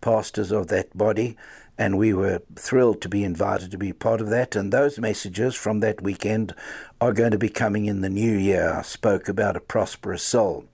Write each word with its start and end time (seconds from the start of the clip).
pastors 0.01 0.53
of 0.53 0.69
that 0.69 0.97
body 0.97 1.37
and 1.79 1.97
we 1.97 2.13
were 2.13 2.43
thrilled 2.57 3.01
to 3.01 3.09
be 3.09 3.23
invited 3.23 3.71
to 3.71 3.79
be 3.79 3.93
part 3.93 4.21
of 4.21 4.29
that. 4.31 4.57
And 4.57 4.73
those 4.73 4.99
messages 4.99 5.55
from 5.55 5.79
that 5.81 6.03
weekend 6.03 6.55
are 7.01 7.13
going 7.13 7.31
to 7.31 7.39
be 7.39 7.49
coming 7.49 7.87
in 7.87 8.01
the 8.01 8.11
new 8.11 8.37
year. 8.37 8.75
I 8.75 8.83
spoke 8.83 9.29
about 9.29 9.57
a 9.57 9.61
prosperous 9.61 10.25
soul. 10.25 10.65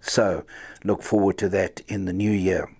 So 0.00 0.44
look 0.84 1.02
forward 1.02 1.36
to 1.38 1.48
that 1.48 1.80
in 1.88 2.04
the 2.04 2.12
new 2.12 2.30
year. 2.30 2.70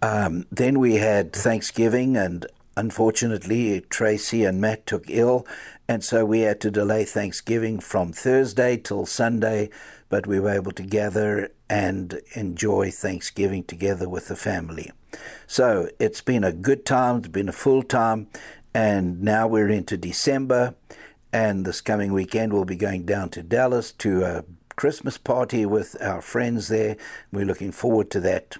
Um, 0.00 0.46
then 0.50 0.78
we 0.78 0.96
had 0.96 1.32
Thanksgiving, 1.32 2.16
and 2.16 2.46
unfortunately, 2.76 3.80
Tracy 3.88 4.44
and 4.44 4.60
Matt 4.60 4.86
took 4.86 5.04
ill, 5.08 5.46
and 5.88 6.02
so 6.02 6.24
we 6.24 6.40
had 6.40 6.60
to 6.62 6.70
delay 6.70 7.04
Thanksgiving 7.04 7.78
from 7.78 8.12
Thursday 8.12 8.76
till 8.76 9.06
Sunday, 9.06 9.70
but 10.14 10.28
we 10.28 10.38
were 10.38 10.50
able 10.50 10.70
to 10.70 10.84
gather 10.84 11.50
and 11.68 12.20
enjoy 12.36 12.88
Thanksgiving 12.88 13.64
together 13.64 14.08
with 14.08 14.28
the 14.28 14.36
family. 14.36 14.92
So 15.48 15.88
it's 15.98 16.20
been 16.20 16.44
a 16.44 16.52
good 16.52 16.86
time, 16.86 17.16
it's 17.16 17.26
been 17.26 17.48
a 17.48 17.52
full 17.52 17.82
time, 17.82 18.28
and 18.72 19.22
now 19.22 19.48
we're 19.48 19.70
into 19.70 19.96
December. 19.96 20.76
And 21.32 21.64
this 21.64 21.80
coming 21.80 22.12
weekend, 22.12 22.52
we'll 22.52 22.64
be 22.64 22.76
going 22.76 23.06
down 23.06 23.30
to 23.30 23.42
Dallas 23.42 23.90
to 23.90 24.22
a 24.22 24.44
Christmas 24.76 25.18
party 25.18 25.66
with 25.66 25.96
our 26.00 26.22
friends 26.22 26.68
there. 26.68 26.96
We're 27.32 27.44
looking 27.44 27.72
forward 27.72 28.08
to 28.12 28.20
that. 28.20 28.56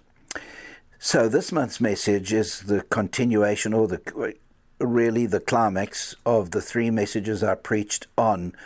So, 0.98 1.28
this 1.28 1.52
month's 1.52 1.80
message 1.80 2.32
is 2.32 2.62
the 2.62 2.80
continuation 2.80 3.72
or 3.72 3.86
the 3.86 4.34
really 4.80 5.26
the 5.26 5.38
climax 5.38 6.16
of 6.26 6.50
the 6.50 6.60
three 6.60 6.90
messages 6.90 7.44
I 7.44 7.54
preached 7.54 8.08
on 8.18 8.56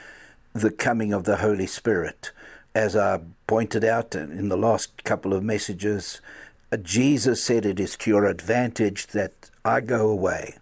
the 0.55 0.71
coming 0.71 1.13
of 1.13 1.25
the 1.25 1.37
Holy 1.37 1.67
Spirit. 1.67 2.33
As 2.79 2.95
I 2.95 3.19
pointed 3.49 3.83
out 3.83 4.15
in 4.15 4.51
the 4.51 4.57
last 4.57 5.03
couple 5.03 5.35
of 5.35 5.43
messages, 5.43 6.21
Jesus 6.81 7.43
said 7.43 7.67
it 7.67 7.81
is 7.81 7.97
to 7.97 8.11
your 8.11 8.25
advantage 8.25 9.09
that 9.09 9.51
I 9.65 9.81
go 9.81 10.09
away. 10.09 10.55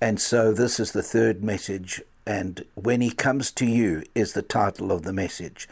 And 0.00 0.18
so 0.18 0.54
this 0.54 0.80
is 0.80 0.92
the 0.92 1.02
third 1.02 1.44
message. 1.44 2.00
And 2.26 2.64
when 2.76 3.02
he 3.02 3.10
comes 3.10 3.50
to 3.50 3.66
you 3.66 4.04
is 4.14 4.32
the 4.32 4.40
title 4.40 4.90
of 4.90 5.02
the 5.02 5.12
message. 5.12 5.68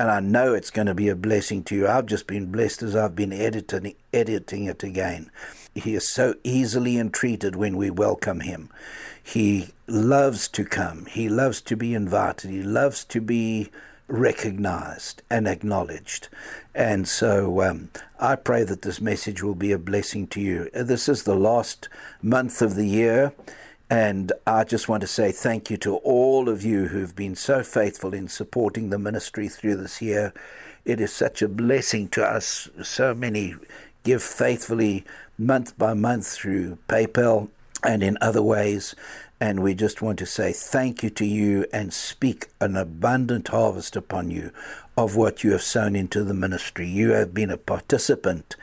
And 0.00 0.10
I 0.10 0.20
know 0.20 0.54
it's 0.54 0.70
going 0.70 0.86
to 0.86 0.94
be 0.94 1.10
a 1.10 1.14
blessing 1.14 1.62
to 1.64 1.76
you. 1.76 1.86
I've 1.86 2.06
just 2.06 2.26
been 2.26 2.50
blessed 2.50 2.82
as 2.82 2.96
I've 2.96 3.14
been 3.14 3.34
editing, 3.34 3.94
editing 4.14 4.64
it 4.64 4.82
again. 4.82 5.30
He 5.74 5.94
is 5.94 6.08
so 6.08 6.36
easily 6.44 6.96
entreated 6.96 7.56
when 7.56 7.76
we 7.76 7.90
welcome 7.90 8.40
him. 8.40 8.70
He 9.22 9.74
loves 9.86 10.48
to 10.48 10.64
come. 10.64 11.04
He 11.04 11.28
loves 11.28 11.60
to 11.60 11.76
be 11.76 11.92
invited. 11.92 12.50
He 12.50 12.62
loves 12.62 13.04
to 13.04 13.20
be 13.20 13.70
recognized 14.08 15.22
and 15.30 15.48
acknowledged. 15.48 16.28
And 16.74 17.08
so 17.08 17.62
um, 17.62 17.90
I 18.20 18.36
pray 18.36 18.64
that 18.64 18.82
this 18.82 19.00
message 19.00 19.42
will 19.42 19.54
be 19.54 19.72
a 19.72 19.78
blessing 19.78 20.26
to 20.28 20.40
you. 20.40 20.70
This 20.72 21.08
is 21.08 21.22
the 21.22 21.34
last 21.34 21.88
month 22.22 22.62
of 22.62 22.74
the 22.74 22.86
year. 22.86 23.32
And 23.88 24.32
I 24.46 24.64
just 24.64 24.88
want 24.88 25.02
to 25.02 25.06
say 25.06 25.30
thank 25.30 25.70
you 25.70 25.76
to 25.78 25.96
all 25.96 26.48
of 26.48 26.64
you 26.64 26.88
who've 26.88 27.14
been 27.14 27.36
so 27.36 27.62
faithful 27.62 28.14
in 28.14 28.28
supporting 28.28 28.90
the 28.90 28.98
ministry 28.98 29.48
through 29.48 29.76
this 29.76 30.02
year. 30.02 30.32
It 30.84 31.00
is 31.00 31.12
such 31.12 31.40
a 31.40 31.48
blessing 31.48 32.08
to 32.08 32.24
us. 32.24 32.68
So 32.82 33.14
many 33.14 33.54
give 34.02 34.22
faithfully 34.22 35.04
month 35.38 35.76
by 35.78 35.94
month 35.94 36.28
through 36.28 36.78
PayPal 36.88 37.48
and 37.84 38.02
in 38.02 38.18
other 38.20 38.42
ways. 38.42 38.94
And 39.40 39.62
we 39.62 39.74
just 39.74 40.00
want 40.00 40.18
to 40.20 40.26
say 40.26 40.52
thank 40.52 41.02
you 41.02 41.10
to 41.10 41.26
you 41.26 41.66
and 41.72 41.92
speak 41.92 42.48
an 42.60 42.76
abundant 42.76 43.48
harvest 43.48 43.94
upon 43.94 44.30
you 44.30 44.50
of 44.96 45.14
what 45.14 45.44
you 45.44 45.52
have 45.52 45.62
sown 45.62 45.94
into 45.94 46.24
the 46.24 46.34
ministry. 46.34 46.88
You 46.88 47.10
have 47.10 47.34
been 47.34 47.50
a 47.50 47.58
participant 47.58 48.56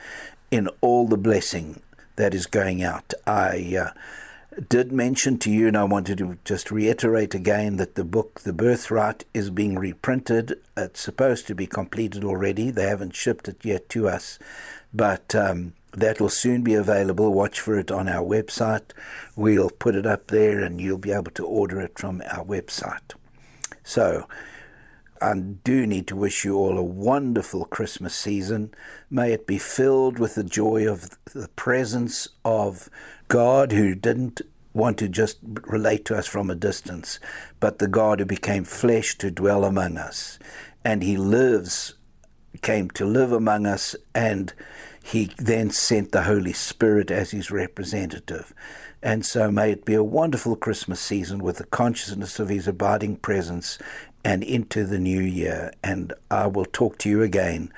in 0.50 0.68
all 0.80 1.06
the 1.06 1.16
blessing 1.16 1.80
that 2.16 2.34
is 2.34 2.46
going 2.46 2.82
out. 2.82 3.14
I 3.24 3.76
uh, 3.80 4.60
did 4.68 4.90
mention 4.92 5.38
to 5.38 5.50
you, 5.50 5.68
and 5.68 5.76
I 5.76 5.84
wanted 5.84 6.18
to 6.18 6.38
just 6.44 6.70
reiterate 6.70 7.34
again 7.34 7.76
that 7.76 7.94
the 7.94 8.04
book, 8.04 8.40
The 8.40 8.52
Birthright, 8.52 9.24
is 9.32 9.50
being 9.50 9.78
reprinted. 9.78 10.60
It's 10.76 11.00
supposed 11.00 11.46
to 11.48 11.54
be 11.54 11.66
completed 11.66 12.24
already. 12.24 12.70
They 12.70 12.86
haven't 12.86 13.14
shipped 13.14 13.48
it 13.48 13.64
yet 13.64 13.88
to 13.90 14.08
us, 14.08 14.40
but. 14.92 15.34
Um, 15.36 15.74
that 15.98 16.20
will 16.20 16.28
soon 16.28 16.62
be 16.62 16.74
available. 16.74 17.32
Watch 17.32 17.60
for 17.60 17.78
it 17.78 17.90
on 17.90 18.08
our 18.08 18.24
website. 18.24 18.92
We'll 19.36 19.70
put 19.70 19.94
it 19.94 20.06
up 20.06 20.28
there 20.28 20.60
and 20.60 20.80
you'll 20.80 20.98
be 20.98 21.12
able 21.12 21.32
to 21.32 21.46
order 21.46 21.80
it 21.80 21.98
from 21.98 22.22
our 22.30 22.44
website. 22.44 23.14
So, 23.82 24.26
I 25.20 25.34
do 25.34 25.86
need 25.86 26.06
to 26.08 26.16
wish 26.16 26.44
you 26.44 26.56
all 26.56 26.76
a 26.76 26.82
wonderful 26.82 27.64
Christmas 27.64 28.14
season. 28.14 28.74
May 29.10 29.32
it 29.32 29.46
be 29.46 29.58
filled 29.58 30.18
with 30.18 30.34
the 30.34 30.44
joy 30.44 30.86
of 30.86 31.16
the 31.32 31.48
presence 31.56 32.28
of 32.44 32.90
God 33.28 33.72
who 33.72 33.94
didn't 33.94 34.42
want 34.74 34.98
to 34.98 35.08
just 35.08 35.38
relate 35.42 36.04
to 36.06 36.16
us 36.16 36.26
from 36.26 36.50
a 36.50 36.54
distance, 36.54 37.20
but 37.60 37.78
the 37.78 37.88
God 37.88 38.18
who 38.18 38.26
became 38.26 38.64
flesh 38.64 39.16
to 39.18 39.30
dwell 39.30 39.64
among 39.64 39.96
us. 39.96 40.38
And 40.84 41.02
he 41.02 41.16
lives, 41.16 41.94
came 42.60 42.90
to 42.90 43.06
live 43.06 43.32
among 43.32 43.66
us, 43.66 43.96
and 44.14 44.52
he 45.06 45.30
then 45.36 45.68
sent 45.68 46.12
the 46.12 46.22
Holy 46.22 46.54
Spirit 46.54 47.10
as 47.10 47.32
his 47.32 47.50
representative. 47.50 48.54
And 49.02 49.24
so 49.24 49.50
may 49.50 49.72
it 49.72 49.84
be 49.84 49.92
a 49.92 50.02
wonderful 50.02 50.56
Christmas 50.56 50.98
season 50.98 51.40
with 51.40 51.58
the 51.58 51.66
consciousness 51.66 52.40
of 52.40 52.48
his 52.48 52.66
abiding 52.66 53.16
presence 53.16 53.78
and 54.24 54.42
into 54.42 54.86
the 54.86 54.98
new 54.98 55.20
year. 55.20 55.72
And 55.82 56.14
I 56.30 56.46
will 56.46 56.64
talk 56.64 56.96
to 56.98 57.10
you 57.10 57.20
again 57.20 57.70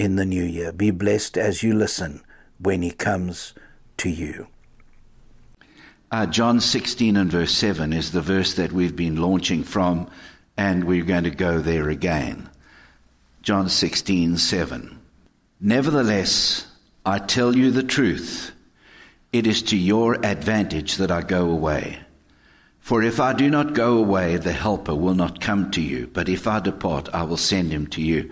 in 0.00 0.16
the 0.16 0.24
new 0.24 0.42
year. 0.42 0.72
Be 0.72 0.90
blessed 0.90 1.38
as 1.38 1.62
you 1.62 1.74
listen 1.74 2.22
when 2.58 2.82
he 2.82 2.90
comes 2.90 3.54
to 3.98 4.10
you. 4.10 4.48
Uh, 6.10 6.26
John 6.26 6.60
16 6.60 7.16
and 7.16 7.30
verse 7.30 7.54
7 7.54 7.92
is 7.92 8.10
the 8.10 8.20
verse 8.20 8.54
that 8.54 8.72
we've 8.72 8.96
been 8.96 9.14
launching 9.14 9.62
from, 9.62 10.10
and 10.56 10.82
we're 10.82 11.04
going 11.04 11.24
to 11.24 11.30
go 11.30 11.60
there 11.60 11.88
again. 11.88 12.50
John 13.42 13.68
16, 13.68 14.38
7. 14.38 15.03
Nevertheless, 15.66 16.66
I 17.06 17.18
tell 17.18 17.56
you 17.56 17.70
the 17.70 17.82
truth. 17.82 18.52
It 19.32 19.46
is 19.46 19.62
to 19.62 19.78
your 19.78 20.22
advantage 20.22 20.96
that 20.96 21.10
I 21.10 21.22
go 21.22 21.48
away. 21.48 22.00
For 22.80 23.02
if 23.02 23.18
I 23.18 23.32
do 23.32 23.48
not 23.48 23.72
go 23.72 23.96
away, 23.96 24.36
the 24.36 24.52
Helper 24.52 24.94
will 24.94 25.14
not 25.14 25.40
come 25.40 25.70
to 25.70 25.80
you. 25.80 26.06
But 26.06 26.28
if 26.28 26.46
I 26.46 26.60
depart, 26.60 27.08
I 27.14 27.22
will 27.22 27.38
send 27.38 27.72
him 27.72 27.86
to 27.88 28.02
you. 28.02 28.30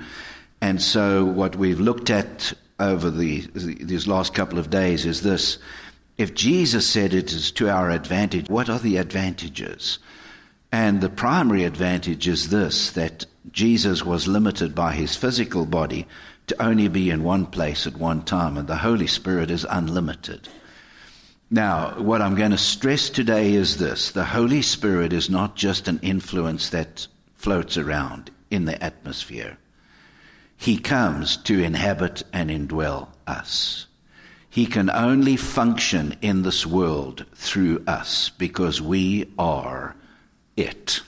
And 0.60 0.82
so, 0.82 1.24
what 1.24 1.56
we've 1.56 1.80
looked 1.80 2.10
at 2.10 2.52
over 2.78 3.10
the, 3.10 3.46
these 3.54 4.06
last 4.06 4.34
couple 4.34 4.58
of 4.58 4.68
days 4.68 5.06
is 5.06 5.22
this. 5.22 5.56
If 6.18 6.34
Jesus 6.34 6.86
said 6.86 7.14
it 7.14 7.32
is 7.32 7.50
to 7.52 7.70
our 7.70 7.88
advantage, 7.88 8.50
what 8.50 8.68
are 8.68 8.78
the 8.78 8.98
advantages? 8.98 9.98
And 10.70 11.00
the 11.00 11.08
primary 11.08 11.64
advantage 11.64 12.28
is 12.28 12.50
this 12.50 12.90
that 12.90 13.24
Jesus 13.52 14.04
was 14.04 14.28
limited 14.28 14.74
by 14.74 14.92
his 14.92 15.16
physical 15.16 15.64
body 15.64 16.06
to 16.52 16.62
only 16.62 16.88
be 16.88 17.08
in 17.08 17.24
one 17.24 17.46
place 17.46 17.86
at 17.86 17.96
one 17.96 18.22
time, 18.22 18.58
and 18.58 18.68
the 18.68 18.76
Holy 18.76 19.06
Spirit 19.06 19.50
is 19.50 19.66
unlimited. 19.70 20.48
Now, 21.50 21.94
what 21.98 22.20
I'm 22.20 22.34
going 22.34 22.50
to 22.50 22.58
stress 22.58 23.08
today 23.08 23.54
is 23.54 23.78
this 23.78 24.10
the 24.10 24.24
Holy 24.24 24.60
Spirit 24.60 25.14
is 25.14 25.30
not 25.30 25.56
just 25.56 25.88
an 25.88 25.98
influence 26.02 26.68
that 26.70 27.06
floats 27.36 27.78
around 27.78 28.30
in 28.50 28.66
the 28.66 28.82
atmosphere, 28.84 29.56
He 30.56 30.76
comes 30.76 31.38
to 31.38 31.62
inhabit 31.62 32.22
and 32.34 32.50
indwell 32.50 33.08
us. 33.26 33.86
He 34.50 34.66
can 34.66 34.90
only 34.90 35.36
function 35.36 36.16
in 36.20 36.42
this 36.42 36.66
world 36.66 37.24
through 37.34 37.82
us 37.86 38.28
because 38.28 38.82
we 38.82 39.32
are 39.38 39.96
it. 40.58 41.00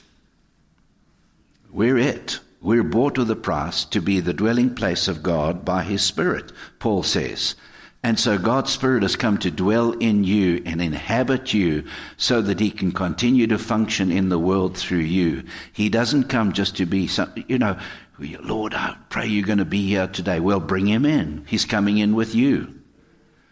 We're 1.71 1.99
it. 1.99 2.39
We're 2.65 2.81
bought 2.81 3.19
with 3.19 3.29
a 3.29 3.35
price 3.35 3.85
to 3.85 4.01
be 4.01 4.19
the 4.21 4.33
dwelling 4.33 4.73
place 4.73 5.07
of 5.07 5.21
God 5.21 5.63
by 5.63 5.83
His 5.83 6.01
Spirit, 6.01 6.51
Paul 6.79 7.03
says. 7.03 7.53
And 8.01 8.19
so 8.19 8.39
God's 8.39 8.71
Spirit 8.71 9.03
has 9.03 9.15
come 9.15 9.37
to 9.37 9.51
dwell 9.51 9.91
in 9.91 10.23
you 10.23 10.63
and 10.65 10.81
inhabit 10.81 11.53
you 11.53 11.83
so 12.17 12.41
that 12.41 12.59
He 12.59 12.71
can 12.71 12.91
continue 12.91 13.45
to 13.45 13.59
function 13.59 14.11
in 14.11 14.29
the 14.29 14.39
world 14.39 14.75
through 14.75 14.97
you. 14.97 15.43
He 15.73 15.89
doesn't 15.89 16.23
come 16.23 16.53
just 16.53 16.75
to 16.77 16.87
be, 16.87 17.05
some, 17.05 17.31
you 17.47 17.59
know, 17.59 17.77
Lord, 18.17 18.73
I 18.73 18.97
pray 19.09 19.27
you're 19.27 19.45
going 19.45 19.59
to 19.59 19.65
be 19.65 19.85
here 19.85 20.07
today. 20.07 20.39
Well, 20.39 20.59
bring 20.59 20.87
Him 20.87 21.05
in. 21.05 21.45
He's 21.47 21.65
coming 21.65 21.99
in 21.99 22.15
with 22.15 22.33
you. 22.33 22.73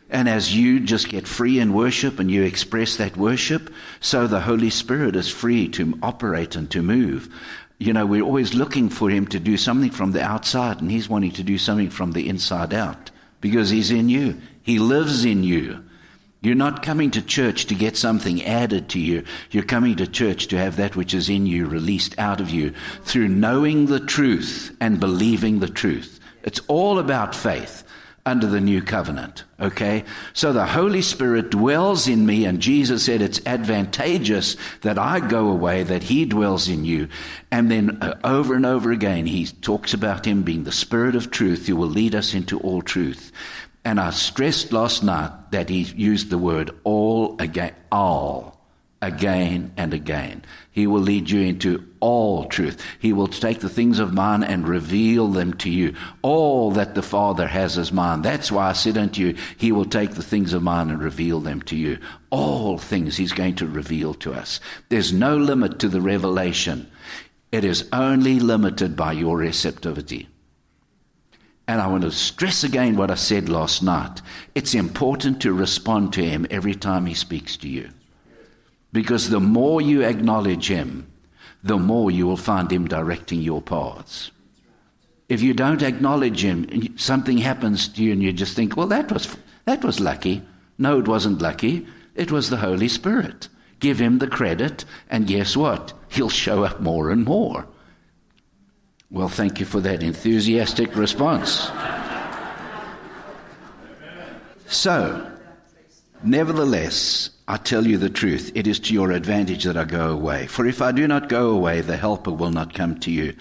And 0.09 0.29
as 0.29 0.55
you 0.55 0.79
just 0.79 1.09
get 1.09 1.27
free 1.27 1.59
in 1.59 1.73
worship 1.73 2.19
and 2.19 2.29
you 2.29 2.43
express 2.43 2.97
that 2.97 3.17
worship, 3.17 3.73
so 3.99 4.27
the 4.27 4.41
Holy 4.41 4.69
Spirit 4.69 5.15
is 5.15 5.27
free 5.27 5.67
to 5.69 5.97
operate 6.03 6.55
and 6.55 6.69
to 6.69 6.83
move 6.83 7.29
you 7.83 7.91
know, 7.91 8.05
we're 8.05 8.23
always 8.23 8.53
looking 8.53 8.87
for 8.87 9.09
him 9.09 9.27
to 9.27 9.39
do 9.39 9.57
something 9.57 9.91
from 9.91 10.13
the 10.13 10.23
outside, 10.23 10.79
and 10.79 10.89
he's 10.89 11.09
wanting 11.09 11.31
to 11.31 11.43
do 11.43 11.57
something 11.57 11.89
from 11.89 12.13
the 12.13 12.29
inside 12.29 12.73
out 12.73 13.11
because 13.41 13.69
he's 13.69 13.91
in 13.91 14.07
you. 14.07 14.39
He 14.61 14.79
lives 14.79 15.25
in 15.25 15.43
you. 15.43 15.83
You're 16.41 16.55
not 16.55 16.81
coming 16.81 17.11
to 17.11 17.21
church 17.21 17.65
to 17.65 17.75
get 17.75 17.97
something 17.97 18.41
added 18.43 18.87
to 18.89 18.99
you. 18.99 19.25
You're 19.51 19.63
coming 19.63 19.97
to 19.97 20.07
church 20.07 20.47
to 20.47 20.57
have 20.57 20.77
that 20.77 20.95
which 20.95 21.13
is 21.13 21.27
in 21.27 21.45
you 21.45 21.67
released 21.67 22.17
out 22.17 22.39
of 22.39 22.49
you 22.49 22.73
through 23.03 23.27
knowing 23.27 23.87
the 23.87 23.99
truth 23.99 24.75
and 24.79 24.99
believing 24.99 25.59
the 25.59 25.69
truth. 25.69 26.21
It's 26.43 26.61
all 26.67 26.99
about 26.99 27.35
faith 27.35 27.82
under 28.25 28.47
the 28.47 28.61
new 28.61 28.81
covenant. 28.81 29.43
Okay? 29.59 30.03
So 30.33 30.53
the 30.53 30.65
Holy 30.65 31.01
Spirit 31.01 31.49
dwells 31.49 32.07
in 32.07 32.25
me, 32.25 32.45
and 32.45 32.61
Jesus 32.61 33.05
said 33.05 33.21
it's 33.21 33.45
advantageous 33.45 34.55
that 34.81 34.97
I 34.97 35.19
go 35.19 35.49
away, 35.49 35.83
that 35.83 36.03
He 36.03 36.25
dwells 36.25 36.69
in 36.69 36.85
you. 36.85 37.09
And 37.51 37.69
then 37.69 38.01
uh, 38.01 38.19
over 38.23 38.55
and 38.55 38.65
over 38.65 38.91
again, 38.91 39.25
He 39.25 39.45
talks 39.45 39.93
about 39.93 40.25
Him 40.25 40.43
being 40.43 40.63
the 40.63 40.71
Spirit 40.71 41.15
of 41.15 41.31
truth 41.31 41.67
who 41.67 41.75
will 41.75 41.87
lead 41.87 42.15
us 42.15 42.33
into 42.33 42.59
all 42.59 42.81
truth. 42.81 43.31
And 43.85 43.99
I 43.99 44.11
stressed 44.11 44.71
last 44.71 45.03
night 45.03 45.51
that 45.51 45.69
He 45.69 45.81
used 45.81 46.29
the 46.29 46.37
word 46.37 46.71
all 46.83 47.35
again, 47.39 47.75
all 47.91 48.62
again 49.03 49.73
and 49.75 49.93
again. 49.93 50.43
He 50.71 50.87
will 50.87 51.01
lead 51.01 51.29
you 51.29 51.41
into 51.41 51.85
all 51.99 52.45
truth. 52.45 52.81
He 52.99 53.11
will 53.13 53.27
take 53.27 53.59
the 53.59 53.69
things 53.69 53.99
of 53.99 54.13
mine 54.13 54.43
and 54.43 54.67
reveal 54.67 55.27
them 55.27 55.53
to 55.55 55.69
you. 55.69 55.93
All 56.21 56.71
that 56.71 56.95
the 56.95 57.01
Father 57.01 57.45
has 57.47 57.77
is 57.77 57.91
mine. 57.91 58.21
That's 58.21 58.51
why 58.51 58.69
I 58.69 58.73
said 58.73 58.97
unto 58.97 59.21
you, 59.21 59.35
He 59.57 59.71
will 59.71 59.85
take 59.85 60.11
the 60.11 60.23
things 60.23 60.53
of 60.53 60.63
mine 60.63 60.89
and 60.89 61.01
reveal 61.01 61.41
them 61.41 61.61
to 61.63 61.75
you. 61.75 61.99
All 62.29 62.77
things 62.77 63.17
He's 63.17 63.33
going 63.33 63.55
to 63.55 63.67
reveal 63.67 64.13
to 64.15 64.33
us. 64.33 64.59
There's 64.89 65.13
no 65.13 65.37
limit 65.37 65.79
to 65.79 65.89
the 65.89 66.01
revelation. 66.01 66.89
It 67.51 67.65
is 67.65 67.87
only 67.91 68.39
limited 68.39 68.95
by 68.95 69.11
your 69.11 69.37
receptivity. 69.37 70.29
And 71.67 71.79
I 71.79 71.87
want 71.87 72.03
to 72.03 72.11
stress 72.11 72.63
again 72.63 72.95
what 72.95 73.11
I 73.11 73.15
said 73.15 73.47
last 73.49 73.83
night. 73.83 74.21
It's 74.55 74.73
important 74.73 75.41
to 75.41 75.53
respond 75.53 76.13
to 76.13 76.23
Him 76.23 76.47
every 76.49 76.73
time 76.73 77.05
He 77.05 77.13
speaks 77.13 77.57
to 77.57 77.67
you. 77.67 77.89
Because 78.93 79.29
the 79.29 79.41
more 79.41 79.81
you 79.81 80.03
acknowledge 80.03 80.69
Him, 80.69 81.11
the 81.63 81.77
more 81.77 82.11
you 82.11 82.25
will 82.25 82.37
find 82.37 82.71
Him 82.71 82.87
directing 82.87 83.41
your 83.41 83.61
paths. 83.61 84.31
If 85.27 85.41
you 85.41 85.53
don't 85.53 85.81
acknowledge 85.81 86.43
Him, 86.43 86.97
something 86.97 87.39
happens 87.39 87.89
to 87.89 88.03
you 88.03 88.13
and 88.13 88.23
you 88.23 88.31
just 88.31 88.55
think, 88.55 88.77
well, 88.77 88.87
that 88.87 89.11
was, 89.11 89.35
that 89.65 89.83
was 89.83 89.99
lucky. 89.99 90.43
No, 90.77 90.99
it 90.99 91.07
wasn't 91.07 91.41
lucky. 91.41 91.85
It 92.15 92.31
was 92.31 92.49
the 92.49 92.57
Holy 92.57 92.87
Spirit. 92.87 93.49
Give 93.79 93.99
Him 93.99 94.19
the 94.19 94.27
credit, 94.27 94.85
and 95.09 95.27
guess 95.27 95.57
what? 95.57 95.93
He'll 96.09 96.29
show 96.29 96.63
up 96.63 96.79
more 96.79 97.09
and 97.09 97.25
more. 97.25 97.67
Well, 99.09 99.29
thank 99.29 99.59
you 99.59 99.65
for 99.65 99.81
that 99.81 100.03
enthusiastic 100.03 100.95
response. 100.95 101.69
So, 104.67 105.31
nevertheless, 106.23 107.29
I 107.47 107.57
tell 107.57 107.85
you 107.85 107.97
the 107.97 108.09
truth, 108.09 108.51
it 108.55 108.67
is 108.67 108.79
to 108.81 108.93
your 108.93 109.11
advantage 109.11 109.65
that 109.65 109.75
I 109.75 109.83
go 109.83 110.11
away. 110.11 110.47
For 110.47 110.65
if 110.65 110.81
I 110.81 110.91
do 110.91 111.07
not 111.07 111.27
go 111.27 111.49
away, 111.49 111.81
the 111.81 111.97
Helper 111.97 112.31
will 112.31 112.51
not 112.51 112.73
come 112.73 112.99
to 113.01 113.11
you. 113.11 113.35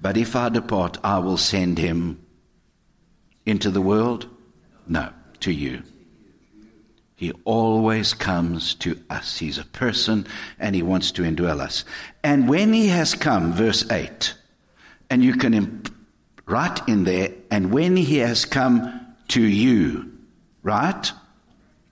But 0.00 0.16
if 0.16 0.34
I 0.34 0.48
depart, 0.48 0.98
I 1.04 1.18
will 1.18 1.36
send 1.36 1.78
him 1.78 2.24
into 3.44 3.70
the 3.70 3.82
world? 3.82 4.26
No, 4.86 5.10
to 5.40 5.52
you. 5.52 5.82
He 7.14 7.32
always 7.44 8.14
comes 8.14 8.74
to 8.76 9.00
us. 9.10 9.38
He's 9.38 9.58
a 9.58 9.64
person 9.64 10.26
and 10.58 10.74
he 10.74 10.82
wants 10.82 11.12
to 11.12 11.22
indwell 11.22 11.60
us. 11.60 11.84
And 12.24 12.48
when 12.48 12.72
he 12.72 12.88
has 12.88 13.14
come, 13.14 13.52
verse 13.52 13.88
8, 13.90 14.34
and 15.08 15.22
you 15.22 15.34
can 15.34 15.54
imp- 15.54 15.94
write 16.46 16.88
in 16.88 17.04
there, 17.04 17.32
and 17.50 17.70
when 17.72 17.96
he 17.96 18.18
has 18.18 18.44
come 18.44 19.14
to 19.28 19.40
you, 19.40 20.10
right? 20.62 21.12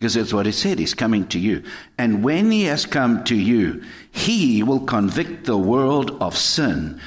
Because 0.01 0.15
that's 0.15 0.33
what 0.33 0.47
he 0.47 0.53
said. 0.53 0.79
He's 0.79 0.95
coming 0.95 1.27
to 1.29 1.39
you. 1.39 1.63
And 1.99 2.25
when 2.25 2.51
he 2.51 2.65
has 2.65 2.87
come 2.87 3.23
to 3.25 3.37
you, 3.37 3.85
he 4.11 4.63
will 4.63 4.81
convict 4.81 5.45
the 5.45 5.59
world 5.59 6.17
of 6.23 6.39
sin 6.39 6.99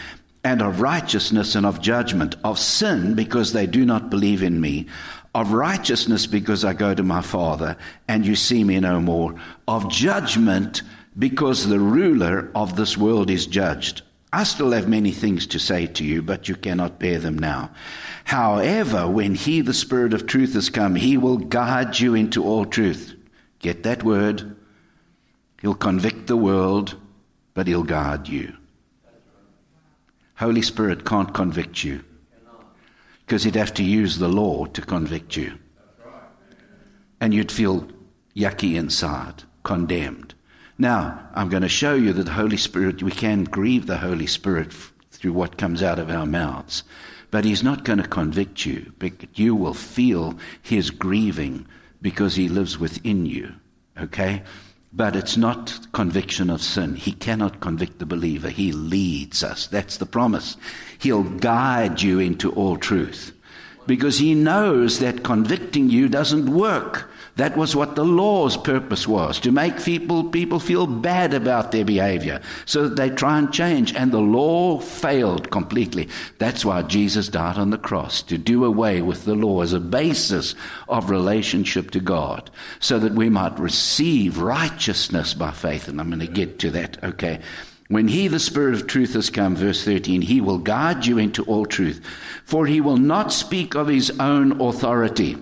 and 0.44 0.62
of 0.62 0.80
righteousness 0.80 1.56
and 1.56 1.66
of 1.66 1.82
judgment. 1.82 2.36
Of 2.44 2.60
sin 2.60 3.16
because 3.16 3.52
they 3.52 3.66
do 3.66 3.84
not 3.84 4.12
believe 4.12 4.44
in 4.44 4.62
me. 4.62 4.86
Of 5.34 5.54
righteousness 5.54 6.28
because 6.28 6.64
I 6.64 6.74
go 6.74 6.94
to 6.94 7.02
my 7.02 7.22
Father 7.22 7.78
and 8.08 8.24
you 8.24 8.36
see 8.36 8.64
me 8.64 8.80
no 8.80 9.00
more. 9.00 9.34
Of 9.68 9.90
judgment 9.90 10.84
because 11.18 11.68
the 11.68 11.80
ruler 11.80 12.52
of 12.54 12.76
this 12.76 12.96
world 12.96 13.32
is 13.32 13.48
judged. 13.48 14.04
I 14.36 14.46
still 14.46 14.72
have 14.72 14.88
many 14.90 15.12
things 15.12 15.46
to 15.48 15.60
say 15.60 15.86
to 15.86 16.04
you, 16.04 16.24
but 16.24 16.50
you 16.50 16.56
cannot 16.56 16.98
bear 16.98 17.20
them 17.20 17.38
now. 17.38 17.70
However, 18.24 19.08
when 19.08 19.36
He, 19.36 19.62
the 19.62 19.76
Spirit 19.76 20.12
of 20.12 20.26
truth, 20.26 20.56
has 20.56 20.72
come, 20.72 20.96
He 20.96 21.18
will 21.18 21.38
guide 21.38 22.00
you 22.00 22.16
into 22.16 22.44
all 22.44 22.66
truth. 22.66 23.14
Get 23.60 23.84
that 23.84 24.04
word? 24.04 24.56
He'll 25.62 25.76
convict 25.76 26.26
the 26.26 26.36
world, 26.36 26.96
but 27.54 27.68
He'll 27.68 27.84
guide 27.84 28.28
you. 28.28 28.58
Holy 30.34 30.64
Spirit 30.64 31.06
can't 31.06 31.32
convict 31.32 31.84
you 31.84 32.04
because 33.28 33.44
He'd 33.44 33.54
have 33.54 33.76
to 33.76 33.84
use 33.84 34.18
the 34.18 34.30
law 34.30 34.66
to 34.66 34.82
convict 34.82 35.36
you. 35.38 35.60
And 37.22 37.36
you'd 37.36 37.52
feel 37.52 37.88
yucky 38.36 38.74
inside, 38.74 39.44
condemned. 39.62 40.34
Now, 40.78 41.30
I'm 41.34 41.50
going 41.50 41.64
to 41.64 41.70
show 41.70 41.94
you 41.94 42.14
that 42.14 42.24
the 42.24 42.32
Holy 42.32 42.58
Spirit, 42.58 43.04
we 43.04 43.12
can 43.12 43.44
grieve 43.44 43.86
the 43.86 43.98
Holy 43.98 44.28
Spirit 44.28 44.74
through 45.12 45.34
what 45.34 45.58
comes 45.58 45.84
out 45.84 46.00
of 46.00 46.10
our 46.10 46.26
mouths. 46.26 46.84
But 47.32 47.46
He's 47.46 47.64
not 47.64 47.84
going 47.84 48.00
to 48.00 48.08
convict 48.08 48.66
you, 48.66 48.94
but 49.00 49.14
you 49.38 49.56
will 49.56 49.74
feel 49.74 50.38
His 50.62 50.90
grieving 50.90 51.68
because 52.02 52.36
He 52.36 52.50
lives 52.50 52.78
within 52.78 53.26
you. 53.26 53.54
Okay? 54.00 54.42
But 54.92 55.16
it's 55.16 55.38
not 55.38 55.88
conviction 55.94 56.50
of 56.50 56.62
sin. 56.62 56.96
He 56.96 57.12
cannot 57.12 57.60
convict 57.60 58.00
the 58.00 58.06
believer. 58.06 58.50
He 58.50 58.72
leads 58.72 59.44
us. 59.44 59.68
That's 59.68 59.98
the 59.98 60.06
promise. 60.06 60.58
He'll 61.00 61.24
guide 61.24 62.02
you 62.02 62.20
into 62.20 62.52
all 62.52 62.78
truth 62.78 63.34
because 63.88 64.20
he 64.20 64.34
knows 64.34 65.00
that 65.00 65.24
convicting 65.24 65.90
you 65.90 66.08
doesn't 66.08 66.50
work. 66.50 67.10
That 67.36 67.58
was 67.58 67.76
what 67.76 67.96
the 67.96 68.06
law's 68.06 68.58
purpose 68.58 69.08
was 69.08 69.40
to 69.40 69.52
make 69.52 69.84
people, 69.84 70.24
people 70.26 70.60
feel 70.60 70.86
bad 70.86 71.34
about 71.34 71.72
their 71.72 71.84
behavior 71.84 72.42
so 72.66 72.88
that 72.88 72.96
they 72.96 73.10
try 73.10 73.40
and 73.40 73.52
change. 73.52 73.96
And 73.96 74.12
the 74.12 74.20
law 74.20 74.80
failed 74.80 75.50
completely. 75.50 76.10
That's 76.38 76.64
why 76.64 76.84
Jesus 76.84 77.30
died 77.30 77.58
on 77.58 77.72
the 77.72 77.80
cross 77.80 78.22
to 78.24 78.38
do 78.38 78.66
away 78.66 79.02
with 79.02 79.26
the 79.26 79.34
law 79.34 79.62
as 79.62 79.74
a 79.74 79.80
basis 79.80 80.54
of 80.88 81.10
relationship 81.10 81.90
to 81.92 82.00
God 82.00 82.52
so 82.80 83.00
that 83.00 83.14
we 83.14 83.30
might 83.30 83.58
receive 83.58 84.38
righteousness 84.38 85.34
by 85.34 85.50
faith. 85.50 85.88
And 85.88 86.00
I'm 86.00 86.10
going 86.10 86.20
to 86.20 86.28
get 86.28 86.60
to 86.60 86.70
that, 86.72 87.04
okay? 87.04 87.40
When 87.88 88.08
he, 88.08 88.28
the 88.28 88.40
Spirit 88.40 88.76
of 88.76 88.86
truth, 88.86 89.14
has 89.14 89.32
come, 89.32 89.56
verse 89.56 89.84
13, 89.84 90.22
he 90.22 90.40
will 90.40 90.60
guide 90.60 91.08
you 91.08 91.18
into 91.18 91.44
all 91.46 91.66
truth, 91.66 92.00
for 92.46 92.68
he 92.68 92.80
will 92.80 92.98
not 92.98 93.34
speak 93.34 93.74
of 93.74 93.88
his 93.88 94.12
own 94.20 94.62
authority. 94.62 95.36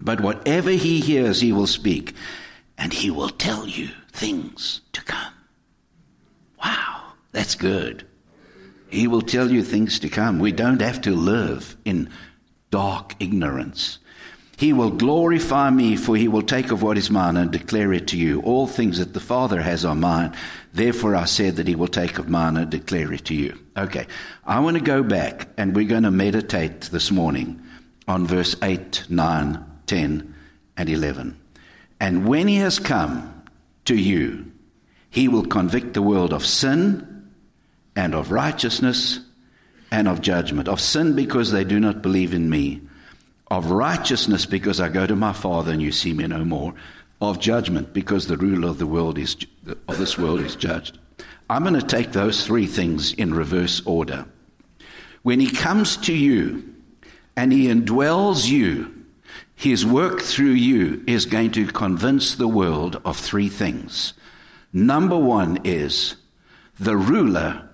But 0.00 0.20
whatever 0.20 0.70
he 0.70 1.00
hears, 1.00 1.40
he 1.40 1.52
will 1.52 1.66
speak, 1.66 2.14
and 2.76 2.92
he 2.92 3.10
will 3.10 3.30
tell 3.30 3.66
you 3.66 3.88
things 4.12 4.80
to 4.92 5.02
come. 5.02 5.32
Wow, 6.62 7.12
that's 7.32 7.54
good. 7.54 8.06
He 8.90 9.06
will 9.06 9.22
tell 9.22 9.50
you 9.50 9.62
things 9.62 9.98
to 10.00 10.08
come. 10.08 10.38
We 10.38 10.52
don't 10.52 10.80
have 10.80 11.00
to 11.02 11.10
live 11.10 11.76
in 11.84 12.10
dark 12.70 13.14
ignorance. 13.20 13.98
He 14.56 14.72
will 14.72 14.90
glorify 14.90 15.70
me, 15.70 15.94
for 15.94 16.16
he 16.16 16.26
will 16.26 16.42
take 16.42 16.72
of 16.72 16.82
what 16.82 16.98
is 16.98 17.10
mine 17.10 17.36
and 17.36 17.50
declare 17.50 17.92
it 17.92 18.08
to 18.08 18.16
you. 18.16 18.40
All 18.40 18.66
things 18.66 18.98
that 18.98 19.14
the 19.14 19.20
Father 19.20 19.62
has 19.62 19.84
are 19.84 19.94
mine. 19.94 20.34
Therefore, 20.72 21.14
I 21.14 21.26
said 21.26 21.56
that 21.56 21.68
he 21.68 21.76
will 21.76 21.86
take 21.86 22.18
of 22.18 22.28
mine 22.28 22.56
and 22.56 22.68
declare 22.68 23.12
it 23.12 23.26
to 23.26 23.34
you. 23.34 23.56
Okay, 23.76 24.06
I 24.44 24.58
want 24.58 24.76
to 24.76 24.82
go 24.82 25.04
back 25.04 25.48
and 25.56 25.76
we're 25.76 25.86
going 25.86 26.02
to 26.02 26.10
meditate 26.10 26.82
this 26.82 27.12
morning 27.12 27.62
on 28.08 28.26
verse 28.26 28.56
8, 28.60 29.04
9, 29.08 29.64
10, 29.88 30.34
and 30.76 30.88
11. 30.88 31.38
And 32.00 32.28
when 32.28 32.46
he 32.46 32.56
has 32.56 32.78
come 32.78 33.42
to 33.86 33.96
you, 33.96 34.52
he 35.10 35.26
will 35.26 35.44
convict 35.44 35.94
the 35.94 36.02
world 36.02 36.32
of 36.32 36.46
sin 36.46 37.32
and 37.96 38.14
of 38.14 38.30
righteousness 38.30 39.20
and 39.90 40.06
of 40.06 40.20
judgment. 40.20 40.68
Of 40.68 40.80
sin 40.80 41.16
because 41.16 41.50
they 41.50 41.64
do 41.64 41.80
not 41.80 42.02
believe 42.02 42.32
in 42.32 42.48
me 42.48 42.82
of 43.50 43.70
righteousness 43.70 44.46
because 44.46 44.80
I 44.80 44.88
go 44.88 45.06
to 45.06 45.16
my 45.16 45.32
Father 45.32 45.72
and 45.72 45.80
you 45.80 45.92
see 45.92 46.12
me 46.12 46.26
no 46.26 46.44
more, 46.44 46.74
of 47.20 47.40
judgment 47.40 47.92
because 47.92 48.26
the 48.26 48.36
ruler 48.36 48.68
of 48.68 48.78
the 48.78 48.86
world 48.86 49.18
is 49.18 49.36
of 49.88 49.98
this 49.98 50.16
world 50.18 50.40
is 50.40 50.54
judged. 50.54 50.98
I'm 51.50 51.62
going 51.62 51.74
to 51.74 51.82
take 51.82 52.12
those 52.12 52.46
three 52.46 52.66
things 52.66 53.12
in 53.14 53.34
reverse 53.34 53.82
order. 53.86 54.26
When 55.22 55.40
he 55.40 55.50
comes 55.50 55.96
to 55.98 56.14
you 56.14 56.74
and 57.36 57.52
he 57.52 57.66
indwells 57.66 58.48
you, 58.48 58.94
his 59.58 59.84
work 59.84 60.22
through 60.22 60.52
you 60.52 61.02
is 61.08 61.26
going 61.26 61.50
to 61.50 61.66
convince 61.66 62.36
the 62.36 62.46
world 62.46 63.00
of 63.04 63.16
three 63.16 63.48
things. 63.48 64.12
Number 64.72 65.18
one 65.18 65.58
is 65.64 66.14
the 66.78 66.96
ruler 66.96 67.68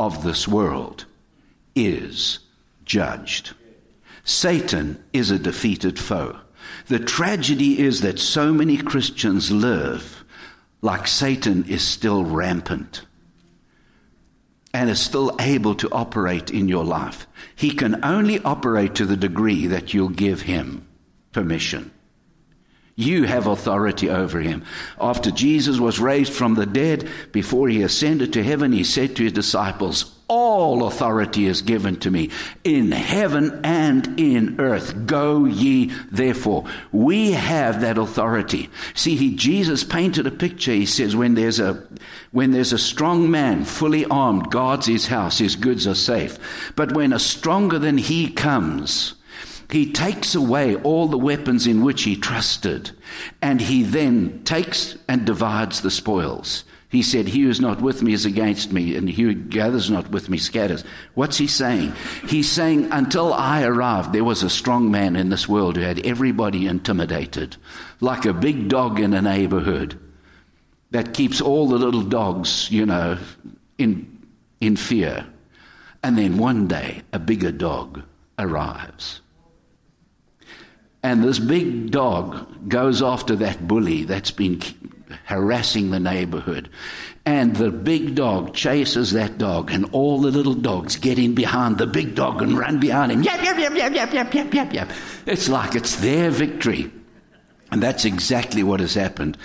of 0.00 0.24
this 0.24 0.48
world 0.48 1.04
is 1.76 2.40
judged. 2.84 3.54
Satan 4.24 5.00
is 5.12 5.30
a 5.30 5.38
defeated 5.38 5.96
foe. 5.96 6.40
The 6.88 6.98
tragedy 6.98 7.78
is 7.78 8.00
that 8.00 8.18
so 8.18 8.52
many 8.52 8.76
Christians 8.76 9.52
live 9.52 10.24
like 10.82 11.06
Satan 11.06 11.64
is 11.66 11.84
still 11.84 12.24
rampant 12.24 13.06
and 14.74 14.90
is 14.90 15.00
still 15.00 15.36
able 15.38 15.76
to 15.76 15.88
operate 15.92 16.50
in 16.50 16.66
your 16.66 16.84
life. 16.84 17.28
He 17.54 17.70
can 17.70 18.04
only 18.04 18.40
operate 18.40 18.96
to 18.96 19.06
the 19.06 19.16
degree 19.16 19.68
that 19.68 19.94
you'll 19.94 20.08
give 20.08 20.42
him 20.42 20.87
permission. 21.38 21.92
You 22.96 23.26
have 23.26 23.46
authority 23.46 24.10
over 24.10 24.40
him. 24.40 24.64
After 25.00 25.30
Jesus 25.30 25.78
was 25.78 26.00
raised 26.00 26.32
from 26.32 26.54
the 26.54 26.66
dead, 26.66 27.08
before 27.30 27.68
he 27.68 27.82
ascended 27.82 28.32
to 28.32 28.42
heaven, 28.42 28.72
he 28.72 28.82
said 28.82 29.14
to 29.14 29.22
his 29.22 29.32
disciples, 29.32 30.16
all 30.26 30.84
authority 30.84 31.46
is 31.46 31.62
given 31.62 31.94
to 32.00 32.10
me 32.10 32.30
in 32.64 32.90
heaven 32.90 33.60
and 33.62 34.18
in 34.18 34.60
earth. 34.60 35.06
Go 35.06 35.44
ye 35.44 35.92
therefore. 36.10 36.64
We 36.90 37.30
have 37.30 37.82
that 37.82 37.98
authority. 37.98 38.68
See, 38.94 39.14
he, 39.14 39.36
Jesus 39.36 39.84
painted 39.84 40.26
a 40.26 40.32
picture. 40.32 40.72
He 40.72 40.86
says, 40.86 41.14
when 41.14 41.34
there's 41.34 41.60
a, 41.60 41.86
when 42.32 42.50
there's 42.50 42.72
a 42.72 42.78
strong 42.78 43.30
man 43.30 43.64
fully 43.64 44.06
armed, 44.06 44.50
guards 44.50 44.86
his 44.86 45.06
house, 45.06 45.38
his 45.38 45.54
goods 45.54 45.86
are 45.86 45.94
safe. 45.94 46.36
But 46.74 46.96
when 46.96 47.12
a 47.12 47.20
stronger 47.20 47.78
than 47.78 47.96
he 47.96 48.28
comes, 48.28 49.14
he 49.70 49.92
takes 49.92 50.34
away 50.34 50.76
all 50.76 51.08
the 51.08 51.18
weapons 51.18 51.66
in 51.66 51.84
which 51.84 52.04
he 52.04 52.16
trusted, 52.16 52.90
and 53.42 53.60
he 53.60 53.82
then 53.82 54.42
takes 54.44 54.96
and 55.08 55.26
divides 55.26 55.82
the 55.82 55.90
spoils. 55.90 56.64
He 56.90 57.02
said, 57.02 57.28
He 57.28 57.42
who 57.42 57.50
is 57.50 57.60
not 57.60 57.82
with 57.82 58.02
me 58.02 58.14
is 58.14 58.24
against 58.24 58.72
me, 58.72 58.96
and 58.96 59.10
he 59.10 59.22
who 59.22 59.34
gathers 59.34 59.90
not 59.90 60.10
with 60.10 60.30
me 60.30 60.38
scatters. 60.38 60.84
What's 61.14 61.36
he 61.36 61.46
saying? 61.46 61.92
He's 62.26 62.50
saying, 62.50 62.88
Until 62.90 63.34
I 63.34 63.62
arrived, 63.62 64.14
there 64.14 64.24
was 64.24 64.42
a 64.42 64.48
strong 64.48 64.90
man 64.90 65.14
in 65.14 65.28
this 65.28 65.46
world 65.46 65.76
who 65.76 65.82
had 65.82 66.04
everybody 66.06 66.66
intimidated, 66.66 67.56
like 68.00 68.24
a 68.24 68.32
big 68.32 68.68
dog 68.68 68.98
in 68.98 69.12
a 69.12 69.20
neighborhood 69.20 69.98
that 70.90 71.12
keeps 71.12 71.42
all 71.42 71.68
the 71.68 71.76
little 71.76 72.02
dogs, 72.02 72.70
you 72.70 72.86
know, 72.86 73.18
in, 73.76 74.26
in 74.62 74.76
fear. 74.76 75.26
And 76.02 76.16
then 76.16 76.38
one 76.38 76.68
day, 76.68 77.02
a 77.12 77.18
bigger 77.18 77.52
dog 77.52 78.02
arrives. 78.38 79.20
And 81.02 81.22
this 81.22 81.38
big 81.38 81.90
dog 81.90 82.68
goes 82.68 83.02
after 83.02 83.36
that 83.36 83.66
bully 83.68 84.04
that's 84.04 84.30
been 84.30 84.60
harassing 85.24 85.90
the 85.90 86.00
neighborhood. 86.00 86.68
And 87.24 87.54
the 87.54 87.70
big 87.70 88.14
dog 88.14 88.54
chases 88.54 89.12
that 89.12 89.38
dog, 89.38 89.70
and 89.70 89.84
all 89.92 90.20
the 90.20 90.30
little 90.30 90.54
dogs 90.54 90.96
get 90.96 91.18
in 91.18 91.34
behind 91.34 91.78
the 91.78 91.86
big 91.86 92.14
dog 92.14 92.40
and 92.42 92.58
run 92.58 92.80
behind 92.80 93.12
him. 93.12 93.22
Yap, 93.22 93.42
yap, 93.42 93.58
yap, 93.58 93.74
yap, 93.74 93.92
yap, 93.92 94.12
yap, 94.14 94.34
yap, 94.34 94.54
yap, 94.54 94.72
yap. 94.72 94.90
It's 95.26 95.48
like 95.48 95.74
it's 95.74 95.96
their 95.96 96.30
victory. 96.30 96.90
And 97.70 97.82
that's 97.82 98.06
exactly 98.06 98.62
what 98.62 98.80
has 98.80 98.94
happened. 98.94 99.36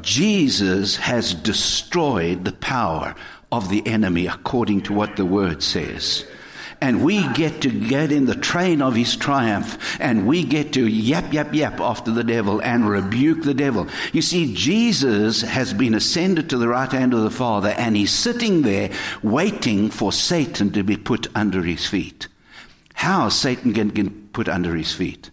Jesus 0.00 0.96
has 0.96 1.34
destroyed 1.34 2.44
the 2.44 2.52
power 2.52 3.14
of 3.52 3.68
the 3.68 3.86
enemy 3.86 4.26
according 4.26 4.80
to 4.82 4.94
what 4.94 5.16
the 5.16 5.26
word 5.26 5.62
says 5.62 6.26
and 6.80 7.04
we 7.04 7.26
get 7.32 7.62
to 7.62 7.70
get 7.70 8.12
in 8.12 8.26
the 8.26 8.34
train 8.34 8.82
of 8.82 8.94
his 8.94 9.16
triumph 9.16 9.96
and 10.00 10.26
we 10.26 10.44
get 10.44 10.72
to 10.74 10.86
yap, 10.86 11.32
yap, 11.32 11.54
yap 11.54 11.80
after 11.80 12.10
the 12.10 12.24
devil 12.24 12.60
and 12.60 12.88
rebuke 12.88 13.42
the 13.42 13.54
devil. 13.54 13.88
You 14.12 14.22
see, 14.22 14.54
Jesus 14.54 15.42
has 15.42 15.72
been 15.72 15.94
ascended 15.94 16.50
to 16.50 16.58
the 16.58 16.68
right 16.68 16.90
hand 16.90 17.14
of 17.14 17.22
the 17.22 17.30
Father 17.30 17.70
and 17.70 17.96
he's 17.96 18.12
sitting 18.12 18.62
there 18.62 18.90
waiting 19.22 19.90
for 19.90 20.12
Satan 20.12 20.70
to 20.72 20.82
be 20.82 20.96
put 20.96 21.28
under 21.34 21.62
his 21.62 21.86
feet. 21.86 22.28
How 22.94 23.28
Satan 23.28 23.74
can 23.74 23.88
get 23.88 24.32
put 24.32 24.48
under 24.48 24.74
his 24.74 24.92
feet? 24.92 25.30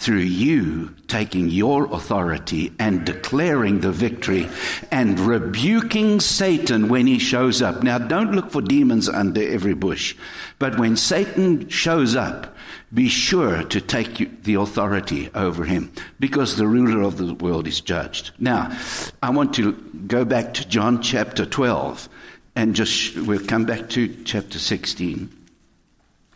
Through 0.00 0.16
you 0.16 0.94
taking 1.08 1.50
your 1.50 1.84
authority 1.92 2.72
and 2.78 3.04
declaring 3.04 3.80
the 3.80 3.92
victory 3.92 4.48
and 4.90 5.20
rebuking 5.20 6.18
Satan 6.20 6.88
when 6.88 7.06
he 7.06 7.18
shows 7.18 7.60
up. 7.60 7.82
Now, 7.82 7.98
don't 7.98 8.32
look 8.32 8.50
for 8.50 8.62
demons 8.62 9.10
under 9.10 9.46
every 9.46 9.74
bush, 9.74 10.16
but 10.58 10.78
when 10.78 10.96
Satan 10.96 11.68
shows 11.68 12.16
up, 12.16 12.56
be 12.94 13.08
sure 13.08 13.62
to 13.64 13.80
take 13.80 14.42
the 14.44 14.54
authority 14.54 15.28
over 15.34 15.64
him 15.64 15.92
because 16.18 16.56
the 16.56 16.66
ruler 16.66 17.02
of 17.02 17.18
the 17.18 17.34
world 17.34 17.68
is 17.68 17.82
judged. 17.82 18.30
Now, 18.38 18.74
I 19.22 19.28
want 19.28 19.52
to 19.54 19.72
go 20.06 20.24
back 20.24 20.54
to 20.54 20.66
John 20.66 21.02
chapter 21.02 21.44
12 21.44 22.08
and 22.56 22.74
just 22.74 23.16
we'll 23.18 23.44
come 23.44 23.66
back 23.66 23.90
to 23.90 24.08
chapter 24.24 24.58
16. 24.58 25.30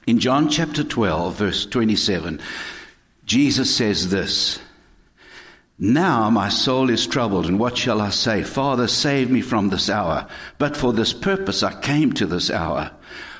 In 0.06 0.18
John 0.18 0.50
chapter 0.50 0.84
12, 0.84 1.34
verse 1.34 1.64
27, 1.64 2.40
Jesus 3.24 3.74
says 3.74 4.10
this 4.10 4.60
Now 5.78 6.30
my 6.30 6.48
soul 6.48 6.90
is 6.90 7.06
troubled, 7.06 7.46
and 7.46 7.58
what 7.58 7.78
shall 7.78 8.00
I 8.00 8.10
say? 8.10 8.42
Father, 8.42 8.86
save 8.86 9.30
me 9.30 9.40
from 9.40 9.68
this 9.68 9.88
hour. 9.88 10.26
But 10.58 10.76
for 10.76 10.92
this 10.92 11.12
purpose 11.12 11.62
I 11.62 11.80
came 11.80 12.12
to 12.14 12.26
this 12.26 12.50
hour. 12.50 12.90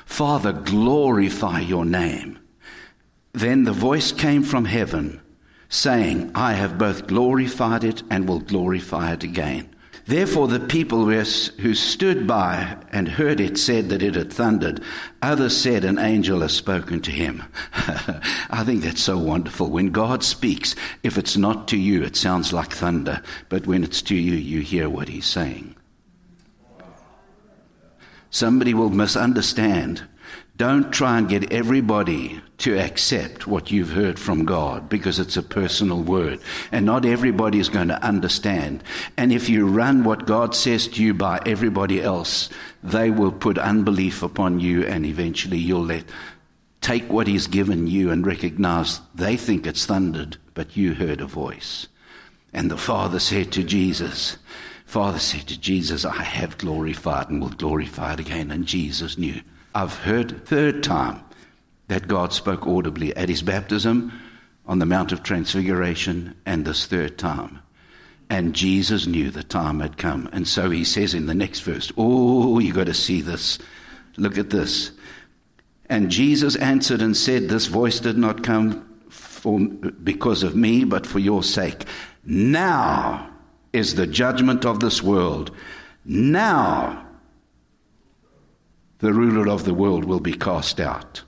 Father, 0.05 0.53
glorify 0.53 1.59
your 1.59 1.85
name. 1.85 2.39
Then 3.33 3.65
the 3.65 3.73
voice 3.73 4.11
came 4.11 4.43
from 4.43 4.65
heaven, 4.65 5.21
saying, 5.67 6.31
I 6.35 6.53
have 6.53 6.77
both 6.77 7.07
glorified 7.07 7.83
it 7.83 8.01
and 8.09 8.27
will 8.27 8.39
glorify 8.39 9.13
it 9.13 9.23
again. 9.23 9.74
Therefore, 10.07 10.47
the 10.47 10.59
people 10.59 11.05
who 11.05 11.73
stood 11.73 12.27
by 12.27 12.77
and 12.91 13.07
heard 13.07 13.39
it 13.39 13.57
said 13.57 13.89
that 13.89 14.03
it 14.03 14.13
had 14.13 14.31
thundered. 14.31 14.81
Others 15.23 15.57
said, 15.57 15.83
An 15.83 15.97
angel 15.97 16.41
has 16.41 16.53
spoken 16.53 17.01
to 17.01 17.11
him. 17.11 17.43
I 18.51 18.63
think 18.63 18.83
that's 18.83 19.01
so 19.01 19.17
wonderful. 19.17 19.71
When 19.71 19.89
God 19.89 20.23
speaks, 20.23 20.75
if 21.01 21.17
it's 21.17 21.37
not 21.37 21.67
to 21.69 21.77
you, 21.77 22.03
it 22.03 22.15
sounds 22.15 22.53
like 22.53 22.71
thunder. 22.71 23.23
But 23.49 23.65
when 23.65 23.83
it's 23.83 24.03
to 24.03 24.15
you, 24.15 24.35
you 24.35 24.61
hear 24.61 24.89
what 24.89 25.09
he's 25.09 25.25
saying. 25.25 25.75
Somebody 28.29 28.75
will 28.75 28.91
misunderstand 28.91 30.03
don't 30.57 30.91
try 30.93 31.17
and 31.17 31.27
get 31.27 31.51
everybody 31.51 32.39
to 32.59 32.79
accept 32.79 33.45
what 33.45 33.71
you've 33.71 33.91
heard 33.91 34.17
from 34.17 34.45
God 34.45 34.87
because 34.87 35.19
it's 35.19 35.35
a 35.35 35.43
personal 35.43 36.01
word. 36.01 36.39
And 36.71 36.85
not 36.85 37.05
everybody 37.05 37.59
is 37.59 37.67
going 37.67 37.89
to 37.89 38.01
understand. 38.01 38.81
And 39.17 39.33
if 39.33 39.49
you 39.49 39.67
run 39.67 40.05
what 40.05 40.25
God 40.25 40.55
says 40.55 40.87
to 40.89 41.03
you 41.03 41.13
by 41.13 41.41
everybody 41.45 42.01
else, 42.01 42.49
they 42.81 43.09
will 43.09 43.33
put 43.33 43.57
unbelief 43.57 44.23
upon 44.23 44.61
you 44.61 44.85
and 44.85 45.05
eventually 45.05 45.57
you'll 45.57 45.85
let 45.85 46.05
take 46.79 47.11
what 47.11 47.27
He's 47.27 47.47
given 47.47 47.87
you 47.87 48.11
and 48.11 48.25
recognize 48.25 49.01
they 49.13 49.35
think 49.35 49.65
it's 49.65 49.85
thundered, 49.85 50.37
but 50.53 50.77
you 50.77 50.93
heard 50.93 51.19
a 51.19 51.25
voice. 51.25 51.87
And 52.53 52.71
the 52.71 52.77
Father 52.77 53.19
said 53.19 53.51
to 53.53 53.63
Jesus, 53.63 54.37
Father 54.85 55.19
said 55.19 55.47
to 55.47 55.59
Jesus, 55.59 56.05
I 56.05 56.23
have 56.23 56.57
glorified 56.57 57.29
and 57.29 57.41
will 57.41 57.49
glorify 57.49 58.13
it 58.13 58.19
again. 58.21 58.51
And 58.51 58.65
Jesus 58.65 59.17
knew. 59.17 59.41
I've 59.75 59.93
heard 59.93 60.45
third 60.45 60.83
time 60.83 61.21
that 61.89 62.07
God 62.07 62.31
spoke 62.31 62.65
audibly 62.65 63.13
at 63.17 63.27
his 63.27 63.41
baptism 63.41 64.13
on 64.65 64.79
the 64.79 64.85
Mount 64.85 65.11
of 65.11 65.21
Transfiguration 65.21 66.33
and 66.45 66.63
this 66.63 66.85
third 66.85 67.17
time. 67.17 67.59
And 68.29 68.55
Jesus 68.55 69.05
knew 69.05 69.29
the 69.29 69.43
time 69.43 69.81
had 69.81 69.97
come. 69.97 70.29
And 70.31 70.47
so 70.47 70.69
he 70.69 70.85
says 70.85 71.13
in 71.13 71.25
the 71.25 71.35
next 71.35 71.59
verse, 71.59 71.91
Oh, 71.97 72.57
you 72.59 72.71
got 72.71 72.85
to 72.85 72.93
see 72.93 73.19
this. 73.19 73.59
Look 74.15 74.37
at 74.37 74.49
this. 74.49 74.91
And 75.87 76.09
Jesus 76.09 76.55
answered 76.55 77.01
and 77.01 77.15
said, 77.15 77.49
This 77.49 77.65
voice 77.67 77.99
did 77.99 78.17
not 78.17 78.43
come 78.43 79.01
for, 79.09 79.59
because 79.59 80.41
of 80.41 80.55
me, 80.55 80.85
but 80.85 81.05
for 81.05 81.19
your 81.19 81.43
sake. 81.43 81.83
Now 82.23 83.29
is 83.73 83.95
the 83.95 84.07
judgment 84.07 84.65
of 84.65 84.79
this 84.79 85.03
world. 85.03 85.51
Now 86.05 87.04
the 89.05 89.13
ruler 89.13 89.47
of 89.47 89.65
the 89.65 89.73
world 89.73 90.03
will 90.03 90.19
be 90.19 90.33
cast 90.33 90.79
out. 90.79 91.21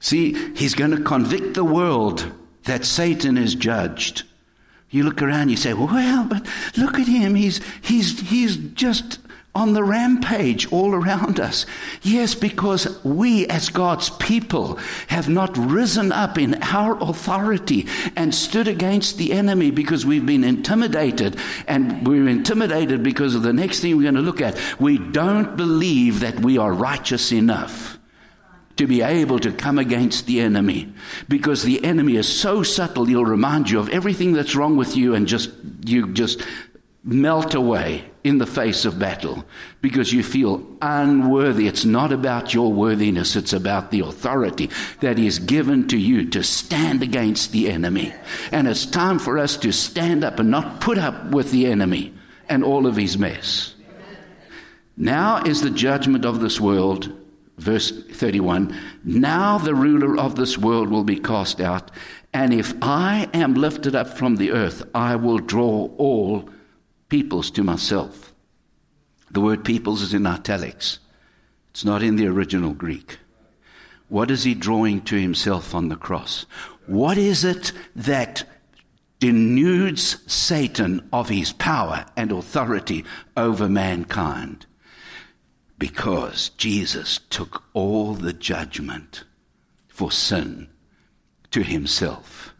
See, 0.00 0.32
he's 0.54 0.74
going 0.74 0.90
to 0.90 1.00
convict 1.00 1.54
the 1.54 1.64
world 1.64 2.32
that 2.64 2.84
Satan 2.84 3.38
is 3.38 3.54
judged. 3.54 4.24
You 4.90 5.04
look 5.04 5.22
around, 5.22 5.50
you 5.50 5.56
say, 5.56 5.74
well, 5.74 6.26
but 6.28 6.44
look 6.76 6.98
at 6.98 7.06
him. 7.06 7.36
He's, 7.36 7.60
he's, 7.82 8.18
he's 8.18 8.56
just 8.56 9.20
on 9.54 9.74
the 9.74 9.84
rampage 9.84 10.70
all 10.72 10.94
around 10.94 11.38
us. 11.38 11.66
Yes, 12.00 12.34
because 12.34 13.02
we 13.04 13.46
as 13.48 13.68
God's 13.68 14.08
people 14.08 14.76
have 15.08 15.28
not 15.28 15.56
risen 15.58 16.10
up 16.10 16.38
in 16.38 16.62
our 16.62 16.96
authority 17.02 17.86
and 18.16 18.34
stood 18.34 18.66
against 18.66 19.18
the 19.18 19.32
enemy 19.32 19.70
because 19.70 20.06
we've 20.06 20.24
been 20.24 20.44
intimidated. 20.44 21.36
And 21.66 22.06
we're 22.06 22.28
intimidated 22.28 23.02
because 23.02 23.34
of 23.34 23.42
the 23.42 23.52
next 23.52 23.80
thing 23.80 23.96
we're 23.96 24.04
going 24.04 24.14
to 24.14 24.22
look 24.22 24.40
at. 24.40 24.58
We 24.80 24.96
don't 24.96 25.56
believe 25.56 26.20
that 26.20 26.40
we 26.40 26.56
are 26.56 26.72
righteous 26.72 27.30
enough 27.30 27.98
to 28.76 28.86
be 28.86 29.02
able 29.02 29.38
to 29.38 29.52
come 29.52 29.78
against 29.78 30.24
the 30.24 30.40
enemy 30.40 30.90
because 31.28 31.62
the 31.62 31.84
enemy 31.84 32.16
is 32.16 32.26
so 32.26 32.62
subtle 32.62 33.04
he'll 33.04 33.24
remind 33.24 33.68
you 33.68 33.78
of 33.78 33.90
everything 33.90 34.32
that's 34.32 34.56
wrong 34.56 34.78
with 34.78 34.96
you 34.96 35.14
and 35.14 35.26
just 35.26 35.50
you 35.84 36.10
just 36.14 36.40
melt 37.04 37.54
away 37.54 38.04
in 38.22 38.38
the 38.38 38.46
face 38.46 38.84
of 38.84 38.98
battle 38.98 39.44
because 39.80 40.12
you 40.12 40.22
feel 40.22 40.64
unworthy. 40.80 41.66
It's 41.66 41.84
not 41.84 42.12
about 42.12 42.54
your 42.54 42.72
worthiness, 42.72 43.34
it's 43.34 43.52
about 43.52 43.90
the 43.90 44.00
authority 44.00 44.70
that 45.00 45.18
is 45.18 45.40
given 45.40 45.88
to 45.88 45.98
you 45.98 46.30
to 46.30 46.42
stand 46.42 47.02
against 47.02 47.50
the 47.50 47.68
enemy. 47.68 48.14
And 48.52 48.68
it's 48.68 48.86
time 48.86 49.18
for 49.18 49.38
us 49.38 49.56
to 49.58 49.72
stand 49.72 50.22
up 50.22 50.38
and 50.38 50.50
not 50.50 50.80
put 50.80 50.98
up 50.98 51.30
with 51.30 51.50
the 51.50 51.66
enemy 51.66 52.14
and 52.48 52.62
all 52.62 52.86
of 52.86 52.96
his 52.96 53.18
mess. 53.18 53.74
Now 54.96 55.42
is 55.42 55.62
the 55.62 55.70
judgment 55.70 56.24
of 56.24 56.40
this 56.40 56.60
world. 56.60 57.12
Verse 57.58 57.90
31 57.90 58.76
Now 59.04 59.58
the 59.58 59.74
ruler 59.74 60.18
of 60.18 60.36
this 60.36 60.56
world 60.56 60.90
will 60.90 61.04
be 61.04 61.18
cast 61.18 61.60
out, 61.60 61.90
and 62.32 62.52
if 62.52 62.74
I 62.82 63.28
am 63.34 63.54
lifted 63.54 63.94
up 63.94 64.08
from 64.08 64.36
the 64.36 64.52
earth, 64.52 64.82
I 64.94 65.16
will 65.16 65.38
draw 65.38 65.90
all 65.98 66.48
peoples 67.12 67.50
to 67.50 67.62
myself. 67.62 68.32
The 69.30 69.42
word 69.42 69.66
peoples 69.66 70.00
is 70.00 70.14
in 70.14 70.26
italics, 70.26 70.98
it's 71.70 71.84
not 71.84 72.02
in 72.02 72.16
the 72.16 72.26
original 72.26 72.72
Greek. 72.72 73.18
What 74.08 74.30
is 74.30 74.44
he 74.44 74.54
drawing 74.54 75.02
to 75.02 75.20
himself 75.20 75.74
on 75.74 75.90
the 75.90 75.96
cross? 75.96 76.46
What 76.86 77.18
is 77.18 77.44
it 77.44 77.72
that 77.94 78.44
denudes 79.20 80.26
Satan 80.26 81.06
of 81.12 81.28
his 81.28 81.52
power 81.52 82.06
and 82.16 82.32
authority 82.32 83.04
over 83.36 83.68
mankind? 83.68 84.64
Because 85.78 86.48
Jesus 86.56 87.20
took 87.28 87.62
all 87.74 88.14
the 88.14 88.32
judgment 88.32 89.24
for 89.86 90.10
sin 90.10 90.70
to 91.50 91.62
himself. 91.62 92.54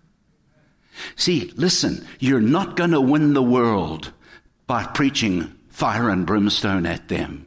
See, 1.17 1.55
listen, 1.57 2.07
you're 2.19 2.43
not 2.43 2.77
going 2.77 2.91
to 2.91 3.01
win 3.01 3.33
the 3.33 3.43
world 3.43 4.13
by 4.67 4.85
preaching 4.85 5.59
fire 5.69 6.11
and 6.11 6.27
brimstone 6.27 6.87
at 6.87 7.09
them. 7.09 7.47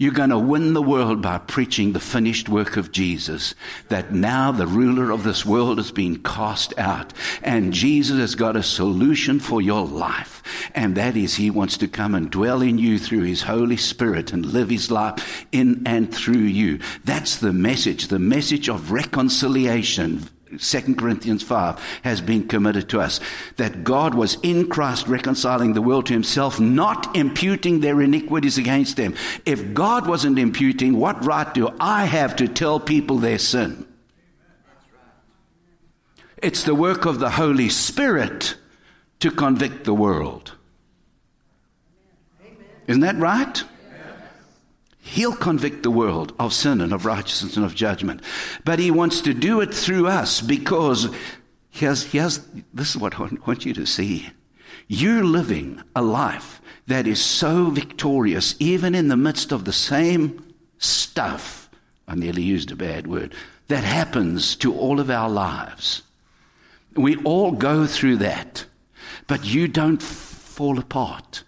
You're 0.00 0.12
going 0.12 0.30
to 0.30 0.38
win 0.38 0.72
the 0.72 0.80
world 0.80 1.20
by 1.20 1.36
preaching 1.36 1.92
the 1.92 2.00
finished 2.00 2.48
work 2.48 2.78
of 2.78 2.90
Jesus. 2.90 3.54
That 3.90 4.14
now 4.14 4.50
the 4.50 4.66
ruler 4.66 5.10
of 5.10 5.24
this 5.24 5.44
world 5.44 5.76
has 5.76 5.92
been 5.92 6.22
cast 6.22 6.72
out 6.78 7.12
and 7.42 7.74
Jesus 7.74 8.18
has 8.18 8.34
got 8.34 8.56
a 8.56 8.62
solution 8.62 9.40
for 9.40 9.60
your 9.60 9.86
life. 9.86 10.42
And 10.74 10.96
that 10.96 11.18
is 11.18 11.34
he 11.34 11.50
wants 11.50 11.76
to 11.76 11.86
come 11.86 12.14
and 12.14 12.30
dwell 12.30 12.62
in 12.62 12.78
you 12.78 12.98
through 12.98 13.24
his 13.24 13.42
Holy 13.42 13.76
Spirit 13.76 14.32
and 14.32 14.46
live 14.46 14.70
his 14.70 14.90
life 14.90 15.44
in 15.52 15.82
and 15.84 16.10
through 16.10 16.38
you. 16.38 16.78
That's 17.04 17.36
the 17.36 17.52
message, 17.52 18.08
the 18.08 18.18
message 18.18 18.70
of 18.70 18.92
reconciliation 18.92 20.30
2 20.58 20.94
Corinthians 20.96 21.42
5 21.42 21.78
has 22.02 22.20
been 22.20 22.48
committed 22.48 22.88
to 22.88 23.00
us. 23.00 23.20
That 23.56 23.84
God 23.84 24.14
was 24.14 24.36
in 24.42 24.68
Christ 24.68 25.06
reconciling 25.06 25.74
the 25.74 25.82
world 25.82 26.06
to 26.06 26.12
himself, 26.12 26.58
not 26.58 27.14
imputing 27.16 27.80
their 27.80 28.02
iniquities 28.02 28.58
against 28.58 28.96
them. 28.96 29.14
If 29.46 29.74
God 29.74 30.08
wasn't 30.08 30.38
imputing, 30.38 30.96
what 30.96 31.24
right 31.24 31.52
do 31.54 31.70
I 31.78 32.04
have 32.06 32.36
to 32.36 32.48
tell 32.48 32.80
people 32.80 33.18
their 33.18 33.38
sin? 33.38 33.86
It's 36.42 36.64
the 36.64 36.74
work 36.74 37.04
of 37.04 37.18
the 37.20 37.30
Holy 37.30 37.68
Spirit 37.68 38.56
to 39.20 39.30
convict 39.30 39.84
the 39.84 39.94
world. 39.94 40.52
Isn't 42.86 43.02
that 43.02 43.16
right? 43.16 43.62
He'll 45.00 45.34
convict 45.34 45.82
the 45.82 45.90
world 45.90 46.34
of 46.38 46.52
sin 46.52 46.80
and 46.80 46.92
of 46.92 47.06
righteousness 47.06 47.56
and 47.56 47.64
of 47.64 47.74
judgment. 47.74 48.22
But 48.64 48.78
he 48.78 48.90
wants 48.90 49.22
to 49.22 49.34
do 49.34 49.60
it 49.60 49.72
through 49.72 50.06
us 50.06 50.40
because 50.40 51.08
he 51.70 51.86
has, 51.86 52.04
he 52.04 52.18
has, 52.18 52.46
this 52.74 52.90
is 52.90 52.96
what 52.96 53.18
I 53.18 53.28
want 53.46 53.64
you 53.64 53.72
to 53.74 53.86
see. 53.86 54.30
You're 54.88 55.24
living 55.24 55.82
a 55.96 56.02
life 56.02 56.60
that 56.86 57.06
is 57.06 57.24
so 57.24 57.70
victorious, 57.70 58.54
even 58.58 58.94
in 58.94 59.08
the 59.08 59.16
midst 59.16 59.52
of 59.52 59.64
the 59.64 59.72
same 59.72 60.54
stuff. 60.78 61.70
I 62.06 62.14
nearly 62.14 62.42
used 62.42 62.70
a 62.70 62.76
bad 62.76 63.06
word. 63.06 63.34
That 63.68 63.84
happens 63.84 64.56
to 64.56 64.74
all 64.74 64.98
of 64.98 65.10
our 65.10 65.30
lives. 65.30 66.02
We 66.94 67.16
all 67.18 67.52
go 67.52 67.86
through 67.86 68.16
that, 68.18 68.66
but 69.28 69.44
you 69.44 69.68
don't 69.68 70.02
fall 70.02 70.78
apart 70.78 71.44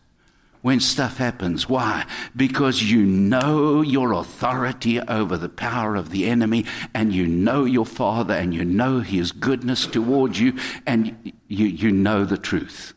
when 0.63 0.81
stuff 0.81 1.19
happens. 1.19 1.69
Why? 1.69 2.07
Because 2.35 2.83
you 2.83 3.05
know 3.05 3.83
your 3.83 4.13
authority 4.13 5.01
over 5.01 5.37
the 5.37 5.49
power 5.49 5.97
of 5.97 6.11
the 6.11 6.27
enemy, 6.27 6.65
and 6.95 7.13
you 7.13 7.27
know 7.27 7.65
your 7.65 7.87
Father, 7.87 8.35
and 8.35 8.55
you 8.55 8.65
know 8.65 9.01
His 9.01 9.33
goodness 9.33 9.87
towards 9.87 10.41
you, 10.41 10.57
and 10.87 11.33
you, 11.49 11.67
you 11.67 11.91
know 11.91 12.25
the 12.25 12.39
truth. 12.39 12.95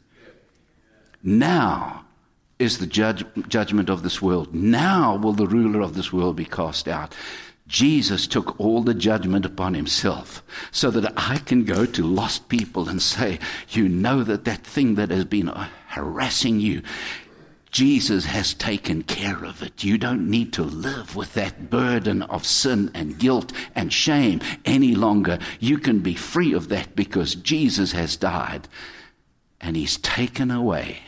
Now 1.21 2.05
is 2.59 2.77
the 2.77 2.87
judge, 2.87 3.25
judgment 3.47 3.89
of 3.89 4.03
this 4.03 4.21
world. 4.21 4.53
Now 4.53 5.17
will 5.17 5.33
the 5.33 5.47
ruler 5.47 5.81
of 5.81 5.95
this 5.95 6.13
world 6.13 6.37
be 6.37 6.45
cast 6.45 6.87
out. 6.87 7.13
Jesus 7.67 8.27
took 8.27 8.59
all 8.59 8.83
the 8.83 8.93
judgment 8.93 9.43
upon 9.43 9.73
himself 9.73 10.43
so 10.71 10.91
that 10.91 11.11
I 11.17 11.37
can 11.39 11.65
go 11.65 11.85
to 11.87 12.03
lost 12.03 12.47
people 12.47 12.87
and 12.87 13.01
say, 13.01 13.39
You 13.69 13.89
know 13.89 14.23
that 14.23 14.45
that 14.45 14.63
thing 14.63 14.95
that 14.95 15.09
has 15.09 15.25
been 15.25 15.51
harassing 15.87 16.59
you, 16.59 16.83
Jesus 17.75 18.23
has 18.23 18.53
taken 18.53 19.03
care 19.03 19.43
of 19.43 19.61
it. 19.61 19.83
You 19.83 19.97
don't 19.97 20.29
need 20.29 20.53
to 20.53 20.63
live 20.63 21.17
with 21.17 21.33
that 21.33 21.69
burden 21.69 22.21
of 22.21 22.45
sin 22.45 22.89
and 22.93 23.19
guilt 23.19 23.51
and 23.75 23.91
shame 23.91 24.39
any 24.63 24.95
longer. 24.95 25.39
You 25.59 25.77
can 25.77 25.99
be 25.99 26.15
free 26.15 26.53
of 26.53 26.69
that 26.69 26.95
because 26.95 27.35
Jesus 27.35 27.91
has 27.91 28.15
died 28.15 28.69
and 29.59 29.75
he's 29.75 29.97
taken 29.97 30.51
away 30.51 30.99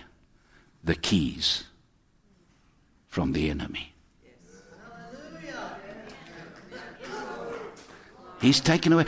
the 0.84 0.96
keys 0.96 1.64
from 3.08 3.32
the 3.32 3.50
enemy. 3.50 3.94
He's 8.42 8.60
taken 8.60 8.92
away. 8.92 9.06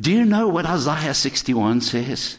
Do 0.00 0.10
you 0.10 0.24
know 0.24 0.48
what 0.48 0.64
Isaiah 0.64 1.12
61 1.12 1.82
says? 1.82 2.38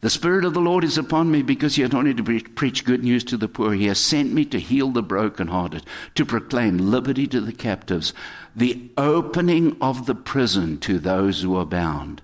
The 0.00 0.10
Spirit 0.10 0.46
of 0.46 0.54
the 0.54 0.60
Lord 0.60 0.82
is 0.82 0.96
upon 0.96 1.30
me 1.30 1.42
because 1.42 1.76
He 1.76 1.82
has 1.82 1.90
anointed 1.90 2.16
to 2.18 2.22
pre- 2.22 2.40
preach 2.40 2.84
good 2.84 3.04
news 3.04 3.22
to 3.24 3.36
the 3.36 3.48
poor. 3.48 3.74
He 3.74 3.86
has 3.86 3.98
sent 3.98 4.32
me 4.32 4.46
to 4.46 4.58
heal 4.58 4.90
the 4.90 5.02
brokenhearted, 5.02 5.84
to 6.14 6.24
proclaim 6.24 6.78
liberty 6.78 7.26
to 7.26 7.40
the 7.40 7.52
captives, 7.52 8.14
the 8.56 8.90
opening 8.96 9.76
of 9.80 10.06
the 10.06 10.14
prison 10.14 10.78
to 10.80 10.98
those 10.98 11.42
who 11.42 11.54
are 11.54 11.66
bound. 11.66 12.22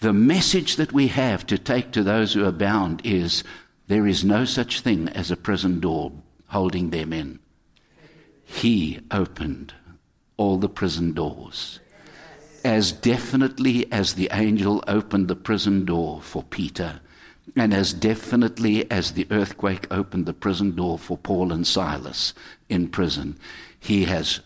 The 0.00 0.12
message 0.12 0.76
that 0.76 0.92
we 0.92 1.08
have 1.08 1.46
to 1.46 1.58
take 1.58 1.90
to 1.92 2.02
those 2.02 2.34
who 2.34 2.44
are 2.44 2.52
bound 2.52 3.02
is 3.04 3.42
there 3.88 4.06
is 4.06 4.24
no 4.24 4.44
such 4.44 4.80
thing 4.80 5.08
as 5.08 5.30
a 5.30 5.36
prison 5.36 5.80
door 5.80 6.12
holding 6.48 6.90
them 6.90 7.12
in. 7.12 7.40
He 8.44 9.00
opened 9.10 9.74
all 10.36 10.58
the 10.58 10.68
prison 10.68 11.12
doors 11.12 11.80
as 12.64 12.92
definitely 12.92 13.90
as 13.92 14.14
the 14.14 14.28
angel 14.32 14.82
opened 14.88 15.28
the 15.28 15.36
prison 15.36 15.84
door 15.84 16.20
for 16.22 16.42
Peter, 16.42 17.00
and 17.54 17.74
as 17.74 17.92
definitely 17.92 18.90
as 18.90 19.12
the 19.12 19.26
earthquake 19.30 19.86
opened 19.90 20.24
the 20.24 20.32
prison 20.32 20.74
door 20.74 20.98
for 20.98 21.18
Paul 21.18 21.52
and 21.52 21.66
Silas 21.66 22.32
in 22.68 22.88
prison, 22.88 23.38
he 23.78 24.04
has 24.04 24.40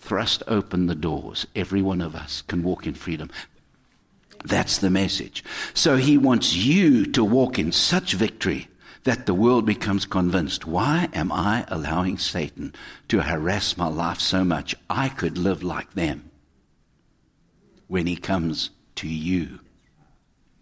thrust 0.00 0.42
open 0.48 0.86
the 0.86 0.94
doors. 0.94 1.46
Every 1.54 1.82
one 1.82 2.00
of 2.00 2.16
us 2.16 2.42
can 2.42 2.62
walk 2.62 2.86
in 2.86 2.94
freedom. 2.94 3.30
That's 4.44 4.78
the 4.78 4.90
message. 4.90 5.44
So 5.74 5.96
he 5.96 6.18
wants 6.18 6.54
you 6.54 7.06
to 7.12 7.22
walk 7.22 7.58
in 7.58 7.70
such 7.70 8.14
victory 8.14 8.68
that 9.04 9.26
the 9.26 9.34
world 9.34 9.66
becomes 9.66 10.06
convinced. 10.06 10.66
Why 10.66 11.08
am 11.12 11.30
I 11.30 11.64
allowing 11.68 12.18
Satan 12.18 12.74
to 13.08 13.22
harass 13.22 13.76
my 13.76 13.88
life 13.88 14.20
so 14.20 14.42
much? 14.42 14.74
I 14.88 15.10
could 15.10 15.38
live 15.38 15.62
like 15.62 15.92
them. 15.94 16.31
When 17.92 18.06
he 18.06 18.16
comes 18.16 18.70
to 18.94 19.06
you. 19.06 19.60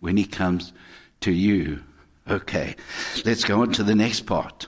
When 0.01 0.17
he 0.17 0.25
comes 0.25 0.73
to 1.21 1.31
you. 1.31 1.85
Okay, 2.29 2.75
let's 3.25 3.45
go 3.45 3.63
on 3.63 3.71
to 3.75 3.85
the 3.85 3.95
next 3.95 4.23
part. 4.23 4.67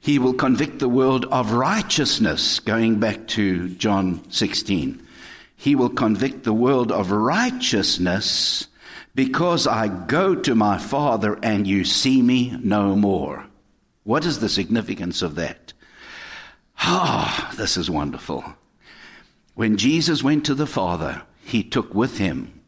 He 0.00 0.18
will 0.18 0.32
convict 0.32 0.78
the 0.78 0.88
world 0.88 1.26
of 1.26 1.52
righteousness, 1.52 2.60
going 2.60 2.98
back 2.98 3.26
to 3.36 3.68
John 3.68 4.24
16. 4.30 5.06
He 5.54 5.74
will 5.74 5.90
convict 5.90 6.44
the 6.44 6.54
world 6.54 6.90
of 6.90 7.10
righteousness 7.10 8.68
because 9.14 9.66
I 9.66 9.88
go 9.88 10.34
to 10.34 10.54
my 10.54 10.78
Father 10.78 11.38
and 11.42 11.66
you 11.66 11.84
see 11.84 12.22
me 12.22 12.56
no 12.62 12.96
more. 12.96 13.44
What 14.04 14.24
is 14.24 14.38
the 14.38 14.48
significance 14.48 15.20
of 15.20 15.34
that? 15.34 15.74
Ah, 16.78 17.52
this 17.58 17.76
is 17.76 17.90
wonderful. 17.90 18.42
When 19.52 19.76
Jesus 19.76 20.22
went 20.22 20.46
to 20.46 20.54
the 20.54 20.66
Father, 20.66 21.20
he 21.44 21.62
took 21.62 21.94
with 21.94 22.18
him 22.18 22.60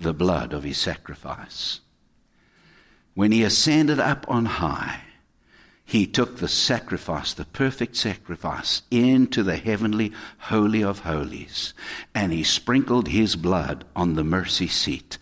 the 0.00 0.14
blood 0.14 0.52
of 0.52 0.64
his 0.64 0.78
sacrifice. 0.78 1.80
When 3.14 3.30
he 3.30 3.44
ascended 3.44 4.00
up 4.00 4.24
on 4.28 4.46
high, 4.46 5.00
he 5.84 6.06
took 6.06 6.38
the 6.38 6.48
sacrifice, 6.48 7.34
the 7.34 7.44
perfect 7.44 7.94
sacrifice, 7.96 8.82
into 8.90 9.42
the 9.42 9.56
heavenly 9.56 10.12
holy 10.38 10.82
of 10.82 11.00
holies, 11.00 11.74
and 12.14 12.32
he 12.32 12.42
sprinkled 12.42 13.08
his 13.08 13.36
blood 13.36 13.84
on 13.94 14.14
the 14.14 14.24
mercy 14.24 14.66
seat. 14.66 15.18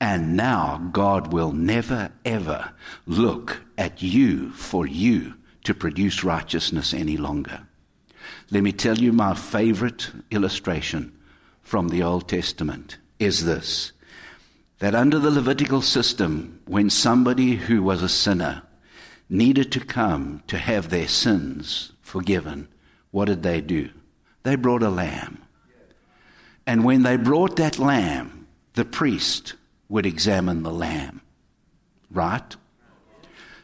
And 0.00 0.36
now 0.36 0.88
God 0.92 1.32
will 1.32 1.52
never 1.52 2.12
ever 2.24 2.72
look 3.06 3.62
at 3.78 4.02
you 4.02 4.50
for 4.52 4.86
you 4.86 5.34
to 5.64 5.74
produce 5.74 6.24
righteousness 6.24 6.94
any 6.94 7.16
longer. 7.16 7.66
Let 8.50 8.62
me 8.62 8.72
tell 8.72 8.98
you 8.98 9.12
my 9.12 9.34
favorite 9.34 10.10
illustration 10.30 11.15
from 11.66 11.88
the 11.88 12.00
Old 12.00 12.28
Testament 12.28 12.96
is 13.18 13.44
this 13.44 13.90
that 14.78 14.94
under 14.94 15.18
the 15.18 15.32
Levitical 15.32 15.82
system, 15.82 16.60
when 16.66 16.90
somebody 16.90 17.56
who 17.56 17.82
was 17.82 18.02
a 18.02 18.08
sinner 18.08 18.62
needed 19.28 19.72
to 19.72 19.80
come 19.80 20.44
to 20.46 20.58
have 20.58 20.90
their 20.90 21.08
sins 21.08 21.90
forgiven, 22.02 22.68
what 23.10 23.24
did 23.24 23.42
they 23.42 23.60
do? 23.60 23.90
They 24.44 24.54
brought 24.54 24.84
a 24.84 24.90
lamb. 24.90 25.42
And 26.66 26.84
when 26.84 27.02
they 27.02 27.16
brought 27.16 27.56
that 27.56 27.80
lamb, 27.80 28.46
the 28.74 28.84
priest 28.84 29.54
would 29.88 30.06
examine 30.06 30.62
the 30.62 30.72
lamb. 30.72 31.20
Right? 32.12 32.54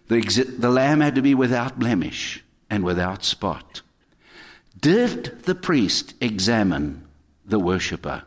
The, 0.09 0.17
exi- 0.17 0.61
the 0.61 0.71
lamb 0.71 1.03
had 1.03 1.15
to 1.15 1.23
be 1.23 1.37
without 1.37 1.79
blemish 1.79 2.43
and 2.69 2.83
without 2.83 3.23
spot. 3.23 3.83
Did 4.81 5.43
the 5.45 5.55
priest 5.55 6.15
examine 6.21 7.07
the 7.45 7.59
worshipper. 7.59 8.23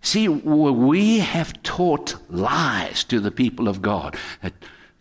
See, 0.00 0.26
we 0.26 1.18
have 1.20 1.62
taught 1.62 2.16
lies 2.28 3.04
to 3.04 3.20
the 3.20 3.30
people 3.30 3.68
of 3.68 3.80
God 3.80 4.16
that 4.42 4.54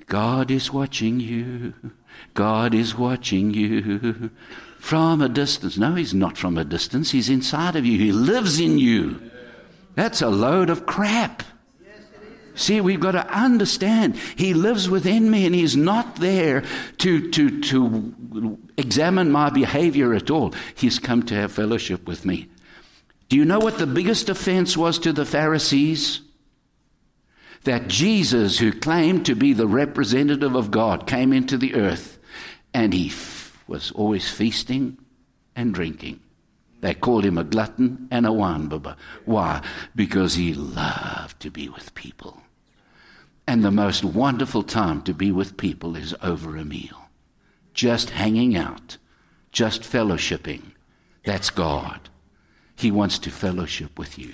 God 0.05 0.51
is 0.51 0.71
watching 0.71 1.19
you, 1.19 1.73
God 2.35 2.75
is 2.75 2.95
watching 2.95 3.53
you 3.53 4.29
from 4.77 5.21
a 5.21 5.29
distance. 5.29 5.77
No, 5.77 5.95
He's 5.95 6.13
not 6.13 6.37
from 6.37 6.57
a 6.57 6.63
distance, 6.63 7.11
He's 7.11 7.29
inside 7.29 7.75
of 7.75 7.85
you, 7.85 7.97
He 7.97 8.11
lives 8.11 8.59
in 8.59 8.77
you. 8.77 9.31
That's 9.95 10.21
a 10.21 10.29
load 10.29 10.69
of 10.69 10.85
crap. 10.85 11.43
See, 12.61 12.79
we've 12.79 12.99
got 12.99 13.13
to 13.13 13.27
understand 13.27 14.15
He 14.35 14.53
lives 14.53 14.87
within 14.87 15.31
me 15.31 15.45
and 15.45 15.55
He's 15.55 15.75
not 15.75 16.17
there 16.17 16.63
to, 16.99 17.31
to, 17.31 17.61
to 17.61 18.59
examine 18.77 19.31
my 19.31 19.49
behavior 19.49 20.13
at 20.13 20.29
all. 20.29 20.53
He's 20.75 20.99
come 20.99 21.23
to 21.23 21.33
have 21.33 21.51
fellowship 21.51 22.07
with 22.07 22.23
me. 22.25 22.47
Do 23.29 23.37
you 23.37 23.45
know 23.45 23.59
what 23.59 23.77
the 23.77 23.87
biggest 23.87 24.29
offense 24.29 24.77
was 24.77 24.99
to 24.99 25.13
the 25.13 25.25
Pharisees? 25.25 26.21
That 27.63 27.87
Jesus, 27.87 28.59
who 28.59 28.71
claimed 28.71 29.25
to 29.25 29.35
be 29.35 29.53
the 29.53 29.67
representative 29.67 30.55
of 30.55 30.71
God, 30.71 31.07
came 31.07 31.31
into 31.31 31.57
the 31.57 31.75
earth 31.75 32.19
and 32.73 32.93
he 32.93 33.07
f- 33.07 33.63
was 33.67 33.91
always 33.91 34.29
feasting 34.29 34.97
and 35.55 35.73
drinking. 35.73 36.19
They 36.81 36.95
called 36.95 37.23
him 37.23 37.37
a 37.37 37.43
glutton 37.43 38.07
and 38.11 38.25
a 38.25 38.31
baba. 38.31 38.97
Why? 39.25 39.61
Because 39.95 40.33
he 40.35 40.53
loved 40.53 41.39
to 41.41 41.51
be 41.51 41.69
with 41.69 41.93
people. 41.93 42.40
And 43.47 43.63
the 43.63 43.71
most 43.71 44.03
wonderful 44.03 44.63
time 44.63 45.01
to 45.03 45.13
be 45.13 45.31
with 45.31 45.57
people 45.57 45.95
is 45.95 46.15
over 46.21 46.55
a 46.55 46.63
meal. 46.63 47.09
Just 47.73 48.11
hanging 48.11 48.55
out, 48.55 48.97
just 49.51 49.81
fellowshipping. 49.81 50.61
That's 51.25 51.49
God. 51.49 52.09
He 52.75 52.91
wants 52.91 53.19
to 53.19 53.31
fellowship 53.31 53.97
with 53.97 54.17
you. 54.17 54.33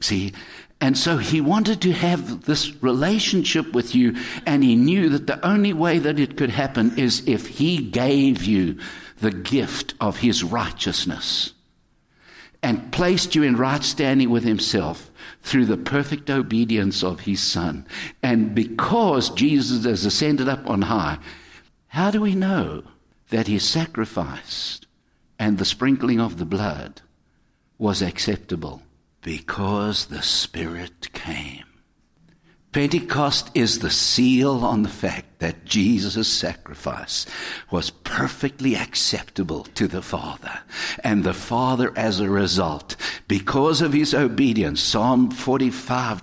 See? 0.00 0.32
And 0.80 0.96
so 0.96 1.16
he 1.16 1.40
wanted 1.40 1.82
to 1.82 1.92
have 1.92 2.44
this 2.44 2.72
relationship 2.82 3.72
with 3.72 3.94
you, 3.94 4.16
and 4.46 4.62
he 4.62 4.76
knew 4.76 5.08
that 5.08 5.26
the 5.26 5.44
only 5.44 5.72
way 5.72 5.98
that 5.98 6.20
it 6.20 6.36
could 6.36 6.50
happen 6.50 6.96
is 6.96 7.26
if 7.26 7.48
he 7.48 7.78
gave 7.78 8.44
you 8.44 8.78
the 9.20 9.32
gift 9.32 9.94
of 10.00 10.18
his 10.18 10.44
righteousness 10.44 11.52
and 12.62 12.92
placed 12.92 13.34
you 13.34 13.42
in 13.42 13.56
right 13.56 13.82
standing 13.82 14.30
with 14.30 14.44
himself 14.44 15.07
through 15.48 15.64
the 15.64 15.78
perfect 15.78 16.28
obedience 16.28 17.02
of 17.02 17.20
his 17.20 17.42
son. 17.42 17.86
And 18.22 18.54
because 18.54 19.30
Jesus 19.30 19.84
has 19.86 20.04
ascended 20.04 20.48
up 20.48 20.68
on 20.68 20.82
high, 20.82 21.18
how 21.88 22.10
do 22.10 22.20
we 22.20 22.34
know 22.34 22.84
that 23.30 23.46
his 23.46 23.66
sacrifice 23.66 24.80
and 25.38 25.56
the 25.56 25.64
sprinkling 25.64 26.20
of 26.20 26.38
the 26.38 26.44
blood 26.44 27.00
was 27.78 28.02
acceptable 28.02 28.82
because 29.22 30.06
the 30.06 30.22
Spirit 30.22 31.12
came. 31.12 31.64
Pentecost 32.72 33.50
is 33.54 33.78
the 33.78 33.90
seal 33.90 34.62
on 34.62 34.82
the 34.82 34.90
fact 34.90 35.38
that 35.38 35.64
Jesus' 35.64 36.28
sacrifice 36.28 37.24
was 37.70 37.90
perfectly 37.90 38.76
acceptable 38.76 39.64
to 39.74 39.88
the 39.88 40.02
Father. 40.02 40.60
And 41.02 41.24
the 41.24 41.32
Father, 41.32 41.92
as 41.96 42.20
a 42.20 42.28
result, 42.28 42.94
because 43.28 43.82
of 43.82 43.92
his 43.92 44.14
obedience, 44.14 44.80
Psalm 44.80 45.30
45 45.30 46.22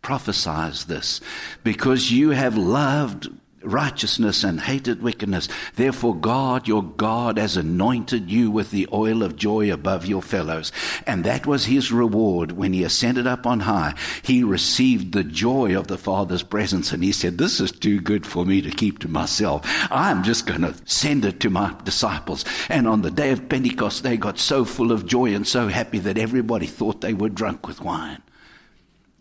prophesies 0.00 0.84
this, 0.84 1.20
because 1.64 2.12
you 2.12 2.30
have 2.30 2.56
loved 2.56 3.28
righteousness 3.66 4.44
and 4.44 4.60
hated 4.60 5.02
wickedness. 5.02 5.48
Therefore, 5.74 6.14
God, 6.14 6.66
your 6.68 6.82
God, 6.82 7.38
has 7.38 7.56
anointed 7.56 8.30
you 8.30 8.50
with 8.50 8.70
the 8.70 8.88
oil 8.92 9.22
of 9.22 9.36
joy 9.36 9.72
above 9.72 10.06
your 10.06 10.22
fellows. 10.22 10.72
And 11.06 11.24
that 11.24 11.46
was 11.46 11.66
his 11.66 11.92
reward 11.92 12.52
when 12.52 12.72
he 12.72 12.84
ascended 12.84 13.26
up 13.26 13.46
on 13.46 13.60
high. 13.60 13.94
He 14.22 14.42
received 14.42 15.12
the 15.12 15.24
joy 15.24 15.76
of 15.76 15.88
the 15.88 15.98
Father's 15.98 16.42
presence. 16.42 16.92
And 16.92 17.02
he 17.02 17.12
said, 17.12 17.38
This 17.38 17.60
is 17.60 17.72
too 17.72 18.00
good 18.00 18.26
for 18.26 18.44
me 18.44 18.62
to 18.62 18.70
keep 18.70 18.98
to 19.00 19.08
myself. 19.08 19.62
I'm 19.90 20.22
just 20.22 20.46
going 20.46 20.62
to 20.62 20.74
send 20.84 21.24
it 21.24 21.40
to 21.40 21.50
my 21.50 21.74
disciples. 21.84 22.44
And 22.68 22.86
on 22.86 23.02
the 23.02 23.10
day 23.10 23.30
of 23.30 23.48
Pentecost, 23.48 24.02
they 24.02 24.16
got 24.16 24.38
so 24.38 24.64
full 24.64 24.92
of 24.92 25.06
joy 25.06 25.34
and 25.34 25.46
so 25.46 25.68
happy 25.68 25.98
that 26.00 26.18
everybody 26.18 26.66
thought 26.66 27.00
they 27.00 27.14
were 27.14 27.28
drunk 27.28 27.66
with 27.66 27.80
wine. 27.80 28.22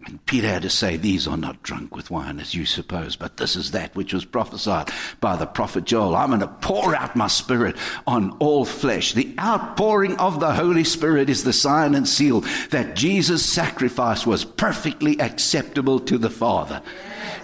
And 0.05 0.23
Peter 0.27 0.47
had 0.47 0.61
to 0.61 0.69
say, 0.69 0.97
These 0.97 1.27
are 1.27 1.37
not 1.37 1.63
drunk 1.63 1.95
with 1.95 2.11
wine 2.11 2.39
as 2.39 2.53
you 2.53 2.65
suppose, 2.65 3.15
but 3.15 3.37
this 3.37 3.55
is 3.55 3.71
that 3.71 3.95
which 3.95 4.13
was 4.13 4.23
prophesied 4.23 4.91
by 5.19 5.35
the 5.35 5.47
prophet 5.47 5.85
Joel. 5.85 6.15
I'm 6.15 6.29
going 6.29 6.41
to 6.41 6.47
pour 6.47 6.95
out 6.95 7.15
my 7.15 7.27
spirit 7.27 7.75
on 8.05 8.37
all 8.37 8.65
flesh. 8.65 9.13
The 9.13 9.33
outpouring 9.39 10.15
of 10.17 10.39
the 10.39 10.53
Holy 10.53 10.83
Spirit 10.83 11.29
is 11.29 11.43
the 11.43 11.53
sign 11.53 11.95
and 11.95 12.07
seal 12.07 12.41
that 12.69 12.95
Jesus' 12.95 13.43
sacrifice 13.45 14.27
was 14.27 14.45
perfectly 14.45 15.19
acceptable 15.19 15.99
to 16.01 16.19
the 16.19 16.29
Father. 16.29 16.83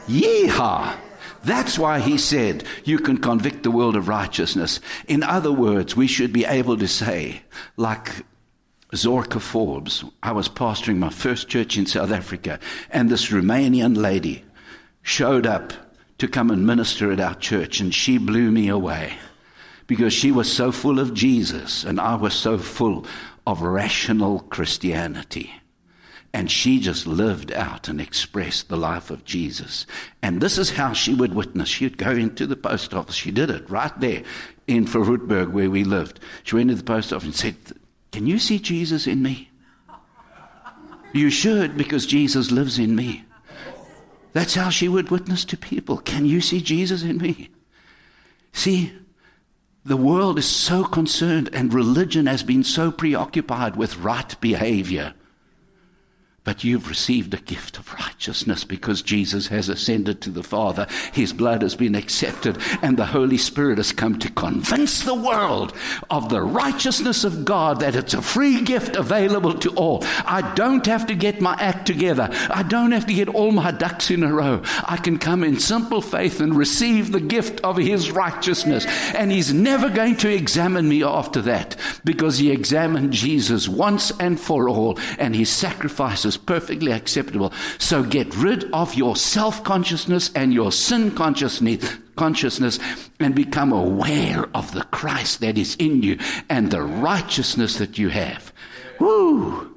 Yeehaw! 0.07 0.95
That's 1.43 1.79
why 1.79 1.99
he 1.99 2.19
said, 2.19 2.65
You 2.83 2.99
can 2.99 3.17
convict 3.17 3.63
the 3.63 3.71
world 3.71 3.95
of 3.95 4.07
righteousness. 4.07 4.79
In 5.07 5.23
other 5.23 5.51
words, 5.51 5.95
we 5.95 6.05
should 6.05 6.31
be 6.31 6.45
able 6.45 6.77
to 6.77 6.87
say, 6.87 7.41
like 7.77 8.23
Zorka 8.93 9.39
Forbes. 9.39 10.03
I 10.21 10.31
was 10.33 10.49
pastoring 10.49 10.97
my 10.97 11.09
first 11.09 11.47
church 11.47 11.77
in 11.77 11.85
South 11.85 12.11
Africa, 12.11 12.59
and 12.89 13.09
this 13.09 13.29
Romanian 13.29 13.95
lady 13.95 14.43
showed 15.01 15.47
up 15.47 15.73
to 16.17 16.27
come 16.27 16.51
and 16.51 16.65
minister 16.67 17.11
at 17.11 17.19
our 17.19 17.35
church, 17.35 17.79
and 17.79 17.93
she 17.93 18.17
blew 18.17 18.51
me 18.51 18.67
away 18.67 19.13
because 19.87 20.13
she 20.13 20.31
was 20.31 20.51
so 20.51 20.71
full 20.71 20.99
of 20.99 21.13
Jesus, 21.13 21.83
and 21.83 21.99
I 21.99 22.15
was 22.15 22.33
so 22.33 22.57
full 22.57 23.05
of 23.47 23.61
rational 23.61 24.39
Christianity. 24.39 25.51
And 26.33 26.49
she 26.49 26.79
just 26.79 27.07
lived 27.07 27.51
out 27.51 27.89
and 27.89 27.99
expressed 27.99 28.69
the 28.69 28.77
life 28.77 29.09
of 29.09 29.25
Jesus. 29.25 29.85
And 30.21 30.39
this 30.39 30.57
is 30.57 30.71
how 30.71 30.93
she 30.93 31.13
would 31.13 31.33
witness. 31.33 31.67
She'd 31.67 31.97
go 31.97 32.11
into 32.11 32.47
the 32.47 32.55
post 32.55 32.93
office. 32.93 33.15
She 33.15 33.31
did 33.31 33.49
it 33.49 33.69
right 33.69 33.91
there 33.99 34.23
in 34.65 34.85
Verwoerdburg 34.85 35.51
where 35.51 35.69
we 35.69 35.83
lived. 35.83 36.21
She 36.43 36.55
went 36.55 36.69
to 36.69 36.75
the 36.75 36.83
post 36.83 37.11
office 37.11 37.25
and 37.25 37.35
said, 37.35 37.55
Can 38.11 38.27
you 38.27 38.39
see 38.39 38.59
Jesus 38.59 39.07
in 39.07 39.21
me? 39.21 39.49
You 41.13 41.29
should, 41.29 41.77
because 41.77 42.05
Jesus 42.05 42.51
lives 42.51 42.79
in 42.79 42.95
me. 42.95 43.25
That's 44.33 44.55
how 44.55 44.69
she 44.69 44.87
would 44.87 45.11
witness 45.11 45.43
to 45.45 45.57
people. 45.57 45.97
Can 45.97 46.25
you 46.25 46.39
see 46.41 46.61
Jesus 46.61 47.03
in 47.03 47.17
me? 47.17 47.49
See, 48.53 48.93
the 49.83 49.97
world 49.97 50.37
is 50.37 50.45
so 50.45 50.83
concerned, 50.83 51.49
and 51.53 51.73
religion 51.73 52.27
has 52.27 52.43
been 52.43 52.63
so 52.63 52.91
preoccupied 52.91 53.75
with 53.75 53.97
right 53.97 54.39
behavior 54.39 55.13
but 56.43 56.63
you've 56.63 56.89
received 56.89 57.33
a 57.35 57.37
gift 57.37 57.77
of 57.77 57.93
righteousness 57.93 58.63
because 58.63 59.03
Jesus 59.03 59.47
has 59.47 59.69
ascended 59.69 60.21
to 60.21 60.31
the 60.31 60.41
Father. 60.41 60.87
His 61.13 61.33
blood 61.33 61.61
has 61.61 61.75
been 61.75 61.93
accepted, 61.93 62.57
and 62.81 62.97
the 62.97 63.05
Holy 63.05 63.37
Spirit 63.37 63.77
has 63.77 63.91
come 63.91 64.17
to 64.17 64.31
convince 64.31 65.03
the 65.03 65.13
world 65.13 65.73
of 66.09 66.29
the 66.29 66.41
righteousness 66.41 67.23
of 67.23 67.45
God, 67.45 67.79
that 67.81 67.95
it's 67.95 68.15
a 68.15 68.23
free 68.23 68.61
gift 68.61 68.95
available 68.95 69.53
to 69.59 69.69
all. 69.75 70.03
I 70.25 70.53
don't 70.55 70.85
have 70.87 71.05
to 71.07 71.15
get 71.15 71.41
my 71.41 71.53
act 71.59 71.85
together. 71.85 72.29
I 72.49 72.63
don't 72.63 72.91
have 72.91 73.05
to 73.05 73.13
get 73.13 73.29
all 73.29 73.51
my 73.51 73.69
ducks 73.69 74.09
in 74.09 74.23
a 74.23 74.33
row. 74.33 74.63
I 74.85 74.97
can 74.97 75.19
come 75.19 75.43
in 75.43 75.59
simple 75.59 76.01
faith 76.01 76.41
and 76.41 76.57
receive 76.57 77.11
the 77.11 77.19
gift 77.19 77.61
of 77.61 77.77
His 77.77 78.09
righteousness. 78.09 78.85
And 79.13 79.31
He's 79.31 79.53
never 79.53 79.89
going 79.89 80.15
to 80.17 80.33
examine 80.33 80.89
me 80.89 81.03
after 81.03 81.41
that 81.43 81.75
because 82.03 82.39
He 82.39 82.49
examined 82.49 83.13
Jesus 83.13 83.69
once 83.69 84.11
and 84.19 84.39
for 84.39 84.67
all, 84.67 84.97
and 85.19 85.35
His 85.35 85.49
sacrifices 85.49 86.30
is 86.31 86.37
perfectly 86.37 86.91
acceptable. 86.91 87.51
So 87.77 88.03
get 88.03 88.35
rid 88.35 88.71
of 88.71 88.95
your 88.95 89.15
self 89.15 89.63
consciousness 89.63 90.31
and 90.33 90.53
your 90.53 90.71
sin 90.71 91.11
consciousness 91.11 91.97
consciousness 92.15 92.77
and 93.19 93.33
become 93.33 93.71
aware 93.71 94.45
of 94.53 94.71
the 94.73 94.83
Christ 94.83 95.41
that 95.41 95.57
is 95.57 95.75
in 95.75 96.03
you 96.03 96.19
and 96.49 96.69
the 96.69 96.81
righteousness 96.81 97.77
that 97.77 97.97
you 97.97 98.09
have. 98.09 98.53
Woo! 98.99 99.75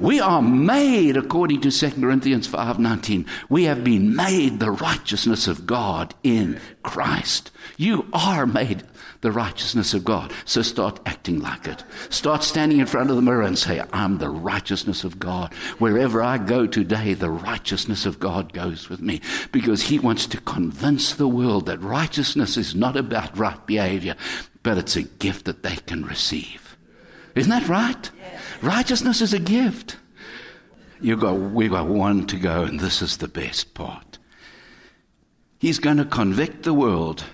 We 0.00 0.18
are 0.18 0.42
made 0.42 1.16
according 1.18 1.60
to 1.60 1.70
2 1.70 2.00
Corinthians 2.00 2.48
5:19. 2.48 3.26
We 3.50 3.64
have 3.64 3.84
been 3.84 4.16
made 4.16 4.58
the 4.58 4.70
righteousness 4.70 5.46
of 5.46 5.66
God 5.66 6.14
in 6.22 6.58
Christ. 6.82 7.50
You 7.76 8.06
are 8.12 8.46
made 8.46 8.82
the 9.20 9.30
righteousness 9.30 9.92
of 9.92 10.04
God. 10.04 10.32
So 10.44 10.62
start 10.62 11.00
acting 11.04 11.40
like 11.40 11.66
it. 11.66 11.84
Start 12.08 12.42
standing 12.42 12.80
in 12.80 12.86
front 12.86 13.10
of 13.10 13.16
the 13.16 13.22
mirror 13.22 13.42
and 13.42 13.58
say, 13.58 13.82
I'm 13.92 14.18
the 14.18 14.30
righteousness 14.30 15.04
of 15.04 15.18
God. 15.18 15.52
Wherever 15.78 16.22
I 16.22 16.38
go 16.38 16.66
today, 16.66 17.14
the 17.14 17.30
righteousness 17.30 18.06
of 18.06 18.18
God 18.18 18.52
goes 18.52 18.88
with 18.88 19.00
me 19.00 19.20
because 19.52 19.82
He 19.82 19.98
wants 19.98 20.26
to 20.28 20.40
convince 20.40 21.14
the 21.14 21.28
world 21.28 21.66
that 21.66 21.82
righteousness 21.82 22.56
is 22.56 22.74
not 22.74 22.96
about 22.96 23.36
right 23.36 23.64
behavior, 23.66 24.16
but 24.62 24.78
it's 24.78 24.96
a 24.96 25.02
gift 25.02 25.44
that 25.44 25.62
they 25.62 25.76
can 25.76 26.04
receive. 26.04 26.76
Isn't 27.34 27.50
that 27.50 27.68
right? 27.68 28.10
Righteousness 28.62 29.20
is 29.20 29.34
a 29.34 29.38
gift. 29.38 29.96
You 31.00 31.16
got, 31.16 31.32
we've 31.34 31.70
got 31.70 31.86
one 31.86 32.26
to 32.26 32.36
go, 32.36 32.62
and 32.64 32.80
this 32.80 33.00
is 33.00 33.18
the 33.18 33.28
best 33.28 33.74
part. 33.74 34.18
He's 35.58 35.78
going 35.78 35.98
to 35.98 36.04
convict 36.04 36.62
the 36.62 36.74
world 36.74 37.24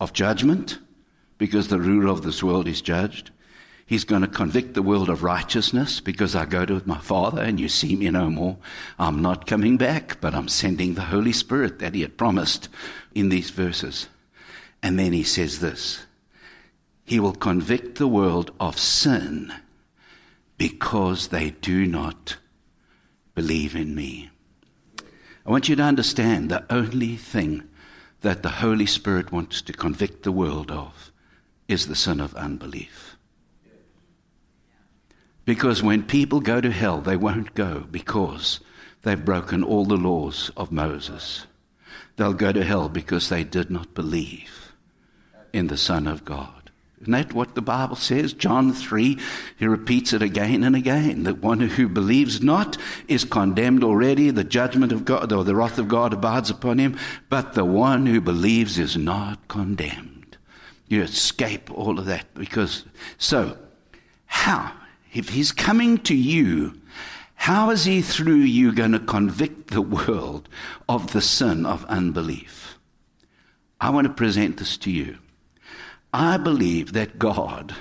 of 0.00 0.12
judgment 0.12 0.78
because 1.40 1.68
the 1.68 1.80
ruler 1.80 2.08
of 2.08 2.20
this 2.20 2.42
world 2.42 2.68
is 2.68 2.82
judged. 2.82 3.30
He's 3.86 4.04
going 4.04 4.20
to 4.20 4.28
convict 4.28 4.74
the 4.74 4.82
world 4.82 5.08
of 5.08 5.22
righteousness 5.22 5.98
because 5.98 6.36
I 6.36 6.44
go 6.44 6.66
to 6.66 6.82
my 6.84 6.98
Father 6.98 7.40
and 7.40 7.58
you 7.58 7.66
see 7.66 7.96
me 7.96 8.10
no 8.10 8.28
more. 8.28 8.58
I'm 8.98 9.22
not 9.22 9.46
coming 9.46 9.78
back, 9.78 10.20
but 10.20 10.34
I'm 10.34 10.48
sending 10.48 10.94
the 10.94 11.06
Holy 11.06 11.32
Spirit 11.32 11.78
that 11.78 11.94
He 11.94 12.02
had 12.02 12.18
promised 12.18 12.68
in 13.14 13.30
these 13.30 13.48
verses. 13.48 14.06
And 14.82 14.98
then 14.98 15.14
He 15.14 15.22
says 15.22 15.60
this 15.60 16.04
He 17.04 17.18
will 17.18 17.32
convict 17.32 17.96
the 17.96 18.06
world 18.06 18.50
of 18.60 18.78
sin 18.78 19.50
because 20.58 21.28
they 21.28 21.52
do 21.52 21.86
not 21.86 22.36
believe 23.34 23.74
in 23.74 23.94
me. 23.94 24.28
I 25.46 25.50
want 25.50 25.70
you 25.70 25.76
to 25.76 25.82
understand 25.82 26.50
the 26.50 26.66
only 26.70 27.16
thing 27.16 27.62
that 28.20 28.42
the 28.42 28.50
Holy 28.50 28.84
Spirit 28.84 29.32
wants 29.32 29.62
to 29.62 29.72
convict 29.72 30.22
the 30.22 30.32
world 30.32 30.70
of 30.70 31.09
is 31.70 31.86
the 31.86 31.94
sin 31.94 32.20
of 32.20 32.34
unbelief. 32.34 33.16
Because 35.44 35.82
when 35.82 36.02
people 36.02 36.40
go 36.40 36.60
to 36.60 36.70
hell, 36.70 37.00
they 37.00 37.16
won't 37.16 37.54
go 37.54 37.86
because 37.90 38.60
they've 39.02 39.24
broken 39.24 39.62
all 39.62 39.84
the 39.84 39.96
laws 39.96 40.50
of 40.56 40.72
Moses. 40.72 41.46
They'll 42.16 42.34
go 42.34 42.52
to 42.52 42.64
hell 42.64 42.88
because 42.88 43.28
they 43.28 43.44
did 43.44 43.70
not 43.70 43.94
believe 43.94 44.72
in 45.52 45.68
the 45.68 45.76
Son 45.76 46.06
of 46.06 46.24
God. 46.24 46.70
Isn't 47.00 47.12
that 47.12 47.32
what 47.32 47.54
the 47.54 47.62
Bible 47.62 47.96
says? 47.96 48.32
John 48.32 48.74
3, 48.74 49.18
he 49.56 49.66
repeats 49.66 50.12
it 50.12 50.20
again 50.20 50.62
and 50.64 50.76
again 50.76 51.22
that 51.22 51.38
one 51.38 51.60
who 51.60 51.88
believes 51.88 52.42
not 52.42 52.76
is 53.08 53.24
condemned 53.24 53.82
already. 53.82 54.30
The 54.30 54.44
judgment 54.44 54.92
of 54.92 55.04
God 55.04 55.32
or 55.32 55.44
the 55.44 55.54
wrath 55.54 55.78
of 55.78 55.88
God 55.88 56.12
abides 56.12 56.50
upon 56.50 56.78
him, 56.78 56.98
but 57.30 57.54
the 57.54 57.64
one 57.64 58.06
who 58.06 58.20
believes 58.20 58.78
is 58.78 58.96
not 58.96 59.48
condemned. 59.48 60.19
You 60.90 61.02
escape 61.02 61.70
all 61.70 62.00
of 62.00 62.06
that 62.06 62.34
because, 62.34 62.84
so, 63.16 63.56
how? 64.26 64.72
If 65.14 65.30
he's 65.30 65.52
coming 65.52 65.98
to 65.98 66.14
you, 66.16 66.80
how 67.36 67.70
is 67.70 67.84
he 67.84 68.02
through 68.02 68.34
you 68.34 68.72
going 68.72 68.90
to 68.92 68.98
convict 68.98 69.68
the 69.68 69.82
world 69.82 70.48
of 70.88 71.12
the 71.12 71.20
sin 71.22 71.64
of 71.64 71.84
unbelief? 71.84 72.76
I 73.80 73.90
want 73.90 74.08
to 74.08 74.12
present 74.12 74.56
this 74.56 74.76
to 74.78 74.90
you. 74.90 75.18
I 76.12 76.36
believe 76.36 76.92
that 76.92 77.20
God 77.20 77.74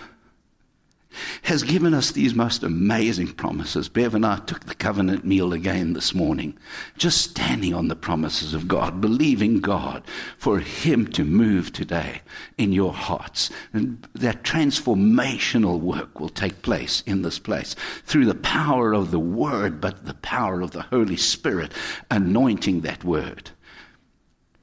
has 1.43 1.63
given 1.63 1.93
us 1.93 2.11
these 2.11 2.35
most 2.35 2.63
amazing 2.63 3.33
promises. 3.33 3.89
Bev 3.89 4.13
and 4.13 4.25
I 4.25 4.37
took 4.37 4.65
the 4.65 4.75
covenant 4.75 5.25
meal 5.25 5.53
again 5.53 5.93
this 5.93 6.13
morning, 6.13 6.57
just 6.97 7.31
standing 7.31 7.73
on 7.73 7.87
the 7.87 7.95
promises 7.95 8.53
of 8.53 8.67
God, 8.67 9.01
believing 9.01 9.59
God 9.59 10.03
for 10.37 10.59
Him 10.59 11.07
to 11.07 11.23
move 11.23 11.73
today 11.73 12.21
in 12.57 12.71
your 12.71 12.93
hearts. 12.93 13.49
And 13.73 14.07
that 14.13 14.43
transformational 14.43 15.79
work 15.79 16.19
will 16.19 16.29
take 16.29 16.61
place 16.61 17.01
in 17.05 17.23
this 17.23 17.39
place 17.39 17.75
through 18.05 18.25
the 18.25 18.35
power 18.35 18.93
of 18.93 19.11
the 19.11 19.19
Word, 19.19 19.81
but 19.81 20.05
the 20.05 20.13
power 20.15 20.61
of 20.61 20.71
the 20.71 20.83
Holy 20.83 21.17
Spirit 21.17 21.71
anointing 22.11 22.81
that 22.81 23.03
Word. 23.03 23.51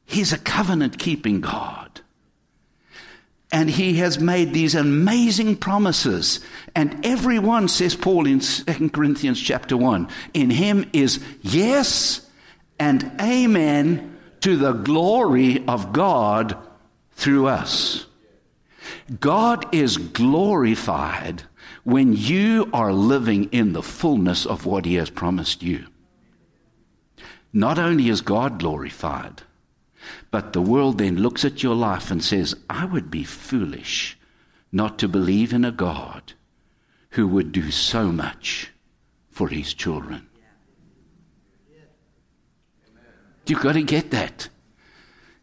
He's 0.05 0.33
a 0.33 0.39
covenant 0.39 0.99
keeping 0.99 1.41
God. 1.41 2.01
And 3.53 3.71
he 3.71 3.95
has 3.99 4.19
made 4.19 4.53
these 4.53 4.75
amazing 4.75 5.57
promises. 5.57 6.41
And 6.75 7.05
everyone, 7.07 7.69
says 7.69 7.95
Paul 7.95 8.27
in 8.27 8.41
2 8.41 8.91
Corinthians 8.91 9.41
chapter 9.41 9.77
1, 9.77 10.09
in 10.35 10.51
him 10.51 10.91
is 10.93 11.25
yes 11.43 12.29
and 12.79 13.11
amen 13.21 14.19
to 14.41 14.57
the 14.57 14.73
glory 14.73 15.67
of 15.67 15.93
God 15.93 16.57
through 17.13 17.47
us. 17.47 18.07
God 19.21 19.75
is 19.75 19.97
glorified 19.97 21.45
when 21.85 22.15
you 22.15 22.69
are 22.73 22.93
living 22.93 23.45
in 23.53 23.73
the 23.73 23.83
fullness 23.83 24.45
of 24.45 24.67
what 24.67 24.85
he 24.85 24.95
has 24.97 25.09
promised 25.09 25.63
you. 25.63 25.87
Not 27.53 27.79
only 27.79 28.09
is 28.09 28.21
God 28.21 28.59
glorified, 28.59 29.43
but 30.31 30.53
the 30.53 30.63
world 30.63 30.99
then 30.99 31.17
looks 31.17 31.45
at 31.45 31.63
your 31.63 31.75
life 31.75 32.11
and 32.11 32.23
says, 32.23 32.55
I 32.69 32.85
would 32.85 33.11
be 33.11 33.25
foolish 33.25 34.19
not 34.73 34.99
to 34.99 35.09
believe 35.09 35.53
in 35.53 35.65
a 35.65 35.73
God 35.73 36.35
who 37.11 37.27
would 37.29 37.53
do 37.53 37.71
so 37.71 38.13
much 38.13 38.71
for 39.31 39.49
his 39.49 39.73
children. 39.73 40.29
You've 43.47 43.61
got 43.61 43.75
to 43.75 43.83
get 43.83 44.11
that. 44.11 44.49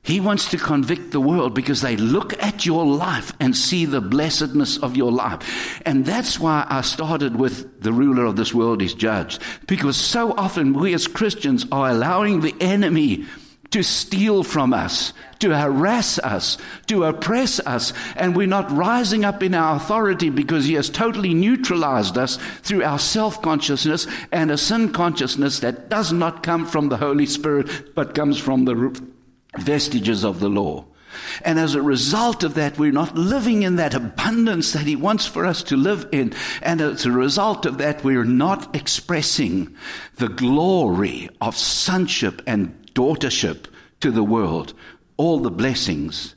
He 0.04 0.19
wants 0.19 0.49
to 0.49 0.58
convict 0.58 1.12
the 1.12 1.21
world 1.21 1.54
because 1.54 1.82
they 1.82 1.95
look 1.95 2.34
at 2.43 2.65
your 2.65 2.86
life 2.86 3.32
and 3.39 3.56
see 3.56 3.86
the 3.86 4.02
blessedness 4.02 4.78
of 4.78 4.97
your 4.97 5.13
life. 5.13 5.82
And 5.86 6.06
that's 6.06 6.38
why 6.38 6.67
I 6.69 6.82
started 6.82 7.38
with 7.38 7.82
the 7.82 7.93
ruler 7.93 8.26
of 8.26 8.36
this 8.36 8.54
world 8.54 8.82
is 8.82 8.93
judged. 8.93 9.41
Because 9.65 9.95
so 9.95 10.34
often 10.34 10.73
we 10.73 10.93
as 10.93 11.08
Christians 11.08 11.65
are 11.71 11.89
allowing 11.89 12.41
the 12.41 12.54
enemy 12.60 13.26
to 13.74 13.82
steal 13.82 14.44
from 14.44 14.72
us, 14.72 15.14
to 15.40 15.50
harass 15.58 16.20
us, 16.20 16.60
to 16.86 17.06
oppress 17.06 17.60
us, 17.62 17.92
and 18.16 18.36
we're 18.36 18.46
not 18.46 18.72
rising 18.72 19.26
up 19.26 19.42
in 19.42 19.56
our 19.56 19.78
authority 19.78 20.30
because 20.30 20.66
He 20.66 20.76
has 20.76 20.92
totally 20.92 21.34
neutralized 21.34 22.16
us 22.16 22.38
through 22.62 22.84
our 22.84 23.00
self 23.00 23.42
consciousness 23.42 24.06
and 24.32 24.52
a 24.52 24.60
sin 24.60 24.94
consciousness 24.94 25.60
that 25.62 25.90
does 25.90 26.14
not 26.14 26.44
come 26.44 26.68
from 26.68 26.90
the 26.90 26.98
Holy 26.98 27.26
Spirit 27.26 27.96
but 27.96 28.14
comes 28.14 28.38
from 28.38 28.66
the 28.66 29.04
vestiges 29.58 30.24
of 30.24 30.40
the 30.40 30.50
law. 30.50 30.86
And 31.44 31.58
as 31.58 31.74
a 31.74 31.82
result 31.82 32.44
of 32.44 32.54
that, 32.54 32.78
we're 32.78 32.92
not 32.92 33.16
living 33.16 33.64
in 33.64 33.78
that 33.78 33.96
abundance 33.96 34.74
that 34.74 34.86
He 34.86 34.96
wants 34.96 35.26
for 35.26 35.48
us 35.48 35.64
to 35.64 35.76
live 35.76 36.08
in. 36.12 36.34
And 36.62 36.80
as 36.80 37.08
a 37.08 37.12
result 37.12 37.66
of 37.66 37.80
that, 37.80 38.04
we're 38.04 38.24
not 38.24 38.76
expressing 38.76 39.76
the 40.18 40.30
glory 40.30 41.30
of 41.42 41.58
sonship 41.58 42.44
and 42.46 42.83
daughtership 42.93 43.65
to 43.99 44.12
the 44.12 44.23
world, 44.23 44.73
all 45.17 45.39
the 45.39 45.51
blessings 45.51 46.36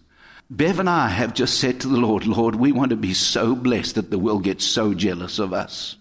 Bev 0.48 0.78
and 0.78 0.88
I 0.88 1.08
have 1.08 1.34
just 1.34 1.58
said 1.58 1.80
to 1.80 1.88
the 1.88 1.96
Lord, 1.96 2.24
Lord, 2.24 2.54
we 2.54 2.70
want 2.70 2.90
to 2.90 2.96
be 2.96 3.14
so 3.14 3.56
blessed 3.56 3.96
that 3.96 4.12
the 4.12 4.18
world 4.18 4.44
gets 4.44 4.64
so 4.64 4.94
jealous 4.94 5.40
of 5.40 5.52
us 5.52 5.96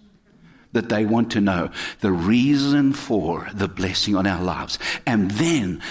that 0.72 0.90
they 0.90 1.06
want 1.06 1.32
to 1.32 1.42
know 1.42 1.70
the 2.02 2.12
reason 2.12 2.94
for 2.94 3.48
the 3.54 3.68
blessing 3.68 4.16
on 4.16 4.28
our 4.28 4.44
lives. 4.44 4.78
And 5.06 5.32
then 5.32 5.82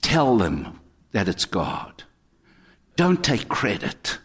tell 0.00 0.38
them 0.38 0.80
that 1.12 1.28
it's 1.28 1.44
God. 1.44 2.02
Don't 2.96 3.22
take 3.22 3.48
credit. 3.48 4.18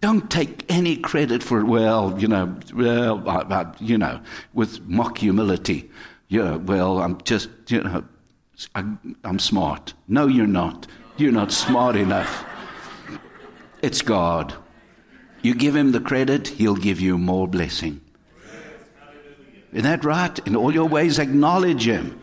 Don't 0.00 0.30
take 0.30 0.64
any 0.68 0.96
credit 0.96 1.42
for 1.42 1.60
it. 1.60 1.64
Well, 1.64 2.18
you 2.18 2.26
know, 2.26 2.56
well, 2.74 3.76
you 3.78 3.98
know, 3.98 4.20
with 4.54 4.80
mock 4.88 5.18
humility. 5.18 5.90
Yeah, 6.28 6.56
well, 6.56 7.00
I'm 7.00 7.20
just, 7.22 7.50
you 7.68 7.82
know, 7.82 8.02
I, 8.74 8.84
I'm 9.24 9.38
smart. 9.38 9.94
No, 10.08 10.26
you're 10.26 10.46
not. 10.46 10.86
You're 11.16 11.32
not 11.32 11.52
smart 11.52 11.96
enough. 11.96 12.44
It's 13.80 14.02
God. 14.02 14.54
You 15.42 15.54
give 15.54 15.74
him 15.74 15.92
the 15.92 16.00
credit, 16.00 16.48
he'll 16.48 16.76
give 16.76 17.00
you 17.00 17.18
more 17.18 17.48
blessing. 17.48 18.00
Isn't 19.72 19.84
that 19.84 20.04
right? 20.04 20.38
In 20.46 20.54
all 20.54 20.72
your 20.72 20.88
ways, 20.88 21.18
acknowledge 21.18 21.86
him, 21.88 22.20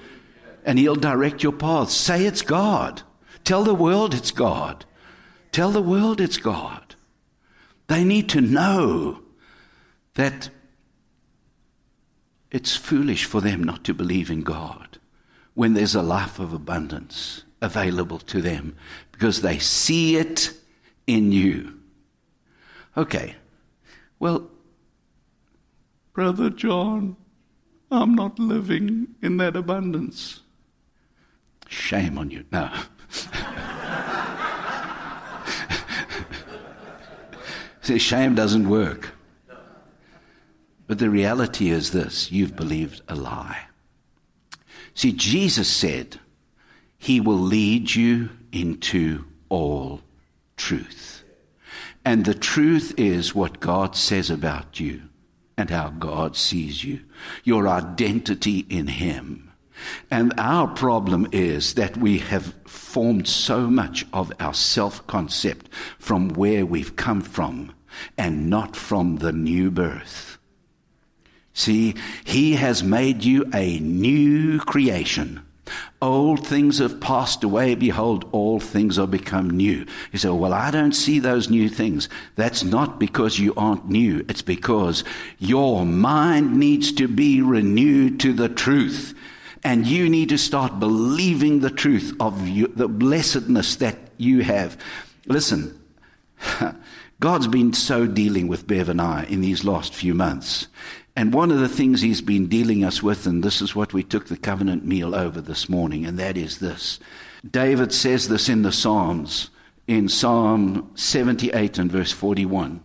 and 0.64 0.80
he'll 0.80 0.96
direct 0.96 1.44
your 1.44 1.52
path. 1.52 1.90
Say 1.90 2.26
it's 2.26 2.42
God. 2.42 3.02
Tell 3.44 3.64
the 3.64 3.74
world 3.74 4.14
it's 4.14 4.32
God. 4.32 4.86
Tell 5.52 5.72
the 5.72 5.82
world 5.82 6.22
it's 6.22 6.38
God. 6.38 6.96
They 7.88 8.04
need 8.04 8.30
to 8.30 8.42
know 8.42 9.24
that 10.14 10.50
it's 12.52 12.76
foolish 12.76 13.26
for 13.26 13.42
them 13.42 13.64
not 13.64 13.84
to 13.86 13.94
believe 13.94 14.30
in 14.30 14.42
God 14.42 14.99
when 15.60 15.74
there's 15.74 15.94
a 15.94 16.02
life 16.02 16.40
of 16.40 16.54
abundance 16.54 17.44
available 17.62 18.18
to 18.18 18.42
them 18.42 18.74
because 19.12 19.42
they 19.42 19.60
see 19.60 20.16
it 20.16 20.54
in 21.06 21.34
you. 21.34 21.78
Okay, 22.96 23.36
well, 24.20 24.50
Brother 26.14 26.50
John, 26.50 27.18
I'm 27.92 28.16
not 28.16 28.40
living 28.40 29.10
in 29.22 29.36
that 29.36 29.58
abundance. 29.58 30.40
Shame 31.68 32.18
on 32.18 32.32
you. 32.32 32.46
No. 32.54 32.72
See, 37.82 37.98
shame 37.98 38.34
doesn't 38.34 38.70
work. 38.70 39.10
But 40.88 41.00
the 41.00 41.10
reality 41.10 41.70
is 41.70 41.92
this 41.92 42.32
you've 42.32 42.56
believed 42.56 43.02
a 43.10 43.16
lie. 43.16 43.66
See, 45.00 45.14
Jesus 45.14 45.70
said, 45.70 46.20
He 46.98 47.22
will 47.22 47.40
lead 47.40 47.96
you 47.96 48.32
into 48.52 49.24
all 49.48 50.02
truth. 50.58 51.24
And 52.04 52.26
the 52.26 52.34
truth 52.34 52.94
is 52.98 53.34
what 53.34 53.62
God 53.62 53.96
says 53.96 54.30
about 54.30 54.78
you 54.78 55.04
and 55.58 55.70
how 55.70 55.92
God 55.92 56.36
sees 56.36 56.84
you, 56.84 57.00
your 57.46 57.66
identity 57.66 58.66
in 58.70 58.88
Him. 58.88 59.54
And 60.12 60.34
our 60.38 60.68
problem 60.68 61.30
is 61.32 61.76
that 61.76 61.96
we 61.96 62.18
have 62.18 62.54
formed 62.66 63.26
so 63.26 63.70
much 63.70 64.06
of 64.12 64.34
our 64.38 64.54
self 64.54 65.08
concept 65.08 65.74
from 65.98 66.28
where 66.28 66.66
we've 66.66 66.98
come 66.98 67.22
from 67.22 67.72
and 68.18 68.50
not 68.50 68.76
from 68.76 69.20
the 69.20 69.32
new 69.32 69.72
birth. 69.72 70.29
See, 71.60 71.94
He 72.24 72.54
has 72.54 72.84
made 72.84 73.26
you 73.26 73.46
a 73.54 73.80
new 73.80 74.60
creation. 74.60 75.42
Old 76.02 76.48
things 76.48 76.78
have 76.78 77.02
passed 77.02 77.44
away. 77.44 77.76
Behold, 77.76 78.30
all 78.32 78.62
things 78.62 78.98
are 78.98 79.06
become 79.06 79.50
new. 79.50 79.86
You 80.14 80.20
say, 80.20 80.30
well, 80.30 80.54
I 80.54 80.72
don't 80.72 80.94
see 80.94 81.20
those 81.20 81.50
new 81.50 81.68
things. 81.68 82.08
That's 82.36 82.64
not 82.64 82.98
because 82.98 83.40
you 83.40 83.54
aren't 83.58 83.90
new. 83.90 84.26
It's 84.30 84.42
because 84.42 85.04
your 85.38 85.86
mind 85.86 86.56
needs 86.56 86.94
to 86.94 87.10
be 87.10 87.42
renewed 87.42 88.22
to 88.22 88.32
the 88.32 88.48
truth. 88.48 89.14
And 89.62 89.86
you 89.86 90.08
need 90.08 90.30
to 90.30 90.38
start 90.38 90.80
believing 90.80 91.60
the 91.60 91.70
truth 91.70 92.16
of 92.22 92.48
you, 92.48 92.68
the 92.68 92.88
blessedness 92.88 93.76
that 93.76 93.98
you 94.16 94.44
have. 94.44 94.78
Listen, 95.26 95.78
God's 97.20 97.48
been 97.48 97.74
so 97.74 98.08
dealing 98.08 98.48
with 98.48 98.66
Bev 98.66 98.88
and 98.88 99.02
I 99.02 99.26
in 99.26 99.42
these 99.42 99.66
last 99.66 99.94
few 99.94 100.14
months. 100.14 100.68
And 101.20 101.34
one 101.34 101.52
of 101.52 101.60
the 101.60 101.68
things 101.68 102.00
he's 102.00 102.22
been 102.22 102.48
dealing 102.48 102.86
us 102.86 103.04
with, 103.04 103.26
and 103.26 103.44
this 103.44 103.62
is 103.62 103.76
what 103.76 103.92
we 103.92 104.04
took 104.04 104.28
the 104.28 104.38
covenant 104.38 104.86
meal 104.86 105.14
over 105.14 105.42
this 105.42 105.68
morning, 105.68 106.06
and 106.06 106.18
that 106.18 106.38
is 106.38 106.60
this. 106.60 106.98
David 107.46 107.92
says 107.92 108.30
this 108.30 108.48
in 108.48 108.62
the 108.62 108.72
Psalms, 108.72 109.50
in 109.86 110.08
Psalm 110.08 110.90
78 110.96 111.78
and 111.78 111.92
verse 111.92 112.14
41. 112.14 112.82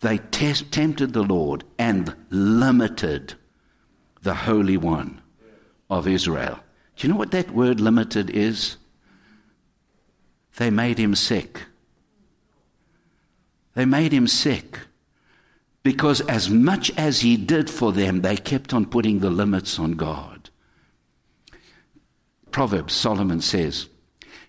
They 0.00 0.16
tempted 0.16 1.12
the 1.12 1.24
Lord 1.24 1.64
and 1.78 2.16
limited 2.30 3.34
the 4.22 4.32
Holy 4.32 4.78
One 4.78 5.20
of 5.90 6.08
Israel. 6.08 6.60
Do 6.96 7.06
you 7.06 7.12
know 7.12 7.18
what 7.18 7.32
that 7.32 7.50
word 7.50 7.80
limited 7.80 8.30
is? 8.30 8.78
They 10.56 10.70
made 10.70 10.96
him 10.96 11.14
sick. 11.14 11.64
They 13.74 13.84
made 13.84 14.12
him 14.12 14.26
sick. 14.26 14.78
Because 15.84 16.22
as 16.22 16.50
much 16.50 16.90
as 16.96 17.20
he 17.20 17.36
did 17.36 17.70
for 17.70 17.92
them, 17.92 18.22
they 18.22 18.36
kept 18.36 18.74
on 18.74 18.86
putting 18.86 19.20
the 19.20 19.30
limits 19.30 19.78
on 19.78 19.92
God. 19.92 20.50
Proverbs, 22.50 22.94
Solomon 22.94 23.40
says, 23.40 23.88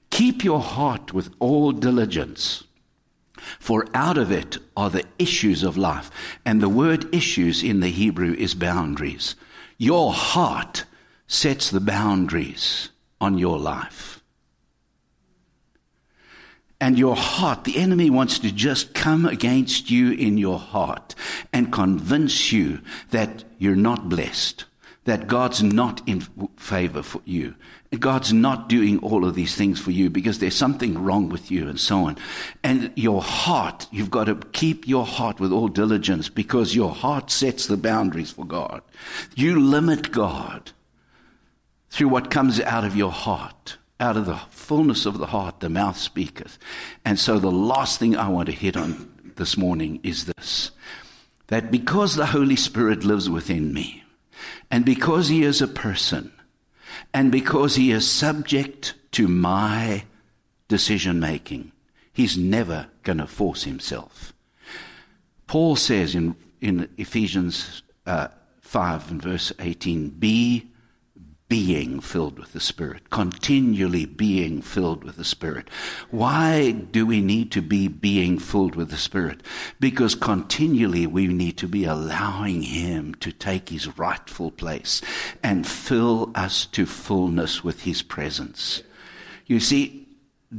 Keep 0.09 0.43
your 0.43 0.61
heart 0.61 1.13
with 1.13 1.29
all 1.39 1.73
diligence, 1.73 2.63
for 3.59 3.85
out 3.93 4.17
of 4.17 4.31
it 4.31 4.57
are 4.77 4.89
the 4.89 5.03
issues 5.19 5.61
of 5.61 5.77
life. 5.77 6.09
And 6.45 6.61
the 6.61 6.69
word 6.69 7.13
issues 7.13 7.61
in 7.61 7.81
the 7.81 7.89
Hebrew 7.89 8.33
is 8.33 8.55
boundaries. 8.55 9.35
Your 9.77 10.13
heart 10.13 10.85
sets 11.27 11.69
the 11.69 11.81
boundaries 11.81 12.89
on 13.19 13.37
your 13.37 13.59
life 13.59 14.14
and 16.79 16.99
your 16.99 17.15
heart, 17.15 17.63
the 17.63 17.77
enemy 17.77 18.09
wants 18.09 18.39
to 18.39 18.51
just 18.51 18.93
come 18.93 19.25
against 19.25 19.89
you 19.89 20.11
in 20.11 20.37
your 20.37 20.59
heart 20.59 21.15
and 21.53 21.71
convince 21.71 22.51
you 22.51 22.81
that 23.11 23.45
you're 23.57 23.75
not 23.75 24.09
blessed, 24.09 24.65
that 25.05 25.27
God's 25.27 25.63
not 25.63 26.01
in 26.07 26.21
favor 26.57 27.01
for 27.01 27.21
you. 27.23 27.55
God's 27.97 28.33
not 28.33 28.67
doing 28.67 28.99
all 28.99 29.23
of 29.23 29.35
these 29.35 29.55
things 29.55 29.79
for 29.79 29.91
you 29.91 30.09
because 30.09 30.39
there's 30.39 30.55
something 30.55 31.01
wrong 31.01 31.29
with 31.29 31.49
you 31.49 31.69
and 31.69 31.79
so 31.79 32.05
on. 32.05 32.17
And 32.61 32.91
your 32.95 33.21
heart, 33.21 33.87
you've 33.89 34.11
got 34.11 34.25
to 34.25 34.35
keep 34.51 34.85
your 34.85 35.05
heart 35.05 35.39
with 35.39 35.53
all 35.53 35.69
diligence 35.69 36.27
because 36.27 36.75
your 36.75 36.93
heart 36.93 37.31
sets 37.31 37.67
the 37.67 37.77
boundaries 37.77 38.31
for 38.31 38.45
God. 38.45 38.81
You 39.35 39.61
limit 39.61 40.11
God 40.11 40.71
through 41.89 42.09
what 42.09 42.29
comes 42.29 42.59
out 42.59 42.83
of 42.83 42.97
your 42.97 43.11
heart 43.11 43.77
out 43.99 44.17
of 44.17 44.25
the 44.25 44.37
fullness 44.49 45.05
of 45.05 45.17
the 45.17 45.27
heart 45.27 45.59
the 45.59 45.69
mouth 45.69 45.97
speaketh. 45.97 46.57
And 47.03 47.19
so 47.19 47.39
the 47.39 47.51
last 47.51 47.99
thing 47.99 48.15
I 48.15 48.29
want 48.29 48.47
to 48.47 48.51
hit 48.51 48.75
on 48.75 49.33
this 49.35 49.57
morning 49.57 49.99
is 50.03 50.25
this 50.25 50.71
that 51.47 51.69
because 51.69 52.15
the 52.15 52.27
Holy 52.27 52.55
Spirit 52.55 53.03
lives 53.03 53.29
within 53.29 53.71
me, 53.71 54.03
and 54.71 54.83
because 54.83 55.27
He 55.27 55.43
is 55.43 55.61
a 55.61 55.67
person, 55.67 56.31
and 57.13 57.31
because 57.31 57.75
He 57.75 57.91
is 57.91 58.09
subject 58.09 58.95
to 59.11 59.27
my 59.27 60.05
decision 60.67 61.19
making, 61.19 61.71
He's 62.11 62.35
never 62.35 62.87
going 63.03 63.19
to 63.19 63.27
force 63.27 63.63
Himself. 63.63 64.33
Paul 65.45 65.75
says 65.75 66.15
in, 66.15 66.35
in 66.61 66.89
Ephesians 66.97 67.83
uh, 68.07 68.29
5 68.61 69.11
and 69.11 69.21
verse 69.21 69.53
18, 69.59 70.09
Be 70.09 70.71
being 71.55 72.01
filled 72.01 72.37
with 72.37 72.51
the 72.51 72.59
Spirit, 72.59 73.09
continually 73.09 74.05
being 74.05 74.61
filled 74.61 75.05
with 75.05 75.15
the 75.15 75.23
Spirit. 75.23 75.69
Why 76.11 76.71
do 76.71 77.05
we 77.05 77.21
need 77.21 77.49
to 77.53 77.61
be 77.61 77.87
being 77.87 78.39
filled 78.39 78.75
with 78.75 78.89
the 78.89 78.97
Spirit? 78.97 79.41
Because 79.79 80.15
continually 80.15 81.07
we 81.07 81.27
need 81.27 81.57
to 81.59 81.67
be 81.69 81.85
allowing 81.85 82.63
Him 82.63 83.15
to 83.21 83.31
take 83.31 83.69
His 83.69 83.97
rightful 83.97 84.51
place 84.51 85.01
and 85.41 85.65
fill 85.65 86.29
us 86.35 86.65
to 86.73 86.85
fullness 86.85 87.63
with 87.63 87.83
His 87.83 88.01
presence. 88.01 88.83
You 89.45 89.61
see, 89.61 90.04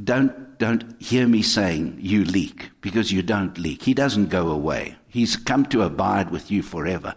don't, 0.03 0.57
don't 0.59 1.01
hear 1.01 1.27
me 1.27 1.41
saying 1.41 1.97
you 1.99 2.25
leak 2.25 2.71
because 2.81 3.11
you 3.11 3.21
don't 3.21 3.57
leak. 3.57 3.83
He 3.83 3.93
doesn't 3.93 4.27
go 4.27 4.49
away. 4.49 4.95
He's 5.07 5.35
come 5.35 5.65
to 5.67 5.81
abide 5.81 6.29
with 6.29 6.51
you 6.51 6.61
forever. 6.61 7.15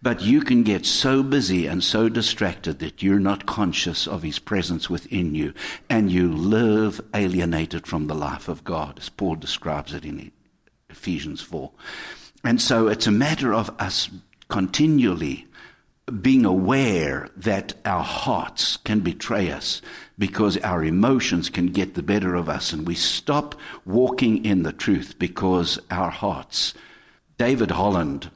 But 0.00 0.22
you 0.22 0.40
can 0.40 0.62
get 0.62 0.86
so 0.86 1.22
busy 1.22 1.66
and 1.66 1.82
so 1.82 2.08
distracted 2.08 2.78
that 2.78 3.02
you're 3.02 3.18
not 3.18 3.46
conscious 3.46 4.06
of 4.06 4.22
His 4.22 4.38
presence 4.38 4.88
within 4.88 5.34
you, 5.34 5.52
and 5.90 6.10
you 6.10 6.32
live 6.32 7.00
alienated 7.14 7.86
from 7.86 8.06
the 8.06 8.14
life 8.14 8.48
of 8.48 8.64
God, 8.64 8.98
as 8.98 9.08
Paul 9.08 9.36
describes 9.36 9.92
it 9.92 10.04
in 10.04 10.32
Ephesians 10.88 11.40
4. 11.42 11.70
And 12.44 12.60
so 12.60 12.88
it's 12.88 13.06
a 13.06 13.12
matter 13.12 13.52
of 13.52 13.70
us 13.78 14.08
continually 14.48 15.46
being 16.20 16.44
aware 16.44 17.28
that 17.36 17.74
our 17.84 18.02
hearts 18.02 18.76
can 18.78 19.00
betray 19.00 19.50
us 19.50 19.80
because 20.18 20.56
our 20.58 20.84
emotions 20.84 21.48
can 21.48 21.66
get 21.66 21.94
the 21.94 22.02
better 22.02 22.34
of 22.34 22.48
us 22.48 22.72
and 22.72 22.86
we 22.86 22.94
stop 22.94 23.54
walking 23.84 24.44
in 24.44 24.62
the 24.62 24.72
truth 24.72 25.18
because 25.18 25.78
our 25.90 26.10
hearts. 26.10 26.74
David 27.38 27.70
Holland, 27.70 28.30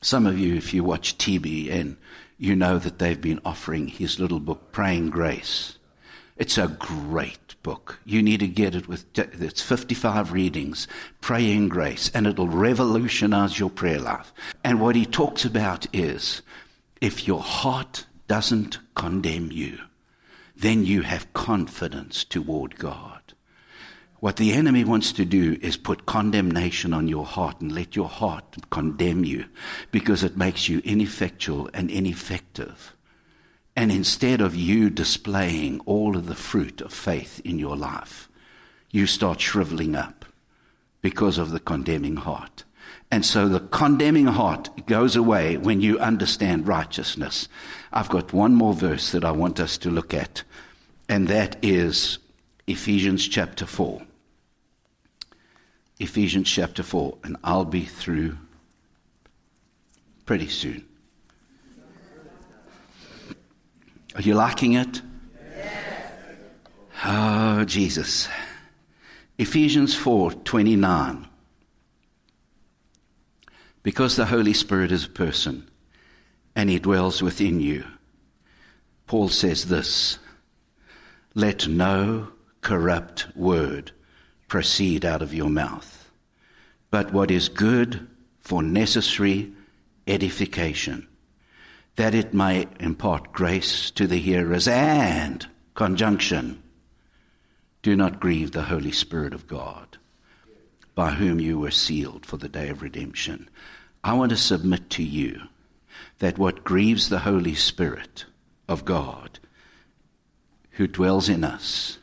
some 0.00 0.26
of 0.26 0.38
you, 0.38 0.54
if 0.54 0.72
you 0.72 0.84
watch 0.84 1.18
TBN, 1.18 1.96
you 2.38 2.54
know 2.54 2.78
that 2.78 2.98
they've 3.00 3.20
been 3.20 3.40
offering 3.44 3.88
his 3.88 4.20
little 4.20 4.40
book, 4.40 4.70
Praying 4.70 5.10
Grace. 5.10 5.78
It's 6.36 6.56
a 6.56 6.68
great 6.68 7.56
book. 7.64 7.98
You 8.04 8.22
need 8.22 8.38
to 8.40 8.46
get 8.46 8.76
it 8.76 8.86
with, 8.86 9.04
it's 9.18 9.60
55 9.60 10.32
readings, 10.32 10.86
Praying 11.20 11.68
Grace, 11.68 12.12
and 12.14 12.28
it'll 12.28 12.48
revolutionize 12.48 13.58
your 13.58 13.70
prayer 13.70 13.98
life. 13.98 14.32
And 14.62 14.80
what 14.80 14.94
he 14.94 15.04
talks 15.04 15.44
about 15.44 15.86
is 15.92 16.42
if 17.00 17.26
your 17.26 17.40
heart 17.40 18.06
doesn't 18.26 18.78
condemn 18.94 19.50
you, 19.52 19.78
then 20.56 20.84
you 20.84 21.02
have 21.02 21.32
confidence 21.32 22.24
toward 22.24 22.76
God. 22.78 23.18
What 24.20 24.36
the 24.36 24.52
enemy 24.52 24.82
wants 24.82 25.12
to 25.12 25.24
do 25.24 25.56
is 25.62 25.76
put 25.76 26.06
condemnation 26.06 26.92
on 26.92 27.06
your 27.06 27.24
heart 27.24 27.60
and 27.60 27.70
let 27.70 27.94
your 27.94 28.08
heart 28.08 28.56
condemn 28.70 29.22
you 29.22 29.44
because 29.92 30.24
it 30.24 30.36
makes 30.36 30.68
you 30.68 30.80
ineffectual 30.84 31.70
and 31.72 31.88
ineffective. 31.88 32.96
And 33.76 33.92
instead 33.92 34.40
of 34.40 34.56
you 34.56 34.90
displaying 34.90 35.78
all 35.86 36.16
of 36.16 36.26
the 36.26 36.34
fruit 36.34 36.80
of 36.80 36.92
faith 36.92 37.40
in 37.44 37.60
your 37.60 37.76
life, 37.76 38.28
you 38.90 39.06
start 39.06 39.40
shriveling 39.40 39.94
up 39.94 40.24
because 41.00 41.38
of 41.38 41.50
the 41.50 41.60
condemning 41.60 42.16
heart. 42.16 42.64
And 43.10 43.24
so 43.24 43.48
the 43.48 43.60
condemning 43.60 44.26
heart 44.26 44.86
goes 44.86 45.16
away 45.16 45.56
when 45.56 45.80
you 45.80 45.98
understand 45.98 46.68
righteousness. 46.68 47.48
I've 47.92 48.10
got 48.10 48.32
one 48.32 48.54
more 48.54 48.74
verse 48.74 49.12
that 49.12 49.24
I 49.24 49.30
want 49.30 49.60
us 49.60 49.78
to 49.78 49.90
look 49.90 50.12
at, 50.12 50.42
and 51.08 51.26
that 51.28 51.56
is 51.62 52.18
Ephesians 52.66 53.26
chapter 53.26 53.64
4. 53.64 54.02
Ephesians 55.98 56.50
chapter 56.50 56.82
4, 56.82 57.16
and 57.24 57.36
I'll 57.42 57.64
be 57.64 57.84
through 57.84 58.36
pretty 60.26 60.48
soon. 60.48 60.84
Are 64.14 64.20
you 64.20 64.34
liking 64.34 64.74
it? 64.74 65.00
Yes. 65.56 66.12
Oh, 67.04 67.64
Jesus. 67.64 68.28
Ephesians 69.38 69.94
4:29. 69.96 71.27
Because 73.82 74.16
the 74.16 74.26
Holy 74.26 74.52
Spirit 74.52 74.92
is 74.92 75.06
a 75.06 75.10
person 75.10 75.68
and 76.54 76.68
he 76.68 76.78
dwells 76.78 77.22
within 77.22 77.60
you. 77.60 77.84
Paul 79.06 79.28
says 79.28 79.66
this, 79.66 80.18
let 81.34 81.68
no 81.68 82.28
corrupt 82.60 83.28
word 83.36 83.92
proceed 84.48 85.04
out 85.04 85.22
of 85.22 85.32
your 85.32 85.50
mouth, 85.50 86.10
but 86.90 87.12
what 87.12 87.30
is 87.30 87.48
good 87.48 88.06
for 88.40 88.62
necessary 88.62 89.52
edification 90.06 91.06
that 91.98 92.14
it 92.14 92.32
may 92.32 92.66
impart 92.78 93.32
grace 93.32 93.90
to 93.90 94.06
the 94.06 94.18
hearers 94.18 94.68
and 94.68 95.48
conjunction. 95.74 96.62
Do 97.82 97.96
not 97.96 98.20
grieve 98.20 98.52
the 98.52 98.62
Holy 98.62 98.92
Spirit 98.92 99.34
of 99.34 99.48
God, 99.48 99.98
by 100.98 101.10
whom 101.10 101.38
you 101.38 101.56
were 101.56 101.70
sealed 101.70 102.26
for 102.26 102.38
the 102.38 102.48
day 102.48 102.68
of 102.68 102.82
redemption. 102.82 103.48
I 104.02 104.14
want 104.14 104.30
to 104.30 104.36
submit 104.36 104.90
to 104.90 105.04
you 105.04 105.42
that 106.18 106.38
what 106.38 106.64
grieves 106.64 107.08
the 107.08 107.20
Holy 107.20 107.54
Spirit 107.54 108.24
of 108.68 108.84
God, 108.84 109.38
who 110.72 110.88
dwells 110.88 111.28
in 111.28 111.44
us, 111.44 111.98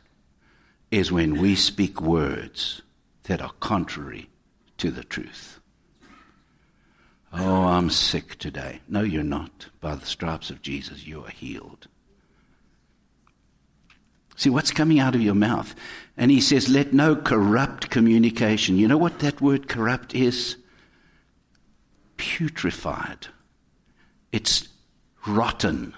is 0.90 1.12
when 1.12 1.38
we 1.38 1.54
speak 1.54 2.00
words 2.00 2.80
that 3.24 3.42
are 3.42 3.52
contrary 3.60 4.30
to 4.78 4.90
the 4.90 5.04
truth. 5.04 5.60
Oh, 7.34 7.64
I'm 7.64 7.90
sick 7.90 8.38
today. 8.38 8.80
No, 8.88 9.02
you're 9.02 9.22
not. 9.22 9.66
By 9.78 9.96
the 9.96 10.06
stripes 10.06 10.48
of 10.48 10.62
Jesus, 10.62 11.06
you 11.06 11.22
are 11.22 11.30
healed. 11.30 11.88
See 14.36 14.50
what's 14.50 14.70
coming 14.70 15.00
out 15.00 15.14
of 15.14 15.22
your 15.22 15.34
mouth. 15.34 15.74
And 16.16 16.30
he 16.30 16.40
says, 16.40 16.68
let 16.68 16.92
no 16.92 17.16
corrupt 17.16 17.90
communication. 17.90 18.76
You 18.76 18.86
know 18.86 18.98
what 18.98 19.18
that 19.20 19.40
word 19.40 19.68
corrupt 19.68 20.14
is? 20.14 20.56
Putrefied. 22.16 23.28
It's 24.32 24.68
rotten. 25.26 25.94